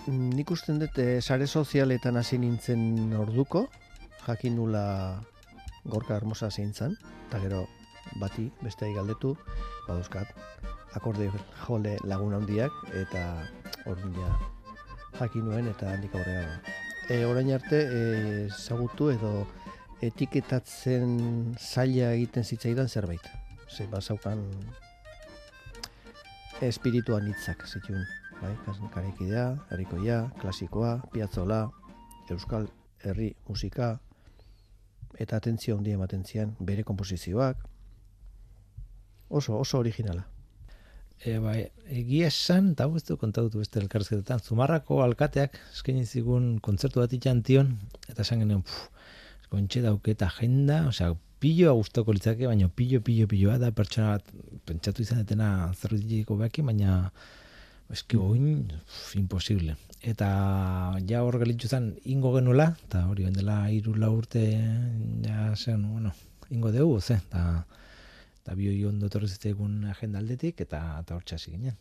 Nik 0.08 0.50
usten 0.54 0.78
dut 0.80 0.96
eh, 1.02 1.18
sare 1.20 1.46
sozialetan 1.46 2.16
hasi 2.16 2.38
nintzen 2.40 3.12
orduko, 3.18 3.66
jakin 4.24 4.56
nula 4.56 4.84
gorka 5.84 6.16
hermosa 6.16 6.48
zein 6.50 6.72
zan, 6.72 6.96
eta 7.28 7.40
gero 7.42 7.66
bati 8.16 8.48
besteai 8.62 8.94
galdetu, 8.96 9.34
baduzkat, 9.86 10.32
akorde 10.96 11.30
jole 11.66 11.96
lagun 12.04 12.34
handiak, 12.34 12.72
eta 12.96 13.24
orduan 13.86 14.14
ja 14.16 14.32
jakin 15.18 15.48
nuen 15.48 15.68
eta 15.68 15.92
handik 15.92 16.14
aurrera. 16.14 16.60
E, 17.08 17.24
orain 17.24 17.50
arte 17.54 17.78
e, 17.80 18.02
ezagutu 18.46 19.10
edo 19.12 19.32
etiketatzen 20.04 21.16
zaila 21.58 22.12
egiten 22.14 22.44
zitzaidan 22.44 22.88
zerbait. 22.88 23.24
Ze 23.68 23.86
bazaukan 23.90 24.44
espirituan 26.62 27.26
hitzak 27.28 27.66
zituen. 27.66 28.04
Bai, 28.38 28.52
karekidea, 28.94 29.46
herrikoia, 29.72 30.20
klasikoa, 30.38 30.98
piazzola, 31.12 31.64
euskal 32.30 32.68
herri 33.02 33.32
musika, 33.48 33.96
eta 35.18 35.40
atentzio 35.40 35.76
handia 35.76 35.98
ematen 35.98 36.22
zian, 36.24 36.54
bere 36.60 36.84
komposizioak, 36.86 37.64
oso, 39.28 39.58
oso 39.58 39.78
originala. 39.78 40.26
E, 41.18 41.38
bai, 41.42 41.64
egia 41.90 42.28
esan, 42.30 42.72
eta 42.76 42.86
du 42.86 43.16
kontatutu 43.18 43.58
beste 43.58 43.80
elkarrizketetan, 43.80 44.38
Zumarrako 44.38 45.02
alkateak 45.02 45.58
eskaini 45.72 46.06
zigun 46.06 46.58
kontzertu 46.62 47.00
bat 47.00 47.12
itxan 47.12 47.42
tion, 47.42 47.72
eta 48.08 48.22
esan 48.22 48.44
genuen, 48.44 48.62
puf, 48.62 48.86
kontxe 49.50 49.82
dauketa 49.82 50.26
agenda, 50.26 50.84
osea, 50.88 51.16
pilloa 51.42 51.74
gustoko 51.78 52.14
litzake, 52.14 52.46
baina 52.46 52.68
pillo, 52.68 53.00
pillo, 53.02 53.26
pilloa 53.30 53.58
da 53.58 53.72
pertsona 53.74 54.16
bat 54.16 54.30
pentsatu 54.66 55.02
izan 55.02 55.22
detena 55.22 55.72
zerbitiko 55.74 56.36
behaki, 56.38 56.62
baina 56.62 57.10
eski 57.90 58.18
oin, 58.20 58.68
imposible. 59.18 59.74
Eta 60.06 60.28
ja 61.08 61.24
hor 61.26 61.38
gelitzu 61.42 61.70
zen 61.72 61.92
ingo 62.06 62.34
genuela, 62.36 62.68
eta 62.86 63.06
hori 63.10 63.26
dela 63.34 63.58
hiru 63.74 63.96
lau 63.98 64.12
urte, 64.20 64.44
ja 65.24 65.50
zen, 65.56 65.82
bueno, 65.90 66.14
ingo 66.54 66.70
dugu, 66.74 67.00
ze, 67.00 67.18
eta 67.18 67.64
eta 68.48 68.56
bioi 68.56 68.80
ondo 68.88 69.10
etorri 69.12 69.28
zitzaigun 69.28 69.84
agenda 69.92 70.22
aldetik, 70.22 70.62
eta, 70.64 70.80
eta 71.02 71.16
hor 71.18 71.24
txasi 71.28 71.52
ginen. 71.52 71.76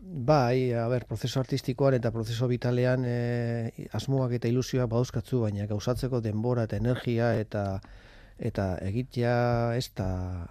Bai, 0.00 0.72
a 0.72 0.86
ber, 0.88 1.04
prozeso 1.04 1.42
artistikoan 1.42 1.98
eta 1.98 2.12
prozeso 2.14 2.48
vitalean 2.48 3.04
e, 3.04 3.86
asmoak 3.98 4.32
eta 4.38 4.48
ilusioak 4.48 4.88
badauzkatzu, 4.88 5.42
baina 5.44 5.66
gauzatzeko 5.68 6.22
denbora 6.24 6.64
eta 6.64 6.78
energia 6.80 7.34
eta 7.36 7.66
eta 8.36 8.64
egitea 8.84 9.36
ez 9.76 9.90
da 9.96 10.08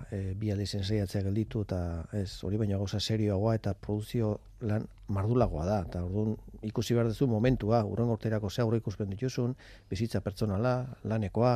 e, 0.10 0.34
bi 0.38 0.52
aldiz 0.52 0.72
ensaiatzea 0.78 1.22
gelditu 1.28 1.62
eta 1.66 1.80
ez 2.18 2.44
hori 2.44 2.58
baina 2.58 2.80
gauza 2.82 3.00
serioagoa 3.00 3.56
eta 3.60 3.76
produzio 3.78 4.32
lan 4.66 4.88
mardulagoa 5.08 5.66
da 5.70 5.80
eta 5.86 6.02
orduan 6.04 6.34
ikusi 6.66 6.98
behar 6.98 7.12
duzu 7.14 7.28
momentua 7.30 7.84
urren 7.86 8.10
urterako 8.10 8.50
ze 8.50 8.62
aurre 8.64 8.82
ikuspen 8.82 9.14
dituzun 9.14 9.54
bizitza 9.90 10.22
pertsonala 10.26 10.76
lanekoa 11.04 11.54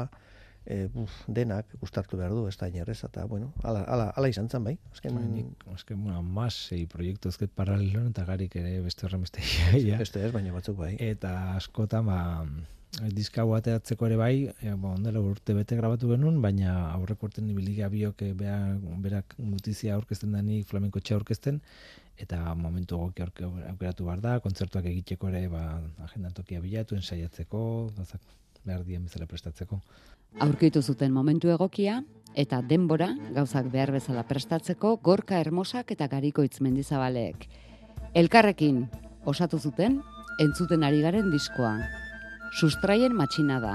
e, 0.69 0.87
buf, 0.93 1.13
denak 1.27 1.69
gustartu 1.81 2.17
behar 2.19 2.33
du 2.35 2.45
ez 2.47 2.55
da 2.59 2.69
inerrez 2.69 2.99
eta 3.07 3.25
bueno 3.29 3.51
ala, 3.63 3.83
ala, 3.83 4.09
ala 4.15 4.31
izan 4.31 4.49
zen 4.49 4.63
bai 4.63 4.75
azken 4.93 5.17
nik, 5.33 5.65
azken, 5.73 6.01
bueno, 6.03 6.21
masei 6.23 6.85
proiektu 6.89 7.33
ezket 7.33 7.53
paralelon, 7.57 8.11
eta 8.13 8.25
garik 8.29 8.55
ere 8.61 8.79
beste 8.85 9.07
horren 9.07 9.25
beste 9.25 9.43
ja. 9.89 9.97
beste 9.97 10.23
ez 10.25 10.33
baina 10.35 10.53
batzuk 10.53 10.77
bai 10.79 10.95
Eta 10.99 11.31
askotan, 11.55 12.05
ba, 12.05 12.19
diska 13.15 13.45
ateratzeko 13.55 14.07
ere 14.07 14.17
bai, 14.19 14.33
e, 14.49 14.73
ba, 14.73 14.93
ondela 14.95 15.21
urte 15.21 15.55
bete 15.57 15.77
grabatu 15.79 16.09
genuen, 16.11 16.41
baina 16.41 16.75
aurreko 16.91 17.29
urten 17.29 17.49
ibilia 17.49 17.89
biok 17.89 18.21
e, 18.25 18.33
bea, 18.37 18.57
berak 19.05 19.35
notizia 19.39 19.95
aurkezten 19.95 20.35
danik 20.35 20.67
flamenko 20.69 20.99
txea 20.99 21.17
aurkezten, 21.17 21.61
eta 22.19 22.41
momentu 22.55 22.97
egoki 22.97 23.23
aukeratu 23.23 24.09
behar 24.09 24.21
da, 24.25 24.39
kontzertuak 24.43 24.89
egiteko 24.91 25.29
ere, 25.31 25.47
ba, 25.53 25.63
agendan 26.09 26.35
tokia 26.35 26.61
bilatu, 26.61 26.97
ensaiatzeko, 26.99 27.61
gauzak 27.97 28.25
behar 28.65 28.83
dien 28.87 29.05
bezala 29.07 29.29
prestatzeko. 29.29 29.79
Aurkitu 30.37 30.81
zuten 30.85 31.11
momentu 31.11 31.49
egokia 31.49 32.03
eta 32.37 32.61
denbora 32.61 33.09
gauzak 33.33 33.71
behar 33.73 33.89
bezala 33.91 34.21
prestatzeko 34.29 34.91
gorka 35.01 35.39
hermosak 35.41 35.91
eta 35.95 36.07
garikoitz 36.07 36.61
mendizabaleek. 36.61 37.47
Elkarrekin 38.13 38.83
osatu 39.25 39.57
zuten 39.57 39.97
entzuten 40.39 40.85
ari 40.85 41.01
garen 41.01 41.31
diskoa. 41.33 41.73
Sustraien 42.59 43.15
matxina 43.17 43.57
da. 43.59 43.73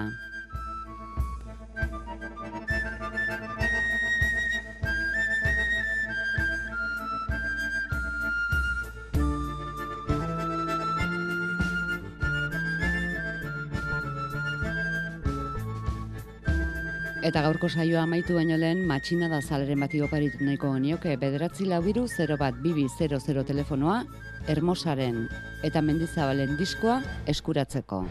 Eta 17.25 17.41
gaurko 17.41 17.71
saioa 17.73 18.03
amaitu 18.05 18.35
baino 18.37 18.59
lehen 18.61 18.83
matxina 18.85 19.31
da 19.33 19.39
zaleren 19.41 19.81
bati 19.81 20.03
oparitu 20.05 20.45
nahiko 20.45 20.75
genioke 20.75 21.15
bederatzi 21.23 21.65
laubiru 21.71 22.03
0 22.15 22.37
bat 22.43 22.59
bibi 22.67 22.85
00 22.99 23.45
telefonoa 23.49 24.03
Hermosaren 24.45 25.23
eta 25.65 25.81
Mendizabalen 25.81 26.59
diskoa 26.61 27.01
eskuratzeko. 27.35 28.05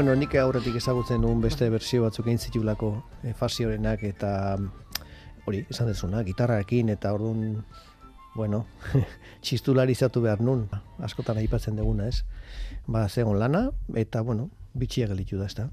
Bueno, 0.00 0.14
nik 0.16 0.32
aurretik 0.40 0.78
ezagutzen 0.78 1.18
nuen 1.20 1.42
beste 1.44 1.66
bersio 1.68 2.06
batzuk 2.06 2.24
egin 2.30 2.38
zitulako 2.40 2.86
e, 3.20 3.34
fasiorenak 3.36 4.00
eta 4.08 4.30
mm, 4.56 4.94
hori, 5.44 5.58
esan 5.68 5.90
dezuna, 5.90 6.22
gitarrarekin 6.24 6.88
eta 6.88 7.10
orduan, 7.12 7.58
bueno, 8.32 8.62
txistularizatu 9.44 10.22
behar 10.24 10.40
nun, 10.40 10.62
askotan 11.04 11.36
aipatzen 11.42 11.76
duguna, 11.76 12.06
ez? 12.08 12.22
Ba, 12.86 13.02
zegon 13.10 13.36
lana, 13.42 13.66
eta, 13.92 14.22
bueno, 14.24 14.48
bitxia 14.72 15.10
gelitu 15.10 15.36
da, 15.36 15.50
ez 15.52 15.58
da? 15.58 15.68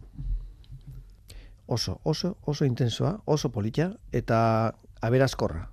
Oso, 1.77 2.01
oso, 2.03 2.33
oso 2.43 2.67
intensoa, 2.67 3.21
oso 3.23 3.53
polita, 3.55 3.93
eta 4.11 4.41
aberazkorra. 5.07 5.69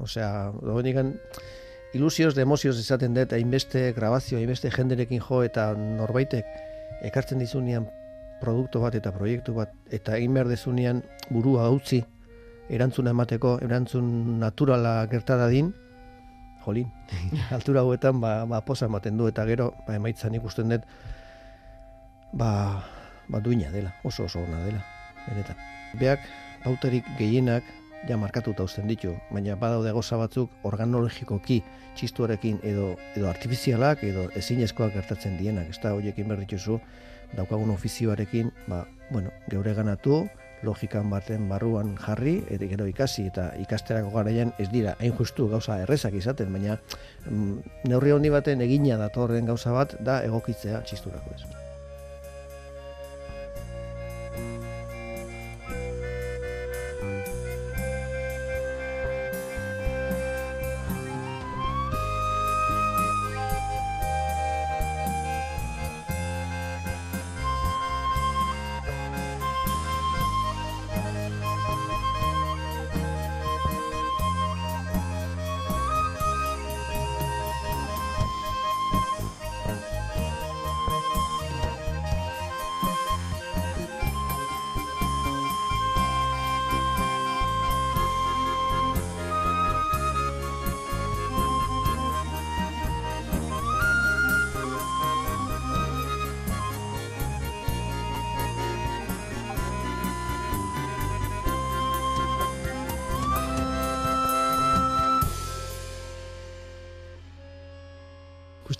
Osea, 0.00 0.48
doenikan, 0.62 1.12
ilusioz 1.92 2.32
de 2.32 2.48
emozioz 2.48 2.78
esaten 2.80 3.20
dut, 3.20 3.36
hainbeste 3.36 3.90
grabazio, 3.92 4.40
hainbeste 4.40 4.72
jenderekin 4.72 5.20
jo, 5.28 5.42
eta 5.44 5.74
norbaitek 5.76 6.67
ekartzen 7.04 7.38
dizunean 7.38 7.88
produktu 8.40 8.80
bat 8.80 8.94
eta 8.94 9.12
proiektu 9.12 9.54
bat 9.54 9.72
eta 9.90 10.16
egin 10.16 10.34
behar 10.34 10.48
dezunean 10.50 11.02
burua 11.30 11.68
utzi 11.70 12.02
erantzuna 12.68 13.14
emateko, 13.16 13.58
erantzun 13.64 14.38
naturala 14.40 15.06
gerta 15.08 15.38
dadin, 15.40 15.72
jolin, 16.64 16.90
altura 17.56 17.80
hauetan 17.80 18.20
ba, 18.20 18.44
ba 18.46 18.60
posa 18.60 18.86
ematen 18.86 19.16
du 19.16 19.28
eta 19.30 19.46
gero 19.48 19.72
ba, 19.86 19.96
emaitzan 19.96 20.36
ikusten 20.36 20.74
dut 20.74 20.84
ba, 22.36 22.84
ba 23.28 23.40
duina 23.40 23.72
dela, 23.72 23.94
oso 24.04 24.28
oso 24.28 24.44
ona 24.44 24.60
dela, 24.66 24.84
benetan. 25.26 25.56
Beak 25.98 26.20
pautarik 26.64 27.06
gehienak 27.16 27.64
ja 28.08 28.16
markatuta 28.16 28.62
uzten 28.62 28.88
ditu, 28.88 29.14
baina 29.32 29.56
badaude 29.56 29.92
goza 29.92 30.16
batzuk 30.20 30.52
organologikoki 30.68 31.62
txistuarekin 31.98 32.60
edo 32.62 32.94
edo 33.16 33.28
artifizialak 33.28 34.04
edo 34.06 34.28
ezinezkoak 34.38 34.94
gertatzen 34.94 35.38
dienak, 35.38 35.70
ez 35.70 35.80
da 35.82 35.94
hoiekin 35.96 36.28
behar 36.28 36.44
dituzu 36.44 36.78
daukagun 37.36 37.70
ofizioarekin, 37.74 38.52
ba, 38.68 38.86
bueno, 39.10 39.32
geure 39.50 39.74
ganatu, 39.74 40.22
logikan 40.62 41.10
baten 41.10 41.46
barruan 41.48 41.94
jarri, 42.00 42.38
eta 42.50 42.66
gero 42.70 42.88
ikasi 42.90 43.28
eta 43.30 43.50
ikasterako 43.62 44.10
garaian 44.16 44.52
ez 44.58 44.68
dira 44.72 44.96
hain 44.98 45.14
justu 45.20 45.48
gauza 45.52 45.78
errezak 45.84 46.18
izaten, 46.18 46.52
baina 46.52 46.78
mm, 47.30 47.86
neurri 47.92 48.16
handi 48.16 48.34
baten 48.34 48.66
egina 48.66 48.98
datorren 48.98 49.46
gauza 49.46 49.76
bat 49.76 49.96
da 50.00 50.20
egokitzea 50.26 50.82
txisturako 50.82 51.36
ez. 51.36 51.57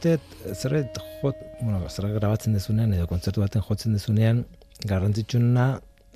Uste, 0.09 0.55
zerbait 0.55 0.99
jot, 1.21 1.37
bueno, 1.61 1.83
zerbait 1.91 2.15
grabatzen 2.17 2.55
dezunean 2.57 2.95
edo 2.97 3.07
kontzertu 3.11 3.43
baten 3.43 3.65
jotzen 3.65 3.97
dezunean, 3.97 4.45
garrantzitsuena 4.89 5.67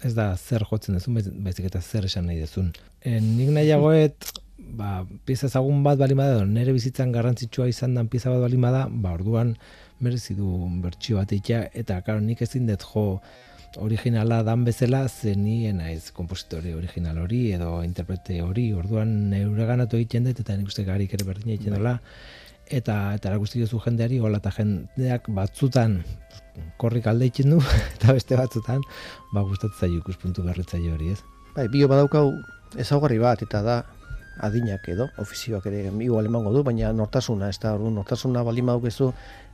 ez 0.02 0.14
da 0.16 0.32
zer 0.36 0.64
jotzen 0.70 0.96
dezun, 0.96 1.18
baiz- 1.18 1.32
baizik 1.44 1.68
eta 1.68 1.80
zer 1.82 2.06
esan 2.08 2.26
nahi 2.26 2.40
dezun. 2.40 2.72
E, 3.04 3.18
nik 3.20 3.52
nahiagoet, 3.52 4.32
ba, 4.78 5.04
pieza 5.26 5.46
ezagun 5.50 5.82
bat 5.84 6.00
balin 6.00 6.18
bada, 6.22 6.44
nire 6.46 6.72
bizitzan 6.72 7.12
garrantzitsua 7.12 7.68
izan 7.68 7.94
dan 7.98 8.08
pieza 8.08 8.32
bat 8.32 8.40
balin 8.46 8.64
bada, 8.64 8.86
ba, 8.88 9.12
orduan 9.18 9.54
merezi 10.00 10.34
du 10.38 10.50
bertsio 10.82 11.20
bat 11.20 11.32
egitea, 11.36 11.66
eta 11.84 12.00
karo, 12.06 12.24
nik 12.24 12.42
ezin 12.42 12.66
dut 12.70 12.86
jo 12.94 13.06
originala 13.82 14.42
dan 14.44 14.64
bezala, 14.64 15.06
ze 15.08 15.36
ni 15.36 15.66
ez 15.68 15.74
naiz 15.74 16.10
kompositore 16.12 16.74
original 16.76 17.18
hori 17.18 17.52
edo 17.52 17.82
interprete 17.84 18.40
hori, 18.42 18.72
orduan 18.72 19.14
neure 19.30 19.66
ganatu 19.68 20.00
egiten 20.00 20.24
dut, 20.28 20.40
eta 20.40 20.56
nik 20.56 20.72
uste 20.72 20.84
garik 20.88 21.14
ere 21.14 21.28
berdina 21.28 21.54
egiten 21.54 21.76
dela, 21.78 21.98
eta 22.72 22.96
eta 23.16 23.30
erakusti 23.30 23.60
duzu 23.60 23.80
jendeari 23.84 24.18
hola 24.18 24.40
eta 24.40 24.52
jendeak 24.56 25.28
batzutan 25.36 26.00
korrik 26.80 27.06
alde 27.06 27.28
egiten 27.28 27.54
du 27.54 27.60
eta 27.96 28.16
beste 28.16 28.38
batzutan 28.40 28.80
ba 29.32 29.44
gustatzen 29.48 29.78
zaio 29.80 30.00
ikuspuntu 30.00 30.44
berritzaile 30.46 30.92
hori, 30.94 31.12
ez? 31.12 31.20
Bai, 31.56 31.68
bio 31.68 31.88
badaukau 31.88 32.30
ezaugarri 32.80 33.18
bat 33.20 33.42
eta 33.44 33.60
da 33.62 33.82
adinak 34.40 34.88
edo, 34.88 35.08
ofizioak 35.20 35.66
ere 35.68 35.82
igual 36.00 36.26
emango 36.26 36.52
du, 36.54 36.62
baina 36.64 36.92
nortasuna, 36.96 37.50
ez 37.52 37.58
da, 37.60 37.74
orduan, 37.76 37.98
nortasuna 38.00 38.42
baldin 38.46 38.70
badukezu 38.70 39.10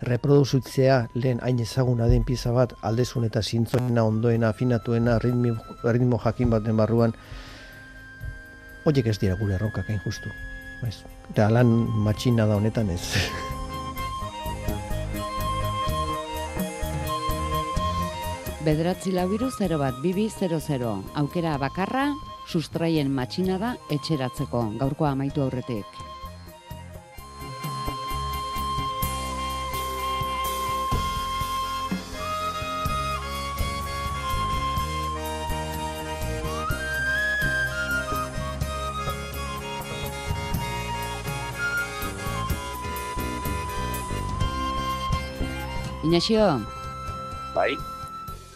reproduzitzea 0.06 1.00
lehen 1.16 1.42
hain 1.42 1.58
ezaguna 1.64 2.06
den 2.06 2.24
pieza 2.24 2.54
bat, 2.54 2.76
aldezun 2.86 3.26
eta 3.26 3.42
zintzoena, 3.42 4.04
ondoena, 4.04 4.54
afinatuena, 4.54 5.18
ritmo, 5.18 5.58
ritmo 5.82 6.22
jakin 6.24 6.54
baten 6.54 6.78
barruan, 6.78 7.14
horiek 8.86 9.10
ez 9.10 9.18
dira 9.18 9.38
gure 9.40 9.58
erronkak 9.58 9.90
hain 9.90 10.02
justu. 10.06 10.30
Ez. 10.86 11.02
Eta 11.30 11.50
lan 11.52 11.70
matxina 12.04 12.46
da 12.48 12.56
honetan 12.56 12.90
ez. 12.90 13.02
Bederatzi 18.64 19.14
labiru 19.14 19.48
0 19.54 19.78
bat 19.80 19.96
bibi 20.02 20.26
00. 20.28 20.90
Aukera 21.22 21.56
bakarra, 21.62 22.10
sustraien 22.46 23.08
matxina 23.12 23.56
da 23.58 23.74
etxeratzeko, 23.88 24.64
gaurkoa 24.80 25.14
amaitu 25.16 25.44
aurretik. 25.44 26.17
Inaxio, 46.08 46.40
Bai, 47.52 47.74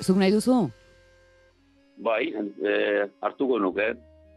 zuk 0.01 0.17
nahi 0.17 0.33
duzu? 0.33 0.71
bai, 2.01 2.33
e, 2.33 2.73
hartuko 3.21 3.59
nuke. 3.61 3.91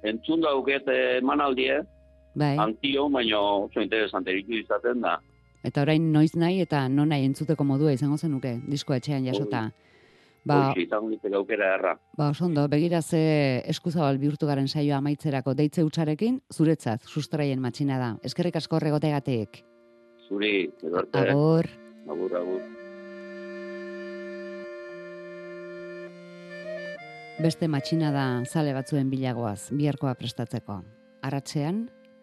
Entzun 0.03 0.43
dauket 0.43 0.89
eh, 0.91 1.21
emanaldie, 1.21 1.77
Bai. 2.35 2.57
antio, 2.59 3.07
baina 3.09 3.39
oso 3.39 3.79
interesante 3.79 4.35
ditu 4.35 4.59
izaten 4.59 4.99
da. 5.01 5.15
Eta 5.63 5.85
orain 5.85 6.11
noiz 6.11 6.35
nahi 6.35 6.59
eta 6.61 6.89
non 6.89 7.07
nahi 7.09 7.23
entzuteko 7.29 7.63
modua 7.63 7.95
izango 7.95 8.17
zenuke, 8.17 8.57
disko 8.67 8.93
etxean 8.93 9.25
jasota. 9.31 9.63
Ba, 10.43 10.59
Hoxe, 10.73 10.83
izango 10.83 11.15
aukera 11.39 11.73
erra. 11.79 11.97
ba 12.17 12.29
oso 12.35 12.45
ondo, 12.45 12.67
begira 12.67 13.01
ze 13.01 13.63
eskuzabal 13.65 14.19
bihurtu 14.19 14.45
garen 14.45 14.67
saioa 14.67 14.97
amaitzerako 14.97 15.55
deitze 15.55 15.83
utxarekin, 15.83 16.41
zuretzat, 16.53 17.01
sustraien 17.07 17.61
matxina 17.61 17.97
da. 17.97 18.17
Eskerrik 18.23 18.57
asko 18.57 18.75
horregotegatik. 18.75 19.63
Zuri, 20.27 20.69
edo 20.83 20.97
arte. 20.97 21.29
Agur. 21.29 21.65
Agur, 22.09 22.35
agur. 22.35 22.84
Beste 27.35 27.67
matxina 27.67 28.13
da 28.15 28.25
zale 28.47 28.71
batzuen 28.71 29.09
bilagoaz, 29.11 29.67
biharkoa 29.75 30.13
prestatzeko. 30.15 30.77
Arratxean, 31.27 31.81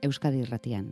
Euskadi 0.09 0.41
irratian. 0.41 0.87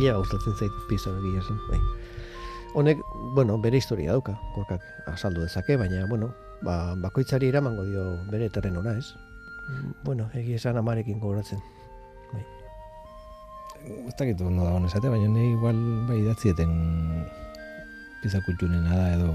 Bila 0.00 0.18
gustatzen 0.18 0.56
zait 0.56 0.72
pieza 0.88 1.12
egia 1.12 1.42
esan, 1.44 1.58
bai. 1.68 1.80
Honek, 2.74 3.00
bueno, 3.34 3.58
bere 3.58 3.76
historia 3.76 4.14
dauka, 4.14 4.36
gorkak 4.54 4.80
azaldu 5.10 5.42
dezake, 5.42 5.76
baina, 5.76 6.06
bueno, 6.06 6.30
ba, 6.62 6.94
bakoitzari 6.96 7.50
eramango 7.50 7.84
dio 7.84 8.04
bere 8.30 8.48
terrenora, 8.48 8.96
ez? 8.96 9.12
Bueno, 10.04 10.30
egia 10.34 10.56
esan 10.56 10.78
amarekin 10.80 11.20
gogoratzen. 11.20 11.60
Ez 13.80 14.12
dakit 14.18 14.40
ondo 14.44 14.64
da 14.64 14.76
esate, 14.86 15.08
baina 15.08 15.28
nahi 15.32 15.54
igual 15.54 15.78
bai 16.08 16.18
idatzieten 16.20 16.72
pieza 18.20 18.42
kutxunena 18.44 18.92
da 18.92 19.06
edo 19.14 19.30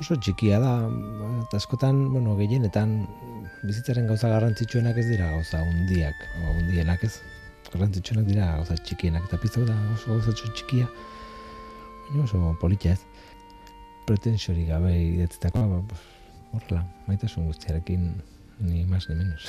oso 0.00 0.16
txikia 0.16 0.60
da, 0.62 0.76
eta 1.42 1.58
askotan, 1.58 2.04
bueno, 2.14 2.36
gehienetan 2.38 2.94
bizitzaren 3.66 4.06
gauza 4.08 4.30
garrantzitsuenak 4.32 4.96
ez 5.02 5.08
dira 5.10 5.32
gauza 5.34 5.60
hundiak, 5.66 6.22
o 6.38 6.54
hundienak 6.54 7.02
ez, 7.04 7.18
garrantzitsuenak 7.72 8.26
dira 8.28 8.50
gauza 8.56 8.76
txikienak, 8.78 9.26
eta 9.28 9.38
piztu 9.42 9.64
da 9.68 9.76
oso 9.94 10.14
gauza 10.14 10.34
txikia, 10.36 10.88
baina 12.08 12.24
oso 12.24 12.54
politia 12.62 12.96
ez. 12.96 13.02
Pretensiorik 14.08 14.68
gabe 14.72 14.92
idatzitakoa, 14.98 15.82
pues, 15.90 16.06
horrela, 16.56 16.84
maitasun 17.06 17.46
guztiarekin 17.50 18.08
ni 18.60 18.84
más 18.90 19.08
ni 19.08 19.14
menos. 19.14 19.46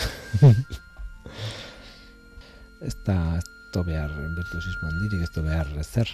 ez 2.88 2.95
da, 3.05 3.17
ez 3.38 3.47
da 3.74 3.84
behar 3.88 4.11
virtuosismo 4.11 4.91
handirik, 4.91 5.26
ez 5.26 5.43
behar 5.43 5.72
ezer, 5.82 6.09